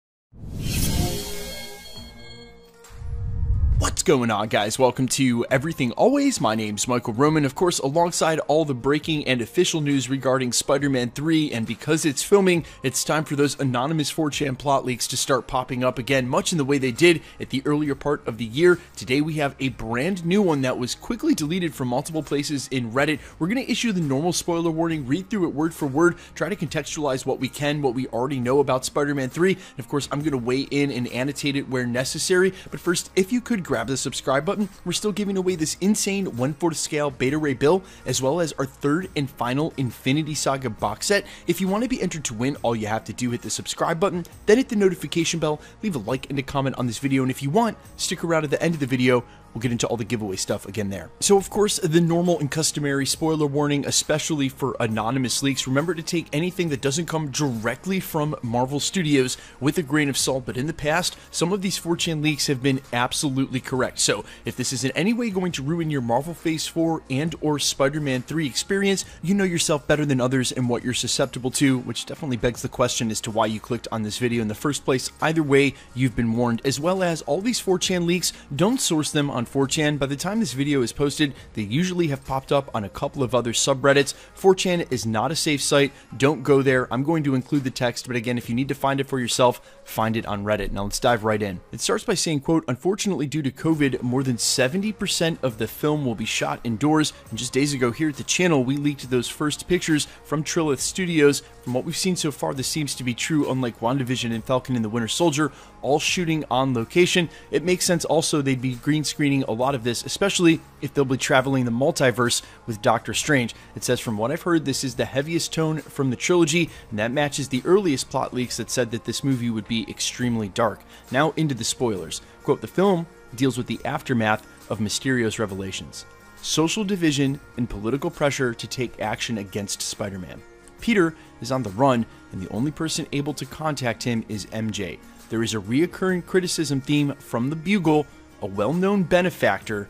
What's 3.79 4.01
going 4.01 4.31
on, 4.31 4.47
guys? 4.47 4.79
Welcome 4.79 5.07
to 5.09 5.45
Everything 5.51 5.91
Always. 5.91 6.41
My 6.41 6.55
name's 6.55 6.87
Michael 6.87 7.13
Roman, 7.13 7.45
of 7.45 7.53
course, 7.53 7.77
alongside 7.77 8.39
all 8.47 8.65
the 8.65 8.73
breaking 8.73 9.27
and 9.27 9.39
official 9.39 9.81
news 9.81 10.09
regarding 10.09 10.51
Spider 10.51 10.89
Man 10.89 11.11
3. 11.11 11.51
And 11.51 11.67
because 11.67 12.03
it's 12.03 12.23
filming, 12.23 12.65
it's 12.81 13.03
time 13.03 13.23
for 13.23 13.35
those 13.35 13.59
anonymous 13.59 14.11
4chan 14.11 14.57
plot 14.57 14.83
leaks 14.83 15.05
to 15.09 15.17
start 15.17 15.45
popping 15.45 15.83
up 15.83 15.99
again, 15.99 16.27
much 16.27 16.51
in 16.51 16.57
the 16.57 16.65
way 16.65 16.79
they 16.79 16.91
did 16.91 17.21
at 17.39 17.51
the 17.51 17.61
earlier 17.65 17.93
part 17.93 18.27
of 18.27 18.39
the 18.39 18.45
year. 18.45 18.79
Today, 18.95 19.21
we 19.21 19.35
have 19.35 19.55
a 19.59 19.69
brand 19.69 20.25
new 20.25 20.41
one 20.41 20.61
that 20.61 20.79
was 20.79 20.95
quickly 20.95 21.35
deleted 21.35 21.75
from 21.75 21.89
multiple 21.89 22.23
places 22.23 22.67
in 22.69 22.91
Reddit. 22.91 23.19
We're 23.37 23.47
going 23.47 23.63
to 23.63 23.71
issue 23.71 23.91
the 23.91 24.01
normal 24.01 24.33
spoiler 24.33 24.71
warning, 24.71 25.05
read 25.05 25.29
through 25.29 25.49
it 25.49 25.53
word 25.53 25.75
for 25.75 25.85
word, 25.85 26.15
try 26.33 26.49
to 26.49 26.55
contextualize 26.55 27.27
what 27.27 27.39
we 27.39 27.47
can, 27.47 27.83
what 27.83 27.93
we 27.93 28.07
already 28.07 28.39
know 28.39 28.59
about 28.59 28.85
Spider 28.85 29.13
Man 29.13 29.29
3. 29.29 29.53
And 29.53 29.79
of 29.79 29.87
course, 29.87 30.09
I'm 30.11 30.21
going 30.21 30.31
to 30.31 30.37
weigh 30.39 30.61
in 30.61 30.89
and 30.89 31.07
annotate 31.09 31.55
it 31.55 31.69
where 31.69 31.85
necessary. 31.85 32.55
But 32.71 32.79
first, 32.79 33.11
if 33.15 33.31
you 33.31 33.39
could 33.39 33.66
grab 33.67 33.87
the 33.87 33.97
subscribe 33.97 34.45
button, 34.45 34.69
we're 34.85 34.93
still 34.93 35.11
giving 35.11 35.37
away 35.37 35.55
this 35.55 35.75
insane 35.81 36.37
1 36.37 36.53
4 36.53 36.73
scale 36.73 37.11
Beta 37.11 37.37
Ray 37.37 37.53
Bill, 37.53 37.83
as 38.05 38.21
well 38.21 38.39
as 38.39 38.53
our 38.53 38.65
third 38.65 39.09
and 39.15 39.29
final 39.29 39.73
Infinity 39.75 40.33
Saga 40.33 40.69
box 40.69 41.07
set. 41.07 41.25
If 41.47 41.59
you 41.59 41.67
want 41.67 41.83
to 41.83 41.89
be 41.89 42.01
entered 42.01 42.23
to 42.25 42.33
win, 42.33 42.55
all 42.63 42.75
you 42.75 42.87
have 42.87 43.03
to 43.03 43.13
do 43.13 43.27
is 43.29 43.33
hit 43.33 43.41
the 43.41 43.49
subscribe 43.49 43.99
button, 43.99 44.25
then 44.45 44.57
hit 44.57 44.69
the 44.69 44.75
notification 44.75 45.39
bell, 45.39 45.59
leave 45.83 45.95
a 45.95 45.99
like 45.99 46.29
and 46.29 46.39
a 46.39 46.43
comment 46.43 46.77
on 46.77 46.87
this 46.87 46.97
video, 46.97 47.21
and 47.21 47.29
if 47.29 47.43
you 47.43 47.49
want, 47.49 47.77
stick 47.97 48.23
around 48.23 48.45
at 48.45 48.49
the 48.49 48.63
end 48.63 48.73
of 48.73 48.79
the 48.79 48.87
video 48.87 49.23
We'll 49.57 49.63
get 49.63 49.71
into 49.71 49.87
all 49.87 49.97
the 49.97 50.03
giveaway 50.03 50.35
stuff 50.35 50.67
again 50.67 50.91
there. 50.91 51.09
So, 51.19 51.35
of 51.35 51.49
course, 51.49 51.79
the 51.79 51.99
normal 51.99 52.37
and 52.37 52.51
customary 52.51 53.07
spoiler 53.07 53.47
warning, 53.47 53.87
especially 53.87 54.49
for 54.49 54.77
anonymous 54.79 55.41
leaks. 55.41 55.65
Remember 55.65 55.95
to 55.95 56.03
take 56.03 56.27
anything 56.31 56.69
that 56.69 56.79
doesn't 56.79 57.07
come 57.07 57.31
directly 57.31 57.99
from 57.99 58.35
Marvel 58.43 58.79
Studios 58.79 59.35
with 59.59 59.79
a 59.79 59.81
grain 59.81 60.09
of 60.09 60.17
salt, 60.17 60.45
but 60.45 60.57
in 60.57 60.67
the 60.67 60.73
past, 60.73 61.17
some 61.31 61.51
of 61.51 61.63
these 61.63 61.79
4chan 61.79 62.21
leaks 62.21 62.45
have 62.45 62.61
been 62.61 62.81
absolutely 62.93 63.59
correct. 63.59 63.97
So, 63.97 64.23
if 64.45 64.55
this 64.55 64.71
is 64.71 64.83
in 64.83 64.91
any 64.91 65.11
way 65.11 65.31
going 65.31 65.53
to 65.53 65.63
ruin 65.63 65.89
your 65.89 66.01
Marvel 66.01 66.35
Phase 66.35 66.67
4 66.67 67.01
and 67.09 67.33
or 67.41 67.57
Spider-Man 67.57 68.21
3 68.21 68.45
experience, 68.45 69.05
you 69.23 69.33
know 69.33 69.43
yourself 69.43 69.87
better 69.87 70.05
than 70.05 70.21
others 70.21 70.51
and 70.51 70.69
what 70.69 70.83
you're 70.83 70.93
susceptible 70.93 71.49
to, 71.49 71.79
which 71.79 72.05
definitely 72.05 72.37
begs 72.37 72.61
the 72.61 72.69
question 72.69 73.09
as 73.09 73.21
to 73.21 73.31
why 73.31 73.47
you 73.47 73.59
clicked 73.59 73.87
on 73.91 74.03
this 74.03 74.19
video 74.19 74.43
in 74.43 74.49
the 74.49 74.53
first 74.53 74.85
place. 74.85 75.11
Either 75.19 75.41
way, 75.41 75.73
you've 75.95 76.15
been 76.15 76.35
warned, 76.35 76.61
as 76.63 76.79
well 76.79 77.01
as 77.01 77.23
all 77.23 77.41
these 77.41 77.59
4chan 77.59 78.05
leaks, 78.05 78.33
don't 78.55 78.79
source 78.79 79.09
them 79.09 79.31
on 79.31 79.46
4chan. 79.47 79.97
By 79.97 80.05
the 80.05 80.15
time 80.15 80.39
this 80.39 80.53
video 80.53 80.81
is 80.81 80.91
posted, 80.91 81.33
they 81.53 81.61
usually 81.61 82.07
have 82.07 82.25
popped 82.25 82.51
up 82.51 82.69
on 82.75 82.83
a 82.83 82.89
couple 82.89 83.23
of 83.23 83.33
other 83.33 83.53
subreddits. 83.53 84.13
4chan 84.37 84.91
is 84.91 85.05
not 85.05 85.31
a 85.31 85.35
safe 85.35 85.61
site. 85.61 85.91
Don't 86.17 86.43
go 86.43 86.61
there. 86.61 86.91
I'm 86.93 87.03
going 87.03 87.23
to 87.23 87.35
include 87.35 87.63
the 87.63 87.71
text, 87.71 88.07
but 88.07 88.15
again, 88.15 88.37
if 88.37 88.49
you 88.49 88.55
need 88.55 88.67
to 88.67 88.75
find 88.75 88.99
it 88.99 89.07
for 89.07 89.19
yourself, 89.19 89.61
find 89.83 90.17
it 90.17 90.25
on 90.25 90.43
Reddit. 90.43 90.71
Now 90.71 90.83
let's 90.83 90.99
dive 90.99 91.23
right 91.23 91.41
in. 91.41 91.59
It 91.71 91.81
starts 91.81 92.03
by 92.03 92.13
saying, 92.13 92.41
quote, 92.41 92.65
unfortunately 92.67 93.27
due 93.27 93.41
to 93.41 93.51
COVID, 93.51 94.01
more 94.01 94.23
than 94.23 94.37
70% 94.37 95.37
of 95.41 95.57
the 95.57 95.67
film 95.67 96.05
will 96.05 96.15
be 96.15 96.25
shot 96.25 96.59
indoors. 96.63 97.13
And 97.29 97.39
just 97.39 97.53
days 97.53 97.73
ago 97.73 97.91
here 97.91 98.09
at 98.09 98.15
the 98.17 98.23
channel, 98.23 98.63
we 98.63 98.77
leaked 98.77 99.09
those 99.09 99.27
first 99.27 99.67
pictures 99.67 100.07
from 100.23 100.43
Trilith 100.43 100.79
Studios. 100.79 101.43
From 101.63 101.73
what 101.73 101.85
we've 101.85 101.97
seen 101.97 102.15
so 102.15 102.31
far, 102.31 102.53
this 102.53 102.67
seems 102.67 102.95
to 102.95 103.03
be 103.03 103.13
true, 103.13 103.49
unlike 103.49 103.79
WandaVision 103.79 104.33
and 104.33 104.43
Falcon 104.43 104.75
and 104.75 104.83
the 104.83 104.89
Winter 104.89 105.07
Soldier, 105.07 105.51
all 105.81 105.99
shooting 105.99 106.43
on 106.49 106.73
location. 106.73 107.29
It 107.51 107.63
makes 107.63 107.85
sense 107.85 108.05
also 108.05 108.41
they'd 108.41 108.61
be 108.61 108.75
green 108.75 109.03
screening 109.03 109.36
a 109.43 109.51
lot 109.51 109.75
of 109.75 109.83
this, 109.83 110.05
especially 110.05 110.59
if 110.81 110.93
they'll 110.93 111.05
be 111.05 111.17
traveling 111.17 111.65
the 111.65 111.71
multiverse 111.71 112.41
with 112.65 112.81
Doctor 112.81 113.13
Strange. 113.13 113.55
It 113.75 113.83
says, 113.83 113.99
from 113.99 114.17
what 114.17 114.31
I've 114.31 114.41
heard, 114.41 114.65
this 114.65 114.83
is 114.83 114.95
the 114.95 115.05
heaviest 115.05 115.53
tone 115.53 115.79
from 115.79 116.09
the 116.09 116.15
trilogy, 116.15 116.69
and 116.89 116.99
that 116.99 117.11
matches 117.11 117.49
the 117.49 117.61
earliest 117.65 118.09
plot 118.09 118.33
leaks 118.33 118.57
that 118.57 118.69
said 118.69 118.91
that 118.91 119.05
this 119.05 119.23
movie 119.23 119.49
would 119.49 119.67
be 119.67 119.89
extremely 119.89 120.49
dark. 120.49 120.81
Now 121.11 121.33
into 121.37 121.55
the 121.55 121.63
spoilers. 121.63 122.21
Quote, 122.43 122.61
the 122.61 122.67
film 122.67 123.07
deals 123.35 123.57
with 123.57 123.67
the 123.67 123.79
aftermath 123.85 124.47
of 124.69 124.79
Mysterio's 124.79 125.39
revelations, 125.39 126.05
social 126.41 126.83
division, 126.83 127.39
and 127.57 127.69
political 127.69 128.09
pressure 128.09 128.53
to 128.53 128.67
take 128.67 128.99
action 128.99 129.37
against 129.37 129.81
Spider 129.81 130.19
Man. 130.19 130.41
Peter 130.79 131.15
is 131.41 131.51
on 131.51 131.63
the 131.63 131.69
run, 131.71 132.05
and 132.31 132.41
the 132.41 132.49
only 132.49 132.71
person 132.71 133.07
able 133.11 133.33
to 133.33 133.45
contact 133.45 134.03
him 134.03 134.23
is 134.29 134.45
MJ. 134.47 134.99
There 135.29 135.43
is 135.43 135.53
a 135.53 135.59
reoccurring 135.59 136.25
criticism 136.25 136.79
theme 136.79 137.13
from 137.15 137.49
the 137.49 137.55
Bugle. 137.55 138.05
A 138.41 138.45
well 138.45 138.73
known 138.73 139.03
benefactor 139.03 139.89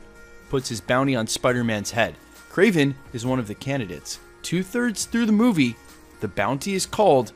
puts 0.49 0.69
his 0.69 0.79
bounty 0.79 1.15
on 1.15 1.27
Spider 1.27 1.63
Man's 1.63 1.91
head. 1.91 2.15
Kraven 2.49 2.95
is 3.11 3.25
one 3.25 3.39
of 3.39 3.47
the 3.47 3.55
candidates. 3.55 4.19
Two 4.41 4.63
thirds 4.63 5.05
through 5.05 5.25
the 5.25 5.31
movie, 5.31 5.75
the 6.21 6.27
bounty 6.27 6.73
is 6.73 6.85
called, 6.85 7.33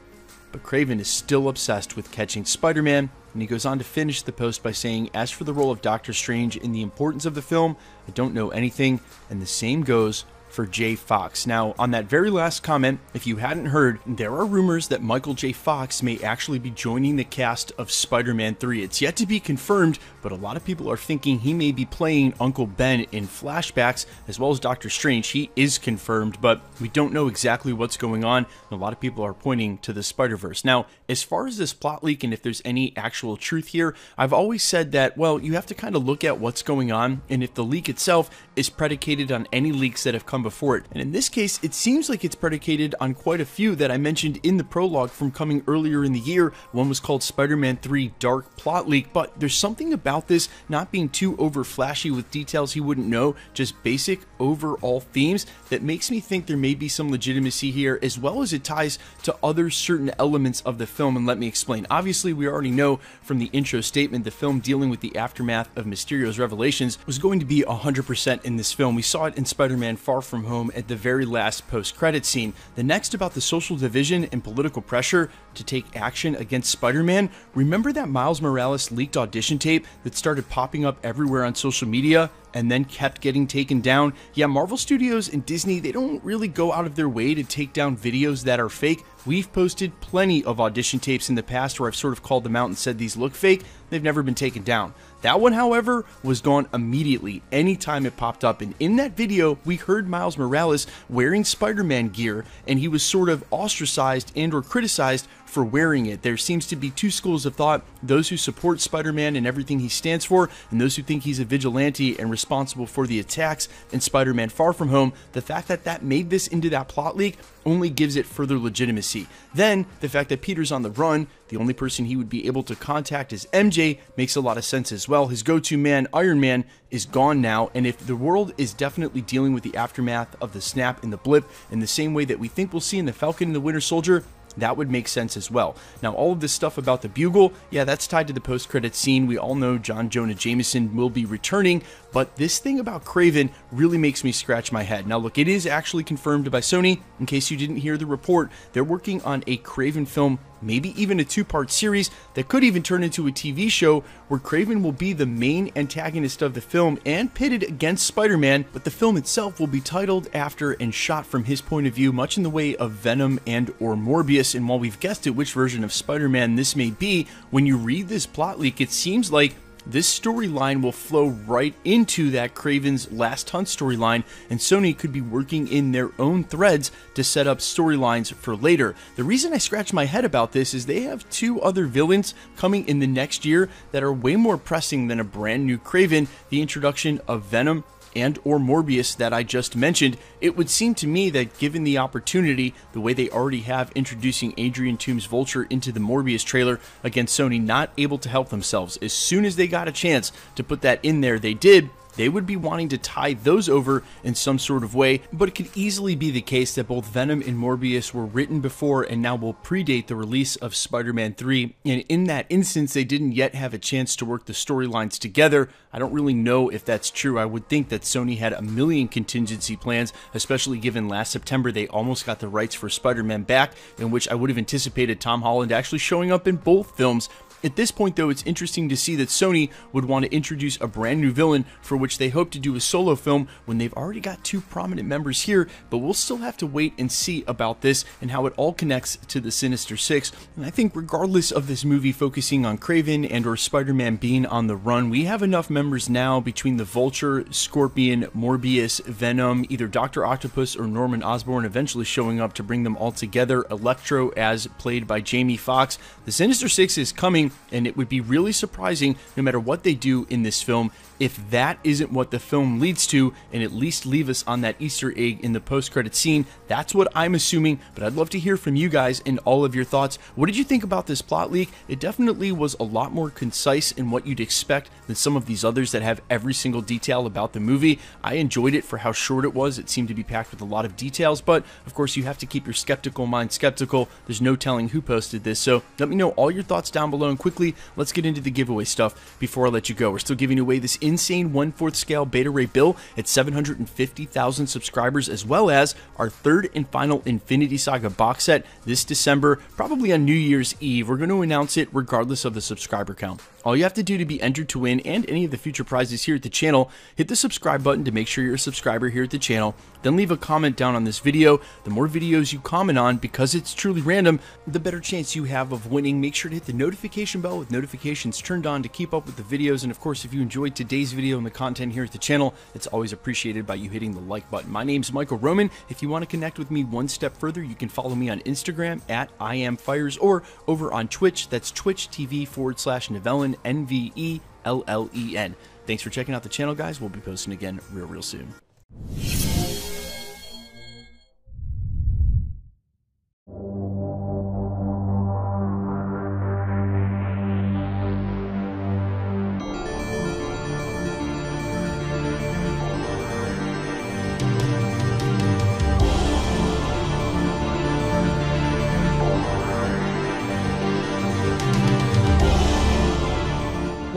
but 0.52 0.64
Kraven 0.64 1.00
is 1.00 1.10
still 1.10 1.50
obsessed 1.50 1.96
with 1.96 2.12
catching 2.12 2.46
Spider 2.46 2.82
Man, 2.82 3.10
and 3.34 3.42
he 3.42 3.48
goes 3.48 3.66
on 3.66 3.78
to 3.78 3.84
finish 3.84 4.22
the 4.22 4.32
post 4.32 4.64
by 4.64 4.72
saying, 4.72 5.10
As 5.14 5.30
for 5.30 5.44
the 5.44 5.54
role 5.54 5.72
of 5.72 5.82
Doctor 5.82 6.14
Strange 6.14 6.58
in 6.58 6.72
the 6.72 6.82
importance 6.82 7.26
of 7.26 7.36
the 7.36 7.42
film, 7.42 7.76
I 8.08 8.12
don't 8.12 8.34
know 8.34 8.50
anything, 8.50 9.02
and 9.30 9.42
the 9.42 9.46
same 9.46 9.84
goes 9.84 10.26
for 10.52 10.66
Jay 10.66 10.96
Fox. 10.96 11.48
Now, 11.48 11.74
on 11.80 11.92
that 11.92 12.06
very 12.06 12.30
last 12.30 12.62
comment, 12.62 13.00
if 13.14 13.26
you 13.26 13.38
hadn't 13.38 13.68
heard, 13.68 14.00
there 14.06 14.32
are 14.32 14.46
rumors 14.46 14.90
that 14.90 15.02
Michael 15.02 15.34
J. 15.34 15.54
Fox 15.54 16.04
may 16.04 16.20
actually 16.20 16.60
be 16.60 16.70
joining 16.70 17.16
the 17.16 17.24
cast 17.24 17.72
of 17.78 17.92
Spider 17.92 18.34
Man 18.34 18.56
3. 18.56 18.84
It's 18.84 19.02
yet 19.02 19.16
to 19.18 19.26
be 19.26 19.40
confirmed, 19.40 20.00
but 20.22 20.32
a 20.32 20.36
lot 20.36 20.58
of 20.58 20.66
people 20.66 20.92
are 20.92 20.98
thinking 20.98 21.40
he 21.40 21.54
may 21.54 21.72
be 21.72 21.86
playing 21.86 22.34
Uncle 22.40 22.68
Ben 22.68 23.02
in 23.12 23.28
flashbacks, 23.28 24.06
as 24.28 24.40
well 24.40 24.52
as 24.52 24.60
Doctor 24.60 24.90
Strange. 24.90 25.28
He 25.30 25.50
is 25.56 25.78
confirmed, 25.78 26.40
but 26.42 26.62
we 26.80 26.90
don't 26.90 27.14
know 27.14 27.28
exactly 27.28 27.74
what's 27.74 27.98
going 27.98 28.24
on, 28.24 28.46
and 28.70 28.80
a 28.80 28.82
lot 28.82 28.94
of 28.94 29.00
people 29.00 29.24
are 29.24 29.34
pointing 29.34 29.78
to 29.80 29.94
the 29.94 30.04
Spider 30.04 30.38
Verse. 30.38 30.66
Now, 30.66 30.86
as 31.08 31.24
far 31.24 31.48
as 31.48 31.58
this 31.58 31.74
plot 31.74 32.04
leak 32.04 32.24
and 32.24 32.34
if 32.34 32.42
there's 32.42 32.62
any 32.66 32.96
actual 32.98 33.38
truth 33.38 33.68
here, 33.68 33.96
I've 34.18 34.34
always 34.34 34.64
said 34.64 34.92
that, 34.92 35.18
well, 35.18 35.40
you 35.40 35.54
have 35.54 35.66
to 35.68 35.76
kind 35.76 35.96
of 35.96 36.06
look 36.06 36.24
at 36.24 36.40
what's 36.40 36.62
going 36.62 36.92
on, 36.92 37.22
and 37.30 37.44
if 37.44 37.54
the 37.54 37.64
leak 37.64 37.90
itself 37.90 38.30
is 38.56 38.70
predicated 38.70 39.32
on 39.32 39.48
any 39.54 39.72
leaks 39.72 40.04
that 40.04 40.14
have 40.14 40.26
come 40.26 40.41
before 40.44 40.78
it. 40.78 40.86
And 40.92 41.02
in 41.02 41.12
this 41.12 41.30
case, 41.30 41.60
it 41.64 41.74
seems 41.74 42.10
like 42.10 42.24
it's 42.24 42.36
predicated 42.36 42.96
on 43.00 43.14
quite 43.14 43.42
a 43.42 43.46
few 43.46 43.76
that 43.76 43.92
I 43.92 43.98
mentioned 43.98 44.40
in 44.44 44.58
the 44.58 44.64
prologue 44.64 45.10
from 45.10 45.32
coming 45.32 45.64
earlier 45.68 46.04
in 46.04 46.14
the 46.14 46.20
year. 46.20 46.54
One 46.72 46.90
was 46.90 47.00
called 47.00 47.24
Spider 47.24 47.58
Man 47.58 47.78
3 47.78 48.14
Dark 48.20 48.56
Plot 48.56 48.88
Leak, 48.88 49.14
but 49.14 49.40
there's 49.40 49.56
something 49.56 49.94
about 49.94 50.28
this 50.28 50.50
not 50.70 50.92
being 50.92 51.10
too 51.10 51.38
over 51.38 51.64
flashy 51.64 52.12
with 52.12 52.32
details 52.32 52.74
he 52.74 52.82
wouldn't 52.82 53.08
know, 53.08 53.36
just 53.54 53.82
basic 53.84 54.22
overall 54.40 55.00
themes 55.00 55.46
that 55.70 55.82
makes 55.82 56.12
me 56.12 56.20
think 56.20 56.46
there 56.46 56.58
may 56.58 56.76
be 56.76 56.88
some 56.88 57.12
legitimacy 57.12 57.72
here, 57.72 58.00
as 58.02 58.18
well 58.18 58.42
as 58.42 58.54
it 58.54 58.64
ties 58.64 59.00
to 59.24 59.36
other 59.44 59.70
certain 59.70 60.12
elements 60.20 60.62
of 60.62 60.78
the 60.78 60.88
film. 60.88 61.18
And 61.18 61.26
let 61.26 61.38
me 61.38 61.48
explain. 61.48 61.88
Obviously, 61.90 62.34
we 62.34 62.48
already 62.48 62.72
know 62.72 63.00
from 63.22 63.40
the 63.40 63.50
intro 63.54 63.82
statement 63.82 64.26
the 64.26 64.32
film 64.32 64.60
dealing 64.60 64.90
with 64.90 65.02
the 65.02 65.16
aftermath 65.16 65.76
of 65.78 65.86
Mysterio's 65.86 66.40
revelations 66.40 66.98
was 67.06 67.20
going 67.20 67.40
to 67.40 67.46
be 67.46 67.62
100% 67.62 68.46
in 68.46 68.56
this 68.58 68.74
film. 68.74 68.96
We 68.96 69.02
saw 69.02 69.26
it 69.26 69.38
in 69.38 69.46
Spider 69.46 69.78
Man 69.78 69.96
Far 69.96 70.22
From 70.32 70.46
Home 70.46 70.72
at 70.74 70.88
the 70.88 70.96
very 70.96 71.26
last 71.26 71.68
post 71.68 71.98
credit 71.98 72.26
scene. 72.26 72.54
The 72.76 72.84
next 72.84 73.14
about 73.14 73.34
the 73.34 73.42
social 73.42 73.76
division 73.76 74.30
and 74.32 74.42
political 74.42 74.82
pressure 74.82 75.30
to 75.56 75.64
take 75.64 75.94
action 75.94 76.36
against 76.38 76.72
Spider 76.72 77.04
Man. 77.04 77.30
Remember 77.54 77.92
that 77.92 78.08
Miles 78.08 78.42
Morales 78.42 78.94
leaked 78.94 79.18
audition 79.18 79.60
tape 79.60 79.86
that 80.06 80.16
started 80.16 80.48
popping 80.48 80.86
up 80.86 80.98
everywhere 81.04 81.44
on 81.44 81.54
social 81.54 81.88
media? 81.88 82.32
and 82.54 82.70
then 82.70 82.86
kept 82.86 83.22
getting 83.22 83.48
taken 83.48 83.82
down. 83.82 84.14
Yeah, 84.34 84.48
Marvel 84.48 84.78
Studios 84.78 85.30
and 85.30 85.46
Disney, 85.46 85.80
they 85.80 85.92
don't 85.92 86.24
really 86.24 86.48
go 86.48 86.74
out 86.74 86.86
of 86.86 86.96
their 86.96 87.10
way 87.10 87.34
to 87.34 87.44
take 87.44 87.74
down 87.74 87.98
videos 87.98 88.44
that 88.44 88.60
are 88.60 88.70
fake. 88.70 89.04
We've 89.24 89.54
posted 89.54 90.00
plenty 90.02 90.44
of 90.44 90.60
audition 90.60 91.00
tapes 91.00 91.30
in 91.30 91.36
the 91.36 91.44
past 91.44 91.80
where 91.80 91.88
I've 91.88 91.96
sort 91.96 92.14
of 92.14 92.24
called 92.24 92.44
them 92.44 92.56
out 92.56 92.70
and 92.70 92.78
said 92.78 92.98
these 92.98 93.16
look 93.16 93.36
fake. 93.36 93.62
They've 93.92 94.02
never 94.02 94.24
been 94.24 94.34
taken 94.34 94.64
down. 94.64 94.96
That 95.22 95.40
one, 95.40 95.54
however, 95.54 96.06
was 96.24 96.42
gone 96.42 96.68
immediately 96.74 97.44
anytime 97.52 98.08
it 98.08 98.18
popped 98.18 98.44
up. 98.44 98.62
And 98.62 98.74
in 98.80 98.96
that 98.96 99.16
video, 99.16 99.60
we 99.64 99.76
heard 99.76 100.10
Miles 100.10 100.40
Morales 100.40 100.88
wearing 101.08 101.44
Spider-Man 101.44 102.10
gear, 102.10 102.46
and 102.68 102.80
he 102.80 102.88
was 102.88 103.04
sort 103.04 103.30
of 103.30 103.44
ostracized 103.52 104.32
and 104.36 104.56
or 104.56 104.64
criticized 104.64 105.28
for 105.52 105.66
wearing 105.66 106.06
it. 106.06 106.22
There 106.22 106.38
seems 106.38 106.66
to 106.68 106.78
be 106.78 106.90
two 106.90 107.12
schools 107.12 107.46
of 107.46 107.56
thought 107.56 107.84
those 108.02 108.30
who 108.30 108.38
support 108.38 108.80
Spider 108.80 109.12
Man 109.12 109.36
and 109.36 109.46
everything 109.46 109.80
he 109.80 109.90
stands 109.90 110.24
for, 110.24 110.50
and 110.72 110.80
those 110.80 110.96
who 110.96 111.04
think 111.04 111.24
he's 111.24 111.40
a 111.40 111.46
vigilante 111.46 112.18
and 112.18 112.32
responsible 112.32 112.86
for 112.86 113.06
the 113.06 113.20
attacks 113.20 113.68
in 113.92 114.00
Spider 114.00 114.34
Man 114.34 114.48
Far 114.48 114.72
From 114.72 114.90
Home. 114.90 115.12
The 115.34 115.42
fact 115.42 115.68
that 115.68 115.84
that 115.84 116.04
made 116.04 116.30
this 116.30 116.48
into 116.48 116.70
that 116.70 116.88
plot 116.88 117.18
leak 117.18 117.38
only 117.66 117.90
gives 117.90 118.16
it 118.16 118.26
further 118.26 118.58
legitimacy. 118.58 119.28
Then, 119.54 119.86
the 120.00 120.10
fact 120.10 120.30
that 120.30 120.42
Peter's 120.42 120.72
on 120.72 120.84
the 120.84 120.90
run, 120.90 121.28
the 121.50 121.58
only 121.58 121.74
person 121.74 122.06
he 122.06 122.16
would 122.16 122.30
be 122.30 122.48
able 122.48 122.64
to 122.64 122.76
contact 122.76 123.34
is 123.34 123.48
MJ, 123.54 124.00
makes 124.16 124.38
a 124.38 124.42
lot 124.42 124.58
of 124.58 124.64
sense 124.64 124.92
as 124.92 125.10
well. 125.10 125.28
His 125.28 125.44
go 125.44 125.60
to 125.60 125.78
man, 125.78 126.08
Iron 126.14 126.40
Man, 126.40 126.64
is 126.90 127.06
gone 127.06 127.42
now, 127.42 127.70
and 127.76 127.86
if 127.86 127.98
the 127.98 128.16
world 128.16 128.54
is 128.58 128.74
definitely 128.74 129.22
dealing 129.22 129.54
with 129.54 129.64
the 129.64 129.76
aftermath 129.76 130.36
of 130.42 130.54
the 130.54 130.62
snap 130.62 131.04
and 131.04 131.12
the 131.12 131.18
blip 131.18 131.46
in 131.70 131.80
the 131.80 131.88
same 131.88 132.14
way 132.14 132.26
that 132.26 132.40
we 132.40 132.48
think 132.48 132.72
we'll 132.72 132.80
see 132.80 132.98
in 132.98 133.06
the 133.06 133.14
Falcon 133.14 133.50
and 133.50 133.56
the 133.56 133.62
Winter 133.62 133.82
Soldier, 133.82 134.24
that 134.58 134.78
would 134.78 134.90
make 134.90 135.08
sense 135.08 135.38
as 135.38 135.50
well. 135.50 135.76
Now, 136.02 136.14
all 136.14 136.32
of 136.32 136.40
this 136.40 136.52
stuff 136.52 136.78
about 136.78 137.02
the 137.02 137.10
bugle, 137.10 137.54
yeah, 137.70 137.84
that's 137.84 138.08
tied 138.08 138.28
to 138.28 138.34
the 138.34 138.42
post 138.42 138.70
credit 138.70 138.96
scene. 138.96 139.28
We 139.28 139.38
all 139.38 139.56
know 139.56 139.78
John 139.78 140.10
Jonah 140.10 140.34
Jameson 140.34 140.96
will 140.96 141.10
be 141.10 141.26
returning, 141.26 141.84
but 142.12 142.36
this 142.36 142.60
thing 142.60 142.80
about 142.80 143.06
Kraven 143.06 143.50
really 143.72 143.98
makes 143.98 144.24
me 144.24 144.32
scratch 144.32 144.72
my 144.72 144.84
head. 144.84 145.08
Now, 145.08 145.18
look, 145.18 145.38
it 145.38 145.48
is 145.48 145.66
actually 145.66 146.04
confirmed 146.04 146.52
by 146.52 146.60
Sony. 146.60 147.02
In 147.20 147.26
case 147.26 147.52
you 147.52 147.58
didn't 147.58 147.78
hear 147.78 147.98
the 147.98 148.06
report, 148.06 148.52
they're 148.74 148.84
working 148.84 149.22
on 149.24 149.44
a 149.48 149.58
Kraven 149.58 150.08
film 150.08 150.40
maybe 150.62 151.00
even 151.02 151.20
a 151.20 151.24
two 151.24 151.44
part 151.44 151.72
series 151.72 152.12
that 152.34 152.48
could 152.48 152.64
even 152.64 152.84
turn 152.84 153.04
into 153.04 153.28
a 153.28 153.32
TV 153.32 153.70
show 153.70 154.04
where 154.28 154.40
Kraven 154.40 154.82
will 154.82 154.92
be 154.92 155.14
the 155.14 155.26
main 155.26 155.72
antagonist 155.76 156.42
of 156.42 156.54
the 156.54 156.62
film 156.62 157.00
and 157.06 157.34
pitted 157.34 157.64
against 157.64 158.06
Spider 158.06 158.38
Man, 158.38 158.66
but 158.74 158.84
the 158.84 158.92
film 158.92 159.18
itself 159.18 159.60
will 159.60 159.68
be 159.68 159.82
titled 159.82 160.30
after 160.34 160.74
and 160.74 160.94
shot 160.94 161.26
from 161.26 161.46
his 161.46 161.62
point 161.62 161.88
of 161.88 161.94
view, 161.94 162.14
much 162.14 162.38
in 162.38 162.44
the 162.44 162.50
way 162.50 162.76
of 162.76 162.92
Venom 162.92 163.40
and 163.46 163.74
or 163.80 163.96
Morbius. 163.96 164.56
And 164.56 164.68
while 164.68 164.80
we've 164.80 165.00
guessed 165.00 165.28
at 165.28 165.36
which 165.36 165.54
version 165.54 165.84
of 165.84 165.94
Spider 165.94 166.30
Man 166.30 166.56
this 166.56 166.76
may 166.76 166.92
be, 166.92 167.28
when 167.50 167.66
you 167.66 167.78
read 167.78 168.08
this 168.08 168.26
plot 168.26 168.60
leak, 168.60 168.82
it 168.82 168.92
seems 168.92 169.32
like 169.32 169.56
this 169.86 170.20
storyline 170.20 170.82
will 170.82 170.92
flow 170.92 171.28
right 171.28 171.74
into 171.84 172.32
that 172.32 172.56
Kraven's 172.56 173.12
Last 173.12 173.50
Hunt 173.50 173.68
storyline, 173.68 174.24
and 174.50 174.60
Sony 174.60 174.98
could 174.98 175.12
be 175.12 175.22
working 175.22 175.68
in 175.68 175.92
their 175.92 176.12
own 176.20 176.44
threads 176.44 176.92
to 177.16 177.24
set 177.24 177.48
up 177.48 177.60
storylines 177.60 178.34
for 178.34 178.56
later. 178.56 178.96
The 179.16 179.24
reason 179.24 179.54
I 179.54 179.58
scratch 179.58 179.94
my 179.94 180.06
head 180.06 180.26
about 180.26 180.52
this 180.52 180.74
is 180.74 180.86
they 180.86 181.02
have 181.02 181.30
two 181.30 181.62
other 181.62 181.86
villains 181.86 182.34
coming 182.56 182.88
in 182.88 183.00
the 183.00 183.08
next 183.08 183.46
year 183.46 183.70
that 183.92 184.04
are 184.04 184.14
way 184.14 184.36
more 184.36 184.58
pressing 184.58 185.08
than 185.08 185.20
a 185.20 185.24
brand 185.24 185.66
new 185.66 185.78
Kraven 185.78 186.28
the 186.50 186.62
introduction 186.62 187.22
of 187.28 187.44
Venom 187.44 187.84
and 188.16 188.40
or 188.44 188.60
Morbius 188.60 189.16
that 189.18 189.34
I 189.34 189.44
just 189.44 189.76
mentioned, 189.76 190.18
it 190.40 190.56
would 190.58 190.70
seem 190.70 190.96
to 190.96 191.08
me 191.08 191.30
that 191.32 191.58
given 191.58 191.84
the 191.84 191.98
opportunity, 191.98 192.74
the 192.94 193.02
way 193.02 193.14
they 193.14 193.30
already 193.30 193.62
have 193.62 193.92
introducing 193.94 194.54
Adrian 194.58 194.98
Toomes 194.98 195.28
Vulture 195.28 195.64
into 195.64 195.92
the 195.92 196.00
Morbius 196.00 196.46
trailer 196.46 196.80
against 197.04 197.40
Sony 197.40 197.62
not 197.62 197.92
able 197.98 198.18
to 198.20 198.30
help 198.30 198.50
themselves. 198.50 198.98
As 199.02 199.14
soon 199.14 199.46
as 199.46 199.56
they 199.56 199.68
got 199.68 199.88
a 199.88 199.92
chance 199.92 200.32
to 200.56 200.64
put 200.64 200.82
that 200.82 201.00
in 201.04 201.22
there, 201.22 201.40
they 201.40 201.54
did, 201.54 201.90
they 202.16 202.30
would 202.30 202.46
be 202.46 202.56
wanting 202.56 202.90
to 202.90 202.98
tie 202.98 203.34
those 203.34 203.70
over 203.70 204.04
in 204.24 204.36
some 204.36 204.60
sort 204.60 204.84
of 204.84 204.96
way, 204.96 205.22
but 205.32 205.50
it 205.50 205.56
could 205.56 205.70
easily 205.76 206.16
be 206.16 206.32
the 206.32 206.42
case 206.42 206.76
that 206.76 206.88
both 206.88 207.06
Venom 207.06 207.42
and 207.42 207.58
Morbius 207.58 208.14
were 208.14 208.26
written 208.26 208.60
before 208.60 209.04
and 209.04 209.22
now 209.22 209.36
will 209.36 209.54
predate 209.54 210.08
the 210.08 210.16
release 210.16 210.56
of 210.58 210.76
Spider 210.76 211.14
Man 211.14 211.34
3, 211.34 211.76
and 211.86 212.04
in 212.10 212.26
that 212.26 212.46
instance, 212.50 212.94
they 212.94 213.04
didn't 213.04 213.34
yet 213.34 213.56
have 213.56 213.74
a 213.74 213.78
chance 213.78 214.16
to 214.16 214.26
work 214.26 214.46
the 214.46 214.54
storylines 214.54 215.18
together. 215.18 215.70
I 215.94 216.00
don't 216.00 216.14
really 216.14 216.34
know 216.34 216.70
if 216.70 216.86
that's 216.86 217.12
true. 217.12 217.40
I 217.40 217.46
would 217.46 217.68
think 217.68 217.90
that 217.90 218.02
Sony 218.02 218.38
had 218.38 218.54
a 218.54 218.62
million 218.62 219.08
contingency 219.08 219.76
plans, 219.76 220.14
especially 220.34 220.78
given 220.78 221.08
last 221.08 221.32
September 221.32 221.72
they 221.72 221.88
almost 221.88 222.26
got 222.26 222.40
the 222.40 222.48
rights 222.48 222.76
for 222.76 222.90
Spider 222.90 223.24
Man 223.24 223.44
back, 223.44 223.74
in 223.98 224.12
which 224.12 224.28
I 224.30 224.36
would 224.36 224.50
have 224.50 224.58
anticipated 224.58 225.20
Tom 225.20 225.42
Holland 225.42 225.72
actually 225.72 226.00
showing 226.00 226.32
up 226.32 226.48
in 226.48 226.58
both 226.58 226.96
films 226.96 227.30
at 227.64 227.76
this 227.76 227.92
point, 227.92 228.16
though, 228.16 228.30
it's 228.30 228.44
interesting 228.44 228.90
to 228.90 228.98
see 228.98 229.16
that 229.18 229.30
Sony 229.30 229.70
would 229.94 230.06
want 230.06 230.26
to 230.26 230.34
introduce 230.34 230.80
a 230.82 230.88
brand 230.88 231.22
new 231.22 231.32
villain 231.32 231.66
for 231.82 231.96
which 231.96 232.18
they 232.18 232.30
hope 232.30 232.52
to 232.52 232.60
do 232.60 232.76
a 232.76 232.80
solo 232.80 233.16
film 233.16 233.48
when 233.66 233.78
they've 233.78 233.94
already 233.94 234.20
got 234.20 234.44
two 234.44 234.62
prominent 234.62 235.08
members 235.08 235.44
here, 235.44 235.68
but 235.90 236.00
we'll 236.00 236.14
still 236.14 236.38
have 236.38 236.58
to 236.58 236.66
wait 236.66 236.94
and 236.98 237.12
see 237.12 237.44
about 237.48 237.82
this 237.82 238.06
and 238.22 238.32
how 238.32 238.46
it 238.46 238.54
all 238.58 238.74
connects 238.74 239.18
to 239.28 239.40
the 239.40 239.52
Sinister 239.52 239.98
Six. 239.98 240.32
And 240.56 240.66
I 240.66 240.70
think 240.70 240.96
regardless 240.96 241.52
of 241.52 241.68
this 241.68 241.86
movie 241.86 242.12
focusing 242.12 242.66
on 242.66 242.78
Kraven 242.78 243.28
and 243.30 243.46
or 243.46 243.56
Spider-Man 243.56 244.16
being 244.16 244.46
on 244.46 244.68
the 244.68 244.76
run, 244.76 245.10
we 245.10 245.26
have 245.26 245.44
enough 245.44 245.70
members 245.70 246.10
now 246.10 246.40
between 246.40 246.78
the 246.78 246.84
Vulture, 246.84 247.46
Scorpion, 247.52 248.24
Morbius, 248.36 249.04
Venom, 249.06 249.66
either 249.70 249.88
Dr. 249.88 250.26
Octopus 250.26 250.76
or 250.76 250.88
Norman 250.88 251.22
Osborn 251.22 251.66
eventually 251.66 252.06
showing 252.06 252.40
up 252.40 252.54
to 252.54 252.64
bring 252.64 252.84
them 252.84 252.98
all 252.98 253.12
together, 253.12 253.66
Electro 253.70 254.30
as 254.30 254.68
played 254.78 255.06
by 255.06 255.22
Jamie 255.22 255.58
Foxx. 255.58 256.00
The 256.26 256.32
Sinister 256.32 256.70
Six 256.70 256.98
is 256.98 257.12
coming 257.12 257.51
and 257.72 257.88
it 257.88 257.98
would 257.98 258.10
be 258.10 258.22
really 258.22 258.52
surprising, 258.52 259.16
no 259.36 259.44
matter 259.44 259.60
what 259.60 259.84
they 259.84 259.94
do 259.94 260.28
in 260.30 260.44
this 260.44 260.62
film, 260.62 260.92
if 261.22 261.52
that 261.52 261.78
isn't 261.84 262.12
what 262.12 262.32
the 262.32 262.40
film 262.40 262.80
leads 262.80 263.06
to, 263.06 263.32
and 263.54 263.62
at 263.62 263.72
least 263.72 264.08
leave 264.08 264.28
us 264.28 264.44
on 264.48 264.62
that 264.62 264.76
Easter 264.80 265.14
egg 265.16 265.40
in 265.42 265.54
the 265.54 265.60
post 265.60 265.92
credit 265.92 266.16
scene. 266.16 266.48
That's 266.68 266.96
what 266.96 267.08
I'm 267.14 267.36
assuming, 267.36 267.80
but 267.94 268.04
I'd 268.04 268.16
love 268.16 268.32
to 268.32 268.40
hear 268.40 268.58
from 268.58 268.76
you 268.76 268.90
guys 268.90 269.22
and 269.24 269.38
all 269.46 269.64
of 269.64 269.76
your 269.76 269.84
thoughts. 269.84 270.18
What 270.34 270.48
did 270.48 270.58
you 270.58 270.64
think 270.64 270.84
about 270.84 271.06
this 271.06 271.22
plot 271.22 271.52
leak? 271.52 271.70
It 271.88 272.00
definitely 272.00 272.52
was 272.52 272.76
a 272.80 272.84
lot 272.84 273.14
more 273.14 273.30
concise 273.30 273.92
in 273.92 274.10
what 274.10 274.26
you'd 274.26 274.40
expect 274.40 274.90
than 275.06 275.16
some 275.16 275.36
of 275.36 275.46
these 275.46 275.64
others 275.64 275.92
that 275.92 276.02
have 276.02 276.22
every 276.28 276.56
single 276.56 276.82
detail 276.82 277.28
about 277.28 277.54
the 277.54 277.60
movie. 277.60 278.00
I 278.24 278.34
enjoyed 278.36 278.74
it 278.74 278.84
for 278.84 278.98
how 278.98 279.12
short 279.12 279.46
it 279.46 279.54
was. 279.54 279.78
It 279.78 279.92
seemed 279.92 280.08
to 280.08 280.16
be 280.16 280.24
packed 280.24 280.50
with 280.50 280.62
a 280.62 280.66
lot 280.66 280.86
of 280.86 280.96
details, 280.96 281.40
but 281.40 281.64
of 281.86 281.94
course, 281.94 282.16
you 282.16 282.24
have 282.24 282.40
to 282.40 282.48
keep 282.48 282.66
your 282.66 282.74
skeptical 282.74 283.28
mind 283.28 283.52
skeptical. 283.52 284.10
There's 284.26 284.42
no 284.42 284.56
telling 284.56 284.90
who 284.90 285.04
posted 285.04 285.44
this, 285.44 285.60
so 285.60 285.84
let 286.00 286.10
me 286.10 286.16
know 286.16 286.32
all 286.32 286.50
your 286.50 286.64
thoughts 286.64 286.90
down 286.90 287.12
below. 287.12 287.30
And 287.30 287.38
quickly, 287.38 287.76
let's 287.96 288.12
get 288.12 288.26
into 288.26 288.42
the 288.42 288.50
giveaway 288.50 288.86
stuff 288.86 289.38
before 289.38 289.68
I 289.68 289.70
let 289.70 289.88
you 289.88 289.94
go. 289.94 290.10
We're 290.10 290.18
still 290.18 290.36
giving 290.36 290.58
away 290.58 290.80
this 290.80 290.98
insane 291.12 291.52
one 291.52 291.74
fourth 291.74 291.98
scale 291.98 292.26
Beta 292.26 292.50
Ray 292.50 292.68
Bill 292.68 292.96
at 293.18 293.28
750,000 293.28 294.68
subscribers, 294.68 295.28
as 295.28 295.46
well 295.46 295.70
as 295.70 295.94
our 296.16 296.30
third 296.30 296.70
and 296.74 296.88
final 296.88 297.22
Infinity 297.26 297.78
Saga 297.78 298.10
box 298.10 298.46
set 298.46 298.66
this 298.86 299.04
December, 299.04 299.58
probably 299.76 300.14
on 300.14 300.24
New 300.24 300.32
Year's 300.32 300.74
Eve. 300.80 301.10
We're 301.10 301.18
going 301.18 301.30
to 301.30 301.42
announce 301.42 301.76
it 301.76 301.90
regardless 301.92 302.46
of 302.46 302.54
the 302.54 302.62
subscriber 302.62 303.14
count. 303.14 303.42
All 303.64 303.76
you 303.76 303.84
have 303.84 303.94
to 303.94 304.04
do 304.04 304.18
to 304.18 304.26
be 304.26 304.42
entered 304.42 304.70
to 304.70 304.80
win 304.80 305.02
and 305.02 305.30
any 305.30 305.46
of 305.46 305.52
the 305.52 305.58
future 305.58 305.84
prizes 305.84 306.24
here 306.24 306.36
at 306.36 306.42
the 306.42 306.50
channel, 306.50 306.90
hit 307.16 307.28
the 307.28 307.36
subscribe 307.36 307.84
button 307.84 308.04
to 308.06 308.12
make 308.12 308.28
sure 308.28 308.44
you're 308.44 308.56
a 308.56 308.60
subscriber 308.60 309.10
here 309.10 309.24
at 309.24 309.30
the 309.30 309.38
channel, 309.38 309.76
then 310.02 310.16
leave 310.16 310.32
a 310.32 310.38
comment 310.38 310.76
down 310.76 310.96
on 310.96 311.04
this 311.04 311.20
video. 311.20 311.62
The 311.84 311.92
more 311.92 312.08
videos 312.08 312.52
you 312.52 312.60
comment 312.60 312.98
on, 312.98 313.18
because 313.18 313.54
it's 313.54 313.76
truly 313.76 314.02
random, 314.02 314.40
the 314.66 314.80
better 314.80 315.00
chance 315.00 315.36
you 315.36 315.44
have 315.44 315.72
of 315.72 315.92
winning. 315.92 316.20
Make 316.20 316.34
sure 316.34 316.50
to 316.50 316.56
hit 316.56 316.66
the 316.66 316.74
notification 316.74 317.40
bell 317.42 317.60
with 317.60 317.70
notifications 317.70 318.42
turned 318.42 318.66
on 318.66 318.82
to 318.82 318.90
keep 318.90 319.14
up 319.14 319.28
with 319.28 319.36
the 319.36 319.44
videos. 319.44 319.84
And 319.84 319.92
of 319.92 320.00
course, 320.00 320.26
if 320.26 320.34
you 320.34 320.42
enjoyed 320.42 320.76
today's 320.76 321.14
video 321.14 321.38
and 321.38 321.46
the 321.46 321.52
content 321.52 321.94
here 321.94 322.04
at 322.04 322.12
the 322.12 322.18
channel, 322.18 322.56
it's 322.74 322.88
always 322.88 323.14
appreciated 323.14 323.68
by 323.68 323.76
you 323.76 323.92
hitting 323.92 324.14
the 324.14 324.22
like 324.22 324.50
button. 324.50 324.72
My 324.72 324.84
name's 324.84 325.14
Michael 325.14 325.38
Roman. 325.38 325.70
If 325.90 326.02
you 326.02 326.10
want 326.10 326.24
to 326.24 326.28
connect 326.28 326.58
with 326.58 326.72
me 326.72 326.84
one 326.84 327.08
step 327.08 327.38
further, 327.38 327.62
you 327.62 327.76
can 327.76 327.90
follow 327.90 328.16
me 328.16 328.30
on 328.30 328.40
Instagram 328.40 329.02
at 329.08 329.30
I 329.40 329.56
am 329.56 329.78
Fires 329.78 330.18
or 330.18 330.42
over 330.68 330.92
on 330.92 331.08
Twitch. 331.10 331.48
That's 331.50 331.70
twitch.tv 331.70 332.48
forward 332.48 332.80
slash 332.80 333.10
Nvellen, 333.52 333.60
N 333.66 333.86
V 333.86 334.12
E 334.16 334.40
L 334.66 334.84
L 334.88 335.10
E 335.14 335.38
N. 335.38 335.56
Thanks 335.86 336.04
for 336.04 336.10
checking 336.10 336.36
out 336.36 336.44
the 336.44 336.50
channel, 336.50 336.76
guys. 336.76 337.02
We'll 337.02 337.10
be 337.10 337.20
posting 337.20 337.54
again 337.54 337.80
real, 337.92 338.06
real 338.06 338.22
soon. 338.22 338.54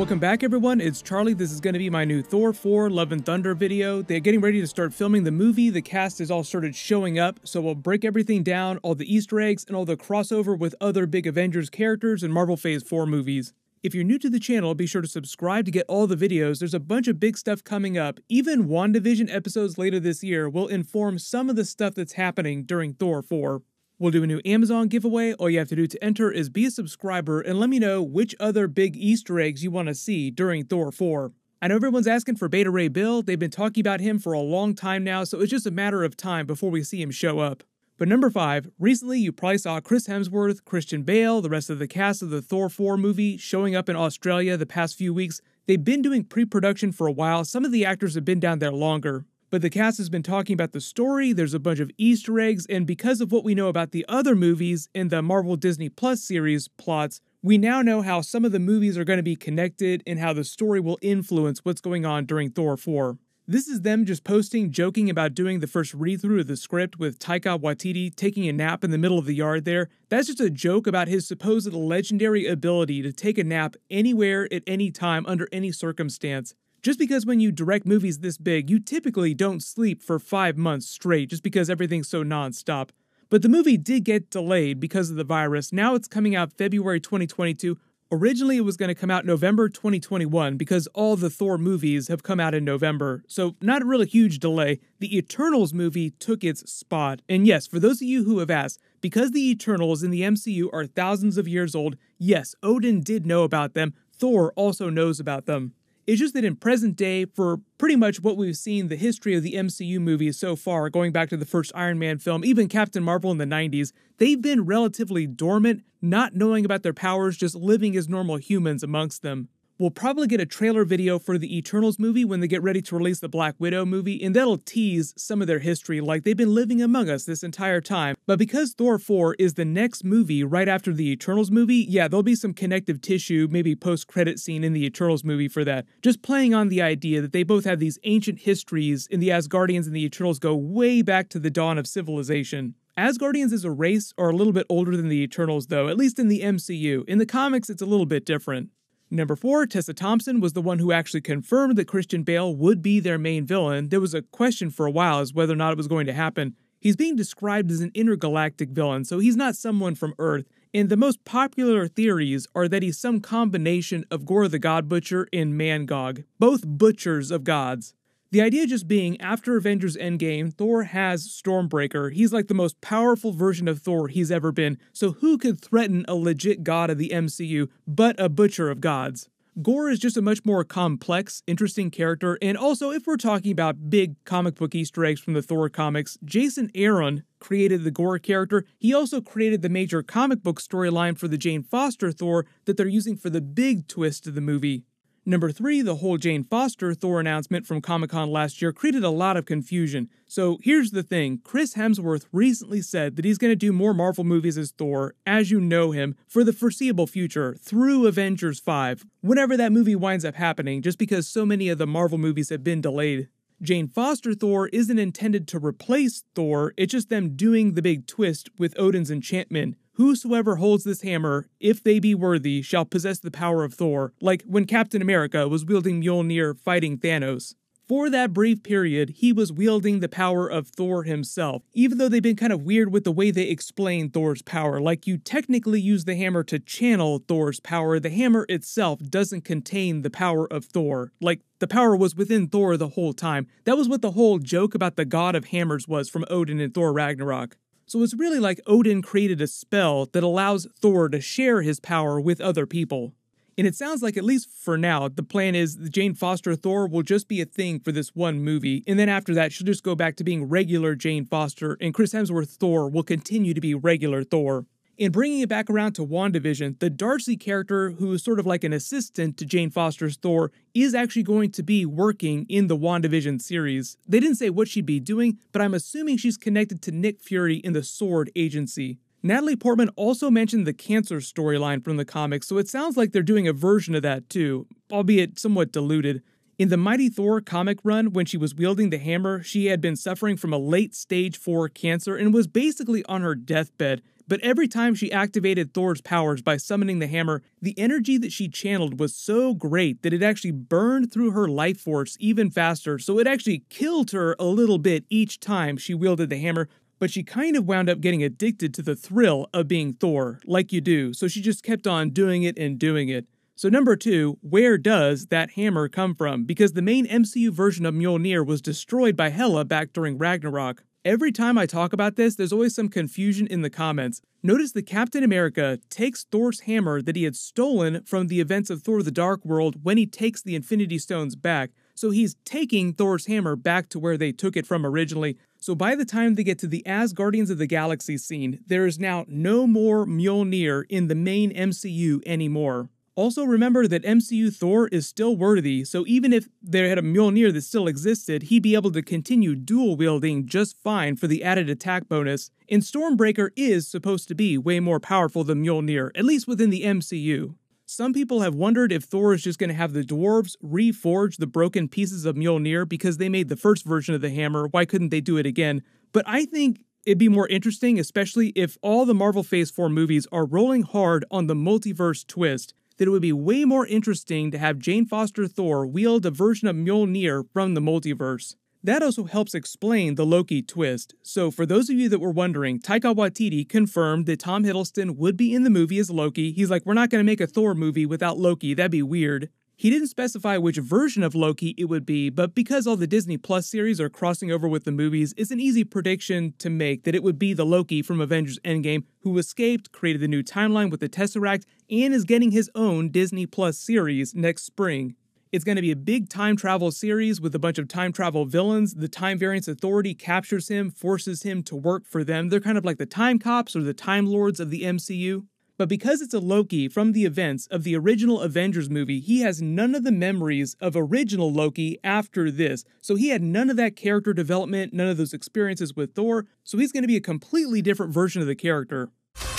Welcome 0.04 0.18
back, 0.18 0.42
everyone. 0.42 0.82
It's 0.82 1.00
Charlie. 1.00 1.32
This 1.32 1.50
is 1.50 1.62
going 1.62 1.72
to 1.72 1.78
be 1.78 1.88
my 1.88 2.04
new 2.04 2.20
Thor 2.20 2.52
4 2.52 2.90
Love 2.90 3.10
and 3.10 3.24
Thunder 3.24 3.54
video. 3.54 4.02
They're 4.02 4.20
getting 4.20 4.42
ready 4.42 4.60
to 4.60 4.66
start 4.66 4.92
filming 4.92 5.24
the 5.24 5.32
movie. 5.32 5.70
The 5.70 5.80
cast 5.80 6.20
is 6.20 6.30
all 6.30 6.44
started 6.44 6.76
showing 6.76 7.18
up, 7.18 7.40
so 7.44 7.62
we'll 7.62 7.74
break 7.74 8.04
everything 8.04 8.42
down, 8.42 8.76
all 8.82 8.94
the 8.94 9.10
Easter 9.10 9.40
eggs, 9.40 9.64
and 9.66 9.74
all 9.74 9.86
the 9.86 9.96
crossover 9.96 10.58
with 10.58 10.74
other 10.78 11.06
big 11.06 11.26
Avengers 11.26 11.70
characters 11.70 12.22
and 12.22 12.34
Marvel 12.34 12.58
Phase 12.58 12.82
4 12.82 13.06
movies. 13.06 13.54
If 13.82 13.94
you're 13.94 14.04
new 14.04 14.18
to 14.18 14.28
the 14.28 14.38
channel, 14.38 14.74
be 14.74 14.86
sure 14.86 15.00
to 15.00 15.08
subscribe 15.08 15.64
to 15.64 15.70
get 15.70 15.86
all 15.88 16.06
the 16.06 16.16
videos. 16.16 16.58
There's 16.58 16.74
a 16.74 16.80
bunch 16.80 17.08
of 17.08 17.18
big 17.18 17.38
stuff 17.38 17.64
coming 17.64 17.96
up. 17.96 18.20
Even 18.28 18.68
WandaVision 18.68 19.34
episodes 19.34 19.78
later 19.78 20.00
this 20.00 20.22
year 20.22 20.50
will 20.50 20.68
inform 20.68 21.18
some 21.18 21.48
of 21.48 21.56
the 21.56 21.64
stuff 21.64 21.94
that's 21.94 22.12
happening 22.12 22.64
during 22.64 22.92
Thor 22.92 23.22
4. 23.22 23.62
We'll 24.04 24.10
do 24.10 24.22
a 24.22 24.26
new 24.26 24.42
Amazon 24.44 24.88
giveaway. 24.88 25.32
All 25.32 25.48
you 25.48 25.58
have 25.58 25.70
to 25.70 25.76
do 25.76 25.86
to 25.86 26.04
enter 26.04 26.30
is 26.30 26.50
be 26.50 26.66
a 26.66 26.70
subscriber 26.70 27.40
and 27.40 27.58
let 27.58 27.70
me 27.70 27.78
know 27.78 28.02
which 28.02 28.34
other 28.38 28.68
big 28.68 28.98
Easter 28.98 29.40
eggs 29.40 29.64
you 29.64 29.70
want 29.70 29.88
to 29.88 29.94
see 29.94 30.30
during 30.30 30.66
Thor 30.66 30.92
4. 30.92 31.32
I 31.62 31.68
know 31.68 31.76
everyone's 31.76 32.06
asking 32.06 32.36
for 32.36 32.46
Beta 32.50 32.70
Ray 32.70 32.88
Bill. 32.88 33.22
They've 33.22 33.38
been 33.38 33.50
talking 33.50 33.80
about 33.80 34.00
him 34.00 34.18
for 34.18 34.34
a 34.34 34.40
long 34.40 34.74
time 34.74 35.04
now, 35.04 35.24
so 35.24 35.40
it's 35.40 35.50
just 35.50 35.64
a 35.64 35.70
matter 35.70 36.04
of 36.04 36.18
time 36.18 36.44
before 36.44 36.70
we 36.70 36.84
see 36.84 37.00
him 37.00 37.10
show 37.10 37.38
up. 37.38 37.62
But 37.96 38.08
number 38.08 38.28
five, 38.28 38.68
recently 38.78 39.20
you 39.20 39.32
probably 39.32 39.56
saw 39.56 39.80
Chris 39.80 40.06
Hemsworth, 40.06 40.66
Christian 40.66 41.02
Bale, 41.02 41.40
the 41.40 41.48
rest 41.48 41.70
of 41.70 41.78
the 41.78 41.88
cast 41.88 42.20
of 42.20 42.28
the 42.28 42.42
Thor 42.42 42.68
4 42.68 42.98
movie 42.98 43.38
showing 43.38 43.74
up 43.74 43.88
in 43.88 43.96
Australia 43.96 44.58
the 44.58 44.66
past 44.66 44.98
few 44.98 45.14
weeks. 45.14 45.40
They've 45.64 45.82
been 45.82 46.02
doing 46.02 46.24
pre 46.24 46.44
production 46.44 46.92
for 46.92 47.06
a 47.06 47.12
while. 47.12 47.42
Some 47.46 47.64
of 47.64 47.72
the 47.72 47.86
actors 47.86 48.16
have 48.16 48.24
been 48.26 48.38
down 48.38 48.58
there 48.58 48.70
longer. 48.70 49.24
But 49.54 49.62
the 49.62 49.70
cast 49.70 49.98
has 49.98 50.08
been 50.08 50.24
talking 50.24 50.54
about 50.54 50.72
the 50.72 50.80
story, 50.80 51.32
there's 51.32 51.54
a 51.54 51.60
bunch 51.60 51.78
of 51.78 51.88
Easter 51.96 52.40
eggs, 52.40 52.66
and 52.66 52.84
because 52.84 53.20
of 53.20 53.30
what 53.30 53.44
we 53.44 53.54
know 53.54 53.68
about 53.68 53.92
the 53.92 54.04
other 54.08 54.34
movies 54.34 54.88
in 54.96 55.10
the 55.10 55.22
Marvel 55.22 55.54
Disney 55.54 55.88
Plus 55.88 56.24
series 56.24 56.66
plots, 56.66 57.20
we 57.40 57.56
now 57.56 57.80
know 57.80 58.02
how 58.02 58.20
some 58.20 58.44
of 58.44 58.50
the 58.50 58.58
movies 58.58 58.98
are 58.98 59.04
going 59.04 59.18
to 59.18 59.22
be 59.22 59.36
connected 59.36 60.02
and 60.08 60.18
how 60.18 60.32
the 60.32 60.42
story 60.42 60.80
will 60.80 60.98
influence 61.02 61.60
what's 61.64 61.80
going 61.80 62.04
on 62.04 62.26
during 62.26 62.50
Thor 62.50 62.76
4. 62.76 63.16
This 63.46 63.68
is 63.68 63.82
them 63.82 64.04
just 64.04 64.24
posting, 64.24 64.72
joking 64.72 65.08
about 65.08 65.34
doing 65.34 65.60
the 65.60 65.68
first 65.68 65.94
read 65.94 66.20
through 66.20 66.40
of 66.40 66.48
the 66.48 66.56
script 66.56 66.98
with 66.98 67.20
Taika 67.20 67.56
Waititi 67.56 68.12
taking 68.12 68.48
a 68.48 68.52
nap 68.52 68.82
in 68.82 68.90
the 68.90 68.98
middle 68.98 69.20
of 69.20 69.26
the 69.26 69.36
yard 69.36 69.64
there. 69.64 69.88
That's 70.08 70.26
just 70.26 70.40
a 70.40 70.50
joke 70.50 70.88
about 70.88 71.06
his 71.06 71.28
supposed 71.28 71.72
legendary 71.72 72.48
ability 72.48 73.02
to 73.02 73.12
take 73.12 73.38
a 73.38 73.44
nap 73.44 73.76
anywhere 73.88 74.48
at 74.52 74.64
any 74.66 74.90
time 74.90 75.24
under 75.26 75.48
any 75.52 75.70
circumstance. 75.70 76.54
Just 76.84 76.98
because 76.98 77.24
when 77.24 77.40
you 77.40 77.50
direct 77.50 77.86
movies 77.86 78.18
this 78.18 78.36
big, 78.36 78.68
you 78.68 78.78
typically 78.78 79.32
don't 79.32 79.62
sleep 79.62 80.02
for 80.02 80.18
five 80.18 80.58
months 80.58 80.86
straight 80.86 81.30
just 81.30 81.42
because 81.42 81.70
everything's 81.70 82.10
so 82.10 82.22
nonstop. 82.22 82.90
But 83.30 83.40
the 83.40 83.48
movie 83.48 83.78
did 83.78 84.04
get 84.04 84.28
delayed 84.28 84.80
because 84.80 85.08
of 85.08 85.16
the 85.16 85.24
virus. 85.24 85.72
Now 85.72 85.94
it's 85.94 86.06
coming 86.06 86.36
out 86.36 86.52
February 86.52 87.00
2022. 87.00 87.78
Originally, 88.12 88.58
it 88.58 88.66
was 88.66 88.76
going 88.76 88.90
to 88.90 88.94
come 88.94 89.10
out 89.10 89.24
November 89.24 89.70
2021 89.70 90.58
because 90.58 90.86
all 90.88 91.16
the 91.16 91.30
Thor 91.30 91.56
movies 91.56 92.08
have 92.08 92.22
come 92.22 92.38
out 92.38 92.52
in 92.52 92.66
November. 92.66 93.24
So, 93.28 93.56
not 93.62 93.80
a 93.80 93.86
really 93.86 94.06
huge 94.06 94.38
delay. 94.38 94.78
The 94.98 95.16
Eternals 95.16 95.72
movie 95.72 96.10
took 96.10 96.44
its 96.44 96.70
spot. 96.70 97.22
And 97.30 97.46
yes, 97.46 97.66
for 97.66 97.80
those 97.80 98.02
of 98.02 98.08
you 98.08 98.24
who 98.24 98.40
have 98.40 98.50
asked, 98.50 98.78
because 99.00 99.30
the 99.30 99.48
Eternals 99.50 100.02
in 100.02 100.10
the 100.10 100.20
MCU 100.20 100.68
are 100.70 100.84
thousands 100.84 101.38
of 101.38 101.48
years 101.48 101.74
old, 101.74 101.96
yes, 102.18 102.54
Odin 102.62 103.00
did 103.00 103.24
know 103.24 103.42
about 103.42 103.72
them. 103.72 103.94
Thor 104.12 104.52
also 104.54 104.90
knows 104.90 105.18
about 105.18 105.46
them. 105.46 105.72
It's 106.06 106.20
just 106.20 106.34
that 106.34 106.44
in 106.44 106.56
present 106.56 106.96
day, 106.96 107.24
for 107.24 107.60
pretty 107.78 107.96
much 107.96 108.20
what 108.20 108.36
we've 108.36 108.56
seen 108.56 108.88
the 108.88 108.96
history 108.96 109.34
of 109.34 109.42
the 109.42 109.54
MCU 109.54 109.98
movies 109.98 110.38
so 110.38 110.54
far, 110.54 110.90
going 110.90 111.12
back 111.12 111.30
to 111.30 111.36
the 111.36 111.46
first 111.46 111.72
Iron 111.74 111.98
Man 111.98 112.18
film, 112.18 112.44
even 112.44 112.68
Captain 112.68 113.02
Marvel 113.02 113.30
in 113.30 113.38
the 113.38 113.46
90s, 113.46 113.92
they've 114.18 114.40
been 114.40 114.66
relatively 114.66 115.26
dormant, 115.26 115.82
not 116.02 116.34
knowing 116.34 116.66
about 116.66 116.82
their 116.82 116.92
powers, 116.92 117.38
just 117.38 117.54
living 117.54 117.96
as 117.96 118.06
normal 118.06 118.36
humans 118.36 118.82
amongst 118.82 119.22
them. 119.22 119.48
We'll 119.76 119.90
probably 119.90 120.28
get 120.28 120.40
a 120.40 120.46
trailer 120.46 120.84
video 120.84 121.18
for 121.18 121.36
the 121.36 121.58
Eternals 121.58 121.98
movie 121.98 122.24
when 122.24 122.38
they 122.38 122.46
get 122.46 122.62
ready 122.62 122.80
to 122.82 122.96
release 122.96 123.18
the 123.18 123.28
Black 123.28 123.56
Widow 123.58 123.84
movie, 123.84 124.22
and 124.22 124.32
that'll 124.32 124.58
tease 124.58 125.12
some 125.16 125.40
of 125.40 125.48
their 125.48 125.58
history 125.58 126.00
like 126.00 126.22
they've 126.22 126.36
been 126.36 126.54
living 126.54 126.80
among 126.80 127.10
us 127.10 127.24
this 127.24 127.42
entire 127.42 127.80
time. 127.80 128.14
But 128.24 128.38
because 128.38 128.72
Thor 128.72 129.00
4 129.00 129.34
is 129.34 129.54
the 129.54 129.64
next 129.64 130.04
movie 130.04 130.44
right 130.44 130.68
after 130.68 130.92
the 130.92 131.10
Eternals 131.10 131.50
movie, 131.50 131.84
yeah, 131.88 132.06
there'll 132.06 132.22
be 132.22 132.36
some 132.36 132.54
connective 132.54 133.00
tissue, 133.00 133.48
maybe 133.50 133.74
post 133.74 134.06
credit 134.06 134.38
scene 134.38 134.62
in 134.62 134.74
the 134.74 134.84
Eternals 134.84 135.24
movie 135.24 135.48
for 135.48 135.64
that. 135.64 135.86
Just 136.02 136.22
playing 136.22 136.54
on 136.54 136.68
the 136.68 136.80
idea 136.80 137.20
that 137.20 137.32
they 137.32 137.42
both 137.42 137.64
have 137.64 137.80
these 137.80 137.98
ancient 138.04 138.42
histories, 138.42 139.08
and 139.10 139.20
the 139.20 139.30
Asgardians 139.30 139.86
and 139.86 139.96
the 139.96 140.04
Eternals 140.04 140.38
go 140.38 140.54
way 140.54 141.02
back 141.02 141.28
to 141.30 141.40
the 141.40 141.50
dawn 141.50 141.78
of 141.78 141.88
civilization. 141.88 142.76
Asgardians 142.96 143.52
as 143.52 143.64
a 143.64 143.72
race 143.72 144.14
are 144.16 144.30
a 144.30 144.36
little 144.36 144.52
bit 144.52 144.66
older 144.68 144.96
than 144.96 145.08
the 145.08 145.20
Eternals, 145.20 145.66
though, 145.66 145.88
at 145.88 145.96
least 145.96 146.20
in 146.20 146.28
the 146.28 146.42
MCU. 146.42 147.02
In 147.08 147.18
the 147.18 147.26
comics, 147.26 147.68
it's 147.68 147.82
a 147.82 147.86
little 147.86 148.06
bit 148.06 148.24
different. 148.24 148.70
Number 149.14 149.36
four, 149.36 149.64
Tessa 149.64 149.94
Thompson 149.94 150.40
was 150.40 150.54
the 150.54 150.60
one 150.60 150.80
who 150.80 150.90
actually 150.90 151.20
confirmed 151.20 151.76
that 151.76 151.86
Christian 151.86 152.24
Bale 152.24 152.52
would 152.52 152.82
be 152.82 152.98
their 152.98 153.16
main 153.16 153.46
villain. 153.46 153.88
There 153.88 154.00
was 154.00 154.12
a 154.12 154.22
question 154.22 154.70
for 154.70 154.86
a 154.86 154.90
while 154.90 155.20
as 155.20 155.32
whether 155.32 155.52
or 155.52 155.56
not 155.56 155.70
it 155.70 155.76
was 155.76 155.86
going 155.86 156.06
to 156.06 156.12
happen. 156.12 156.56
He's 156.80 156.96
being 156.96 157.14
described 157.14 157.70
as 157.70 157.80
an 157.80 157.92
intergalactic 157.94 158.70
villain, 158.70 159.04
so 159.04 159.20
he's 159.20 159.36
not 159.36 159.54
someone 159.54 159.94
from 159.94 160.14
Earth. 160.18 160.46
And 160.74 160.88
the 160.88 160.96
most 160.96 161.24
popular 161.24 161.86
theories 161.86 162.48
are 162.56 162.66
that 162.66 162.82
he's 162.82 162.98
some 162.98 163.20
combination 163.20 164.04
of 164.10 164.26
Gorr 164.26 164.48
the 164.48 164.58
God 164.58 164.88
Butcher 164.88 165.28
and 165.32 165.54
Mangog, 165.54 166.24
both 166.40 166.62
butchers 166.66 167.30
of 167.30 167.44
gods. 167.44 167.94
The 168.34 168.42
idea 168.42 168.66
just 168.66 168.88
being, 168.88 169.20
after 169.20 169.56
Avengers 169.56 169.96
Endgame, 169.96 170.52
Thor 170.52 170.82
has 170.82 171.28
Stormbreaker. 171.28 172.12
He's 172.12 172.32
like 172.32 172.48
the 172.48 172.52
most 172.52 172.80
powerful 172.80 173.30
version 173.30 173.68
of 173.68 173.78
Thor 173.78 174.08
he's 174.08 174.32
ever 174.32 174.50
been, 174.50 174.76
so 174.92 175.12
who 175.12 175.38
could 175.38 175.60
threaten 175.60 176.04
a 176.08 176.16
legit 176.16 176.64
god 176.64 176.90
of 176.90 176.98
the 176.98 177.10
MCU 177.10 177.68
but 177.86 178.18
a 178.18 178.28
butcher 178.28 178.70
of 178.70 178.80
gods? 178.80 179.28
Gorr 179.62 179.88
is 179.88 180.00
just 180.00 180.16
a 180.16 180.20
much 180.20 180.44
more 180.44 180.64
complex, 180.64 181.44
interesting 181.46 181.92
character, 181.92 182.36
and 182.42 182.58
also, 182.58 182.90
if 182.90 183.06
we're 183.06 183.18
talking 183.18 183.52
about 183.52 183.88
big 183.88 184.16
comic 184.24 184.56
book 184.56 184.74
Easter 184.74 185.04
eggs 185.04 185.20
from 185.20 185.34
the 185.34 185.42
Thor 185.42 185.68
comics, 185.68 186.18
Jason 186.24 186.72
Aaron 186.74 187.22
created 187.38 187.84
the 187.84 187.92
Gorr 187.92 188.18
character. 188.18 188.64
He 188.80 188.92
also 188.92 189.20
created 189.20 189.62
the 189.62 189.68
major 189.68 190.02
comic 190.02 190.42
book 190.42 190.60
storyline 190.60 191.16
for 191.16 191.28
the 191.28 191.38
Jane 191.38 191.62
Foster 191.62 192.10
Thor 192.10 192.46
that 192.64 192.76
they're 192.76 192.88
using 192.88 193.16
for 193.16 193.30
the 193.30 193.40
big 193.40 193.86
twist 193.86 194.26
of 194.26 194.34
the 194.34 194.40
movie. 194.40 194.82
Number 195.26 195.50
three, 195.50 195.80
the 195.80 195.96
whole 195.96 196.18
Jane 196.18 196.44
Foster 196.44 196.92
Thor 196.92 197.18
announcement 197.18 197.66
from 197.66 197.80
Comic 197.80 198.10
Con 198.10 198.30
last 198.30 198.60
year 198.60 198.74
created 198.74 199.02
a 199.02 199.08
lot 199.08 199.38
of 199.38 199.46
confusion. 199.46 200.10
So 200.26 200.58
here's 200.62 200.90
the 200.90 201.02
thing 201.02 201.40
Chris 201.42 201.74
Hemsworth 201.74 202.26
recently 202.30 202.82
said 202.82 203.16
that 203.16 203.24
he's 203.24 203.38
going 203.38 203.50
to 203.50 203.56
do 203.56 203.72
more 203.72 203.94
Marvel 203.94 204.24
movies 204.24 204.58
as 204.58 204.72
Thor, 204.72 205.14
as 205.24 205.50
you 205.50 205.60
know 205.60 205.92
him, 205.92 206.14
for 206.28 206.44
the 206.44 206.52
foreseeable 206.52 207.06
future, 207.06 207.56
through 207.58 208.06
Avengers 208.06 208.60
5, 208.60 209.06
whenever 209.22 209.56
that 209.56 209.72
movie 209.72 209.96
winds 209.96 210.26
up 210.26 210.34
happening, 210.34 210.82
just 210.82 210.98
because 210.98 211.26
so 211.26 211.46
many 211.46 211.70
of 211.70 211.78
the 211.78 211.86
Marvel 211.86 212.18
movies 212.18 212.50
have 212.50 212.62
been 212.62 212.82
delayed. 212.82 213.28
Jane 213.62 213.88
Foster 213.88 214.34
Thor 214.34 214.68
isn't 214.68 214.98
intended 214.98 215.48
to 215.48 215.58
replace 215.58 216.24
Thor, 216.34 216.74
it's 216.76 216.92
just 216.92 217.08
them 217.08 217.34
doing 217.34 217.72
the 217.72 217.82
big 217.82 218.06
twist 218.06 218.50
with 218.58 218.78
Odin's 218.78 219.10
enchantment, 219.10 219.76
Whosoever 219.96 220.56
holds 220.56 220.82
this 220.82 221.02
hammer, 221.02 221.46
if 221.60 221.82
they 221.82 222.00
be 222.00 222.16
worthy, 222.16 222.62
shall 222.62 222.84
possess 222.84 223.20
the 223.20 223.30
power 223.30 223.62
of 223.62 223.74
Thor, 223.74 224.12
like 224.20 224.42
when 224.42 224.64
Captain 224.64 225.00
America 225.00 225.46
was 225.46 225.64
wielding 225.64 226.02
Mjolnir 226.02 226.58
fighting 226.58 226.98
Thanos. 226.98 227.54
For 227.86 228.10
that 228.10 228.32
brief 228.32 228.64
period, 228.64 229.10
he 229.10 229.32
was 229.32 229.52
wielding 229.52 230.00
the 230.00 230.08
power 230.08 230.48
of 230.48 230.68
Thor 230.68 231.04
himself, 231.04 231.62
even 231.74 231.98
though 231.98 232.08
they've 232.08 232.22
been 232.22 232.34
kind 232.34 232.52
of 232.52 232.62
weird 232.62 232.92
with 232.92 233.04
the 233.04 233.12
way 233.12 233.30
they 233.30 233.44
explain 233.44 234.10
Thor's 234.10 234.42
power. 234.42 234.80
Like, 234.80 235.06
you 235.06 235.16
technically 235.16 235.80
use 235.80 236.06
the 236.06 236.16
hammer 236.16 236.42
to 236.44 236.58
channel 236.58 237.22
Thor's 237.28 237.60
power, 237.60 238.00
the 238.00 238.10
hammer 238.10 238.46
itself 238.48 239.00
doesn't 239.00 239.44
contain 239.44 240.02
the 240.02 240.10
power 240.10 240.50
of 240.52 240.64
Thor. 240.64 241.12
Like, 241.20 241.42
the 241.60 241.68
power 241.68 241.94
was 241.94 242.16
within 242.16 242.48
Thor 242.48 242.76
the 242.76 242.88
whole 242.88 243.12
time. 243.12 243.46
That 243.64 243.76
was 243.76 243.88
what 243.88 244.02
the 244.02 244.12
whole 244.12 244.38
joke 244.38 244.74
about 244.74 244.96
the 244.96 245.04
god 245.04 245.36
of 245.36 245.46
hammers 245.46 245.86
was 245.86 246.08
from 246.08 246.24
Odin 246.28 246.58
and 246.58 246.74
Thor 246.74 246.92
Ragnarok. 246.92 247.58
So 247.86 248.02
it's 248.02 248.14
really 248.14 248.40
like 248.40 248.60
Odin 248.66 249.02
created 249.02 249.40
a 249.40 249.46
spell 249.46 250.06
that 250.06 250.22
allows 250.22 250.66
Thor 250.78 251.08
to 251.08 251.20
share 251.20 251.62
his 251.62 251.80
power 251.80 252.20
with 252.20 252.40
other 252.40 252.66
people. 252.66 253.12
And 253.56 253.66
it 253.66 253.76
sounds 253.76 254.02
like, 254.02 254.16
at 254.16 254.24
least 254.24 254.48
for 254.50 254.76
now, 254.76 255.06
the 255.06 255.22
plan 255.22 255.54
is 255.54 255.76
Jane 255.76 256.14
Foster 256.14 256.56
Thor 256.56 256.88
will 256.88 257.02
just 257.02 257.28
be 257.28 257.40
a 257.40 257.44
thing 257.44 257.78
for 257.78 257.92
this 257.92 258.08
one 258.14 258.42
movie, 258.42 258.82
and 258.86 258.98
then 258.98 259.08
after 259.08 259.32
that, 259.34 259.52
she'll 259.52 259.66
just 259.66 259.84
go 259.84 259.94
back 259.94 260.16
to 260.16 260.24
being 260.24 260.48
regular 260.48 260.96
Jane 260.96 261.24
Foster, 261.24 261.76
and 261.80 261.94
Chris 261.94 262.12
Hemsworth 262.12 262.56
Thor 262.56 262.88
will 262.88 263.04
continue 263.04 263.54
to 263.54 263.60
be 263.60 263.74
regular 263.74 264.24
Thor. 264.24 264.66
In 264.96 265.10
bringing 265.10 265.40
it 265.40 265.48
back 265.48 265.68
around 265.68 265.94
to 265.94 266.06
WandaVision, 266.06 266.78
the 266.78 266.88
Darcy 266.88 267.36
character, 267.36 267.90
who 267.90 268.12
is 268.12 268.22
sort 268.22 268.38
of 268.38 268.46
like 268.46 268.62
an 268.62 268.72
assistant 268.72 269.36
to 269.38 269.44
Jane 269.44 269.70
Foster's 269.70 270.16
Thor, 270.16 270.52
is 270.72 270.94
actually 270.94 271.24
going 271.24 271.50
to 271.50 271.64
be 271.64 271.84
working 271.84 272.46
in 272.48 272.68
the 272.68 272.76
WandaVision 272.76 273.42
series. 273.42 273.96
They 274.06 274.20
didn't 274.20 274.36
say 274.36 274.50
what 274.50 274.68
she'd 274.68 274.86
be 274.86 275.00
doing, 275.00 275.38
but 275.50 275.60
I'm 275.60 275.74
assuming 275.74 276.18
she's 276.18 276.36
connected 276.36 276.80
to 276.82 276.92
Nick 276.92 277.20
Fury 277.20 277.56
in 277.56 277.72
the 277.72 277.82
SWORD 277.82 278.30
agency. 278.36 278.98
Natalie 279.20 279.56
Portman 279.56 279.88
also 279.96 280.30
mentioned 280.30 280.64
the 280.64 280.72
cancer 280.72 281.16
storyline 281.16 281.82
from 281.82 281.96
the 281.96 282.04
comics, 282.04 282.46
so 282.46 282.58
it 282.58 282.68
sounds 282.68 282.96
like 282.96 283.10
they're 283.10 283.22
doing 283.22 283.48
a 283.48 283.52
version 283.52 283.96
of 283.96 284.02
that 284.02 284.30
too, 284.30 284.68
albeit 284.92 285.40
somewhat 285.40 285.72
diluted. 285.72 286.22
In 286.56 286.68
the 286.68 286.76
Mighty 286.76 287.08
Thor 287.08 287.40
comic 287.40 287.78
run, 287.82 288.12
when 288.12 288.26
she 288.26 288.36
was 288.36 288.54
wielding 288.54 288.90
the 288.90 288.98
hammer, 288.98 289.42
she 289.42 289.66
had 289.66 289.80
been 289.80 289.96
suffering 289.96 290.36
from 290.36 290.52
a 290.52 290.58
late 290.58 290.94
stage 290.94 291.36
4 291.36 291.68
cancer 291.68 292.14
and 292.14 292.32
was 292.32 292.46
basically 292.46 293.04
on 293.06 293.22
her 293.22 293.34
deathbed. 293.34 294.02
But 294.26 294.40
every 294.40 294.68
time 294.68 294.94
she 294.94 295.12
activated 295.12 295.74
Thor's 295.74 296.00
powers 296.00 296.40
by 296.40 296.56
summoning 296.56 296.98
the 296.98 297.06
hammer, 297.06 297.42
the 297.60 297.78
energy 297.78 298.16
that 298.18 298.32
she 298.32 298.48
channeled 298.48 298.98
was 298.98 299.14
so 299.14 299.52
great 299.52 300.02
that 300.02 300.14
it 300.14 300.22
actually 300.22 300.52
burned 300.52 301.12
through 301.12 301.32
her 301.32 301.46
life 301.46 301.80
force 301.80 302.16
even 302.18 302.50
faster, 302.50 302.98
so 302.98 303.18
it 303.18 303.26
actually 303.26 303.64
killed 303.68 304.12
her 304.12 304.34
a 304.38 304.44
little 304.44 304.78
bit 304.78 305.04
each 305.10 305.40
time 305.40 305.76
she 305.76 305.92
wielded 305.92 306.30
the 306.30 306.38
hammer. 306.38 306.68
But 306.98 307.10
she 307.10 307.22
kind 307.22 307.54
of 307.56 307.66
wound 307.66 307.90
up 307.90 308.00
getting 308.00 308.22
addicted 308.22 308.72
to 308.74 308.82
the 308.82 308.96
thrill 308.96 309.48
of 309.52 309.68
being 309.68 309.92
Thor, 309.92 310.40
like 310.46 310.72
you 310.72 310.80
do, 310.80 311.12
so 311.12 311.28
she 311.28 311.42
just 311.42 311.62
kept 311.62 311.86
on 311.86 312.10
doing 312.10 312.44
it 312.44 312.58
and 312.58 312.78
doing 312.78 313.08
it. 313.10 313.26
So, 313.56 313.68
number 313.68 313.94
two, 313.94 314.38
where 314.40 314.78
does 314.78 315.26
that 315.26 315.50
hammer 315.50 315.88
come 315.88 316.14
from? 316.14 316.44
Because 316.44 316.72
the 316.72 316.82
main 316.82 317.06
MCU 317.06 317.50
version 317.50 317.84
of 317.84 317.94
Mjolnir 317.94 318.44
was 318.44 318.62
destroyed 318.62 319.16
by 319.16 319.30
Hela 319.30 319.64
back 319.64 319.92
during 319.92 320.18
Ragnarok. 320.18 320.82
Every 321.06 321.32
time 321.32 321.58
I 321.58 321.66
talk 321.66 321.92
about 321.92 322.16
this, 322.16 322.34
there's 322.34 322.52
always 322.52 322.74
some 322.74 322.88
confusion 322.88 323.46
in 323.46 323.60
the 323.60 323.68
comments. 323.68 324.22
Notice 324.42 324.72
that 324.72 324.86
Captain 324.86 325.22
America 325.22 325.78
takes 325.90 326.24
Thor's 326.24 326.60
hammer 326.60 327.02
that 327.02 327.14
he 327.14 327.24
had 327.24 327.36
stolen 327.36 328.02
from 328.04 328.28
the 328.28 328.40
events 328.40 328.70
of 328.70 328.80
Thor 328.80 329.02
the 329.02 329.10
Dark 329.10 329.44
World 329.44 329.84
when 329.84 329.98
he 329.98 330.06
takes 330.06 330.40
the 330.40 330.54
Infinity 330.54 330.96
Stones 330.96 331.36
back. 331.36 331.72
So 331.94 332.08
he's 332.08 332.36
taking 332.46 332.94
Thor's 332.94 333.26
hammer 333.26 333.54
back 333.54 333.90
to 333.90 333.98
where 333.98 334.16
they 334.16 334.32
took 334.32 334.56
it 334.56 334.66
from 334.66 334.86
originally. 334.86 335.36
So 335.58 335.74
by 335.74 335.94
the 335.94 336.06
time 336.06 336.36
they 336.36 336.42
get 336.42 336.58
to 336.60 336.66
the 336.66 336.82
Asgardians 336.86 337.50
of 337.50 337.58
the 337.58 337.66
Galaxy 337.66 338.16
scene, 338.16 338.60
there 338.66 338.86
is 338.86 338.98
now 338.98 339.26
no 339.28 339.66
more 339.66 340.06
Mjolnir 340.06 340.84
in 340.88 341.08
the 341.08 341.14
main 341.14 341.52
MCU 341.52 342.22
anymore. 342.24 342.88
Also, 343.16 343.44
remember 343.44 343.86
that 343.86 344.02
MCU 344.02 344.52
Thor 344.52 344.88
is 344.88 345.06
still 345.06 345.36
worthy, 345.36 345.84
so 345.84 346.04
even 346.08 346.32
if 346.32 346.48
there 346.60 346.88
had 346.88 346.98
a 346.98 347.02
Mjolnir 347.02 347.52
that 347.52 347.62
still 347.62 347.86
existed, 347.86 348.44
he'd 348.44 348.64
be 348.64 348.74
able 348.74 348.90
to 348.90 349.02
continue 349.02 349.54
dual 349.54 349.96
wielding 349.96 350.46
just 350.46 350.76
fine 350.82 351.14
for 351.14 351.28
the 351.28 351.44
added 351.44 351.70
attack 351.70 352.08
bonus. 352.08 352.50
And 352.68 352.82
Stormbreaker 352.82 353.50
is 353.54 353.86
supposed 353.86 354.26
to 354.28 354.34
be 354.34 354.58
way 354.58 354.80
more 354.80 354.98
powerful 354.98 355.44
than 355.44 355.64
Mjolnir, 355.64 356.10
at 356.16 356.24
least 356.24 356.48
within 356.48 356.70
the 356.70 356.82
MCU. 356.82 357.54
Some 357.86 358.12
people 358.12 358.40
have 358.40 358.56
wondered 358.56 358.90
if 358.90 359.04
Thor 359.04 359.32
is 359.32 359.44
just 359.44 359.60
going 359.60 359.68
to 359.68 359.74
have 359.74 359.92
the 359.92 360.02
dwarves 360.02 360.56
reforge 360.64 361.36
the 361.36 361.46
broken 361.46 361.86
pieces 361.86 362.24
of 362.24 362.34
Mjolnir 362.34 362.88
because 362.88 363.18
they 363.18 363.28
made 363.28 363.48
the 363.48 363.56
first 363.56 363.84
version 363.84 364.16
of 364.16 364.22
the 364.22 364.30
hammer. 364.30 364.66
Why 364.66 364.84
couldn't 364.84 365.10
they 365.10 365.20
do 365.20 365.36
it 365.36 365.46
again? 365.46 365.84
But 366.12 366.24
I 366.26 366.46
think 366.46 366.80
it'd 367.06 367.18
be 367.18 367.28
more 367.28 367.46
interesting, 367.46 368.00
especially 368.00 368.48
if 368.56 368.76
all 368.82 369.04
the 369.04 369.14
Marvel 369.14 369.44
Phase 369.44 369.70
4 369.70 369.88
movies 369.88 370.26
are 370.32 370.46
rolling 370.46 370.82
hard 370.82 371.24
on 371.30 371.46
the 371.46 371.54
multiverse 371.54 372.26
twist 372.26 372.74
that 372.96 373.08
it 373.08 373.10
would 373.10 373.22
be 373.22 373.32
way 373.32 373.64
more 373.64 373.86
interesting 373.86 374.50
to 374.50 374.58
have 374.58 374.78
Jane 374.78 375.06
Foster 375.06 375.46
Thor 375.46 375.86
wield 375.86 376.26
a 376.26 376.30
version 376.30 376.68
of 376.68 376.76
Mjolnir 376.76 377.44
from 377.52 377.74
the 377.74 377.80
multiverse. 377.80 378.56
That 378.82 379.02
also 379.02 379.24
helps 379.24 379.54
explain 379.54 380.16
the 380.16 380.26
Loki 380.26 380.60
twist. 380.60 381.14
So, 381.22 381.50
for 381.50 381.64
those 381.64 381.88
of 381.88 381.96
you 381.96 382.10
that 382.10 382.18
were 382.18 382.30
wondering, 382.30 382.80
Taika 382.80 383.14
Waititi 383.14 383.66
confirmed 383.66 384.26
that 384.26 384.40
Tom 384.40 384.62
Hiddleston 384.62 385.16
would 385.16 385.38
be 385.38 385.54
in 385.54 385.62
the 385.62 385.70
movie 385.70 385.98
as 385.98 386.10
Loki. 386.10 386.52
He's 386.52 386.70
like, 386.70 386.84
we're 386.84 386.92
not 386.92 387.08
going 387.08 387.20
to 387.20 387.30
make 387.30 387.40
a 387.40 387.46
Thor 387.46 387.74
movie 387.74 388.04
without 388.04 388.38
Loki, 388.38 388.74
that'd 388.74 388.90
be 388.90 389.02
weird. 389.02 389.48
He 389.76 389.90
didn't 389.90 390.06
specify 390.06 390.56
which 390.56 390.76
version 390.76 391.24
of 391.24 391.34
Loki 391.34 391.74
it 391.76 391.86
would 391.86 392.06
be, 392.06 392.30
but 392.30 392.54
because 392.54 392.86
all 392.86 392.96
the 392.96 393.08
Disney 393.08 393.36
Plus 393.36 393.66
series 393.66 394.00
are 394.00 394.08
crossing 394.08 394.52
over 394.52 394.68
with 394.68 394.84
the 394.84 394.92
movies, 394.92 395.34
it's 395.36 395.50
an 395.50 395.58
easy 395.58 395.82
prediction 395.82 396.54
to 396.58 396.70
make 396.70 397.02
that 397.02 397.14
it 397.14 397.24
would 397.24 397.40
be 397.40 397.52
the 397.52 397.66
Loki 397.66 398.00
from 398.00 398.20
Avengers 398.20 398.60
Endgame 398.64 399.02
who 399.20 399.36
escaped, 399.36 399.90
created 399.90 400.20
the 400.20 400.28
new 400.28 400.44
timeline 400.44 400.90
with 400.92 401.00
the 401.00 401.08
Tesseract, 401.08 401.64
and 401.90 402.14
is 402.14 402.24
getting 402.24 402.52
his 402.52 402.70
own 402.76 403.08
Disney 403.08 403.46
Plus 403.46 403.76
series 403.76 404.32
next 404.32 404.62
spring. 404.62 405.16
It's 405.50 405.64
going 405.64 405.76
to 405.76 405.82
be 405.82 405.92
a 405.92 405.96
big 405.96 406.28
time 406.28 406.56
travel 406.56 406.92
series 406.92 407.40
with 407.40 407.54
a 407.54 407.58
bunch 407.58 407.78
of 407.78 407.88
time 407.88 408.12
travel 408.12 408.44
villains. 408.44 408.94
The 408.94 409.08
Time 409.08 409.38
Variance 409.38 409.66
Authority 409.66 410.14
captures 410.14 410.68
him, 410.68 410.90
forces 410.90 411.42
him 411.42 411.62
to 411.64 411.76
work 411.76 412.06
for 412.06 412.22
them. 412.22 412.48
They're 412.48 412.60
kind 412.60 412.78
of 412.78 412.84
like 412.84 412.98
the 412.98 413.06
Time 413.06 413.40
Cops 413.40 413.74
or 413.74 413.82
the 413.82 413.94
Time 413.94 414.26
Lords 414.26 414.60
of 414.60 414.70
the 414.70 414.82
MCU. 414.82 415.46
But 415.76 415.88
because 415.88 416.20
it's 416.20 416.34
a 416.34 416.38
Loki 416.38 416.86
from 416.88 417.12
the 417.12 417.24
events 417.24 417.66
of 417.66 417.82
the 417.82 417.96
original 417.96 418.40
Avengers 418.40 418.88
movie, 418.88 419.18
he 419.18 419.40
has 419.40 419.60
none 419.60 419.96
of 419.96 420.04
the 420.04 420.12
memories 420.12 420.76
of 420.80 420.94
original 420.96 421.52
Loki 421.52 421.98
after 422.04 422.48
this. 422.48 422.84
So 423.00 423.16
he 423.16 423.30
had 423.30 423.42
none 423.42 423.68
of 423.70 423.76
that 423.76 423.96
character 423.96 424.32
development, 424.32 424.92
none 424.92 425.08
of 425.08 425.16
those 425.16 425.32
experiences 425.32 425.96
with 425.96 426.14
Thor. 426.14 426.46
So 426.62 426.78
he's 426.78 426.92
going 426.92 427.02
to 427.02 427.08
be 427.08 427.16
a 427.16 427.20
completely 427.20 427.82
different 427.82 428.12
version 428.12 428.40
of 428.40 428.46
the 428.46 428.54
character. 428.54 429.10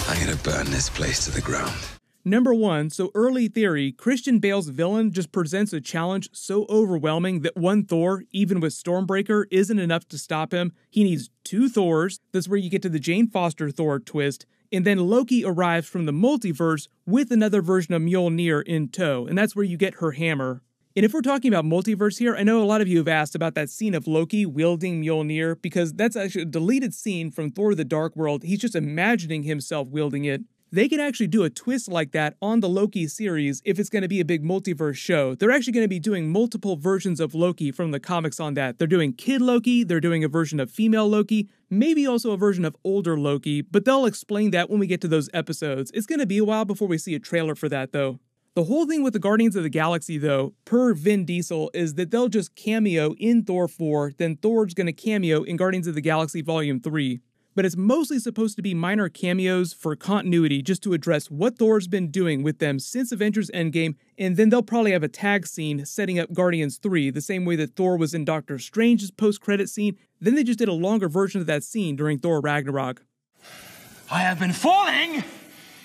I'm 0.08 0.24
going 0.24 0.38
to 0.38 0.42
burn 0.44 0.68
this 0.68 0.90
place 0.90 1.26
to 1.26 1.32
the 1.32 1.42
ground. 1.42 1.76
Number 2.28 2.56
one, 2.56 2.90
so 2.90 3.12
early 3.14 3.48
theory, 3.48 3.92
Christian 3.92 4.40
Bale's 4.40 4.70
villain 4.70 5.12
just 5.12 5.32
presents 5.32 5.74
a 5.74 5.82
challenge 5.82 6.30
so 6.32 6.66
overwhelming 6.70 7.42
that 7.42 7.56
one 7.56 7.86
Thor, 7.86 8.24
even 8.32 8.60
with 8.60 8.74
Stormbreaker, 8.74 9.46
isn't 9.52 9.78
enough 9.78 10.08
to 10.08 10.18
stop 10.18 10.52
him. 10.52 10.72
He 10.90 11.04
needs 11.04 11.30
two 11.44 11.70
Thors. 11.70 12.20
That's 12.32 12.48
where 12.48 12.58
you 12.58 12.72
get 12.72 12.82
to 12.82 12.90
the 12.90 13.00
Jane 13.00 13.28
Foster 13.28 13.70
Thor 13.70 14.00
twist. 14.00 14.48
And 14.72 14.86
then 14.86 14.98
Loki 14.98 15.44
arrives 15.46 15.88
from 15.88 16.06
the 16.06 16.12
multiverse 16.12 16.88
with 17.06 17.32
another 17.32 17.62
version 17.62 17.94
of 17.94 18.02
Mjolnir 18.02 18.64
in 18.64 18.90
tow, 18.90 19.26
and 19.26 19.38
that's 19.38 19.56
where 19.56 19.66
you 19.66 19.78
get 19.78 19.96
her 19.96 20.12
hammer. 20.12 20.62
And 20.96 21.06
if 21.06 21.14
we're 21.14 21.22
talking 21.22 21.54
about 21.54 21.66
multiverse 21.66 22.20
here, 22.20 22.38
I 22.38 22.44
know 22.44 22.62
a 22.62 22.64
lot 22.64 22.80
of 22.80 22.88
you 22.88 23.00
have 23.00 23.08
asked 23.10 23.36
about 23.36 23.54
that 23.56 23.70
scene 23.70 23.94
of 23.94 24.08
Loki 24.08 24.46
wielding 24.46 25.04
Mjolnir 25.04 25.62
because 25.62 25.92
that's 25.92 26.16
actually 26.16 26.44
a 26.44 26.46
deleted 26.46 26.94
scene 26.94 27.32
from 27.32 27.52
Thor 27.52 27.76
the 27.76 27.84
Dark 27.84 28.16
World. 28.16 28.44
He's 28.44 28.60
just 28.60 28.76
imagining 28.76 29.44
himself 29.44 29.90
wielding 29.90 30.24
it. 30.24 30.44
They 30.76 30.90
could 30.90 31.00
actually 31.00 31.28
do 31.28 31.44
a 31.44 31.50
twist 31.50 31.88
like 31.88 32.12
that 32.12 32.36
on 32.42 32.60
the 32.60 32.68
Loki 32.68 33.08
series 33.08 33.62
if 33.64 33.80
it's 33.80 33.90
going 33.90 34.02
to 34.02 34.10
be 34.10 34.20
a 34.20 34.26
big 34.26 34.44
multiverse 34.44 34.98
show. 34.98 35.34
They're 35.34 35.50
actually 35.50 35.72
going 35.72 35.86
to 35.86 35.88
be 35.88 36.02
doing 36.02 36.30
multiple 36.30 36.76
versions 36.76 37.22
of 37.22 37.34
Loki 37.34 37.72
from 37.72 37.92
the 37.92 38.00
comics 38.02 38.42
on 38.42 38.56
that. 38.56 38.78
They're 38.78 38.86
doing 38.86 39.14
Kid 39.14 39.42
Loki, 39.42 39.86
they're 39.86 40.02
doing 40.02 40.26
a 40.26 40.28
version 40.28 40.60
of 40.60 40.70
female 40.70 41.08
Loki, 41.08 41.48
maybe 41.70 42.06
also 42.06 42.32
a 42.34 42.38
version 42.38 42.66
of 42.66 42.76
older 42.84 43.18
Loki, 43.18 43.62
but 43.62 43.86
they'll 43.86 44.06
explain 44.06 44.52
that 44.52 44.70
when 44.70 44.82
we 44.82 44.86
get 44.86 45.00
to 45.00 45.08
those 45.08 45.30
episodes. 45.34 45.92
It's 45.94 46.06
going 46.06 46.20
to 46.20 46.26
be 46.26 46.40
a 46.40 46.44
while 46.44 46.66
before 46.66 46.90
we 46.90 46.98
see 46.98 47.16
a 47.16 47.20
trailer 47.20 47.56
for 47.56 47.70
that 47.70 47.94
though. 47.94 48.20
The 48.56 48.66
whole 48.66 48.86
thing 48.86 49.02
with 49.02 49.14
the 49.14 49.20
Guardians 49.20 49.56
of 49.56 49.64
the 49.64 49.70
Galaxy, 49.70 50.18
though, 50.18 50.56
per 50.66 50.94
Vin 50.94 51.24
Diesel, 51.24 51.72
is 51.74 51.94
that 51.94 52.12
they'll 52.12 52.28
just 52.28 52.56
cameo 52.56 53.14
in 53.18 53.46
Thor 53.46 53.70
4, 53.70 54.12
then 54.18 54.36
Thor's 54.36 54.74
gonna 54.74 54.92
cameo 54.92 55.44
in 55.44 55.56
Guardians 55.56 55.88
of 55.88 55.96
the 55.96 56.02
Galaxy 56.02 56.42
Volume 56.42 56.82
3 56.82 57.22
but 57.56 57.66
it's 57.66 57.78
mostly 57.78 58.20
supposed 58.20 58.56
to 58.58 58.62
be 58.62 58.74
minor 58.74 59.10
cameos 59.10 59.74
for 59.74 59.96
continuity 59.96 60.62
just 60.62 60.84
to 60.84 60.94
address 60.94 61.32
what 61.32 61.58
Thor's 61.58 61.88
been 61.88 62.12
doing 62.12 62.44
with 62.44 62.60
them 62.60 62.78
since 62.80 63.12
Avengers 63.12 63.50
Endgame, 63.54 63.96
and 64.18 64.36
then 64.36 64.50
they'll 64.50 64.62
probably 64.62 64.92
have 64.92 65.04
a 65.04 65.08
tag 65.08 65.48
scene 65.48 65.86
setting 65.86 66.20
up 66.20 66.34
Guardians 66.34 66.78
3, 66.78 67.10
the 67.10 67.22
same 67.22 67.46
way 67.46 67.56
that 67.56 67.76
Thor 67.76 67.98
was 67.98 68.14
in 68.14 68.26
Doctor 68.26 68.60
Strange's 68.60 69.12
post 69.12 69.42
credit 69.42 69.70
scene. 69.70 69.98
Then 70.20 70.36
they 70.36 70.44
just 70.44 70.60
did 70.60 70.68
a 70.68 70.74
longer 70.74 71.08
version 71.08 71.40
of 71.42 71.48
that 71.48 71.64
scene 71.64 71.96
during 71.96 72.20
Thor 72.20 72.42
Ragnarok. 72.42 73.04
I 74.12 74.20
have 74.20 74.40
been 74.40 74.54
falling 74.54 75.24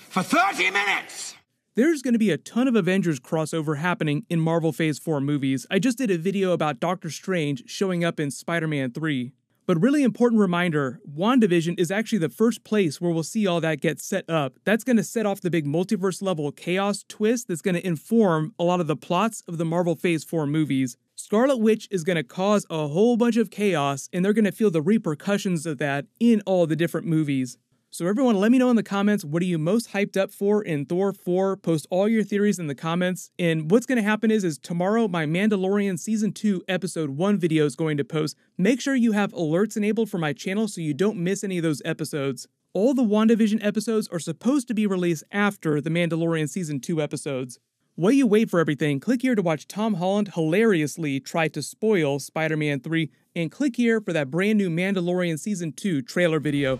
for 0.09 0.21
30 0.21 0.71
minutes! 0.71 1.35
There's 1.73 2.01
going 2.01 2.13
to 2.13 2.19
be 2.19 2.31
a 2.31 2.37
ton 2.37 2.67
of 2.67 2.75
Avengers 2.75 3.21
crossover 3.21 3.77
happening 3.77 4.25
in 4.29 4.41
Marvel 4.41 4.73
Phase 4.73 4.99
4 4.99 5.21
movies. 5.21 5.65
I 5.71 5.79
just 5.79 5.97
did 5.97 6.11
a 6.11 6.17
video 6.17 6.51
about 6.51 6.81
Doctor 6.81 7.09
Strange 7.09 7.63
showing 7.65 8.03
up 8.03 8.19
in 8.19 8.29
Spider 8.29 8.67
Man 8.67 8.91
3. 8.91 9.31
But 9.71 9.81
really 9.81 10.03
important 10.03 10.41
reminder, 10.41 10.99
WandaVision 11.09 11.79
is 11.79 11.91
actually 11.91 12.17
the 12.17 12.27
first 12.27 12.65
place 12.65 12.99
where 12.99 13.13
we'll 13.13 13.23
see 13.23 13.47
all 13.47 13.61
that 13.61 13.79
get 13.79 14.01
set 14.01 14.29
up. 14.29 14.59
That's 14.65 14.83
going 14.83 14.97
to 14.97 15.03
set 15.03 15.25
off 15.25 15.39
the 15.39 15.49
big 15.49 15.65
multiverse 15.65 16.21
level 16.21 16.51
chaos 16.51 17.05
twist 17.07 17.47
that's 17.47 17.61
going 17.61 17.75
to 17.75 17.87
inform 17.87 18.53
a 18.59 18.65
lot 18.65 18.81
of 18.81 18.87
the 18.87 18.97
plots 18.97 19.41
of 19.47 19.57
the 19.57 19.63
Marvel 19.63 19.95
Phase 19.95 20.25
4 20.25 20.45
movies. 20.45 20.97
Scarlet 21.15 21.55
Witch 21.55 21.87
is 21.89 22.03
going 22.03 22.17
to 22.17 22.23
cause 22.23 22.65
a 22.69 22.89
whole 22.89 23.15
bunch 23.15 23.37
of 23.37 23.49
chaos, 23.49 24.09
and 24.11 24.25
they're 24.25 24.33
going 24.33 24.43
to 24.43 24.51
feel 24.51 24.71
the 24.71 24.81
repercussions 24.81 25.65
of 25.65 25.77
that 25.77 26.05
in 26.19 26.41
all 26.45 26.67
the 26.67 26.75
different 26.75 27.07
movies. 27.07 27.57
So 27.93 28.07
everyone, 28.07 28.37
let 28.37 28.53
me 28.53 28.57
know 28.57 28.69
in 28.69 28.77
the 28.77 28.83
comments 28.83 29.25
what 29.25 29.41
are 29.41 29.45
you 29.45 29.57
most 29.57 29.91
hyped 29.91 30.15
up 30.15 30.31
for 30.31 30.63
in 30.63 30.85
Thor 30.85 31.11
4. 31.11 31.57
Post 31.57 31.87
all 31.89 32.07
your 32.07 32.23
theories 32.23 32.57
in 32.57 32.67
the 32.67 32.73
comments. 32.73 33.31
And 33.37 33.69
what's 33.69 33.85
going 33.85 33.97
to 33.97 34.01
happen 34.01 34.31
is, 34.31 34.45
is 34.45 34.57
tomorrow 34.57 35.09
my 35.09 35.25
Mandalorian 35.25 35.99
Season 35.99 36.31
2 36.31 36.63
Episode 36.69 37.09
1 37.09 37.37
video 37.37 37.65
is 37.65 37.75
going 37.75 37.97
to 37.97 38.05
post. 38.05 38.37
Make 38.57 38.79
sure 38.79 38.95
you 38.95 39.11
have 39.11 39.33
alerts 39.33 39.75
enabled 39.75 40.09
for 40.09 40.19
my 40.19 40.31
channel 40.31 40.69
so 40.69 40.79
you 40.79 40.93
don't 40.93 41.17
miss 41.17 41.43
any 41.43 41.57
of 41.57 41.63
those 41.63 41.81
episodes. 41.83 42.47
All 42.71 42.93
the 42.93 43.03
WandaVision 43.03 43.61
episodes 43.61 44.07
are 44.07 44.19
supposed 44.19 44.69
to 44.69 44.73
be 44.73 44.87
released 44.87 45.25
after 45.29 45.81
the 45.81 45.89
Mandalorian 45.89 46.47
Season 46.47 46.79
2 46.79 47.01
episodes. 47.01 47.59
While 47.95 48.13
you 48.13 48.25
wait 48.25 48.49
for 48.49 48.61
everything, 48.61 49.01
click 49.01 49.21
here 49.21 49.35
to 49.35 49.41
watch 49.41 49.67
Tom 49.67 49.95
Holland 49.95 50.31
hilariously 50.33 51.19
try 51.19 51.49
to 51.49 51.61
spoil 51.61 52.19
Spider 52.19 52.55
Man 52.55 52.79
3, 52.79 53.11
and 53.35 53.51
click 53.51 53.75
here 53.75 54.01
for 54.01 54.13
that 54.13 54.29
brand 54.29 54.57
new 54.57 54.69
Mandalorian 54.69 55.39
Season 55.39 55.71
2 55.71 56.01
trailer 56.01 56.39
video. 56.39 56.79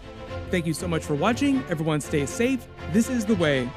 Thank 0.50 0.66
you 0.66 0.74
so 0.74 0.88
much 0.88 1.04
for 1.04 1.16
watching. 1.16 1.64
Everyone 1.70 2.02
stay 2.02 2.26
safe. 2.26 2.68
This 2.92 3.10
is 3.10 3.26
The 3.26 3.36
Way. 3.36 3.70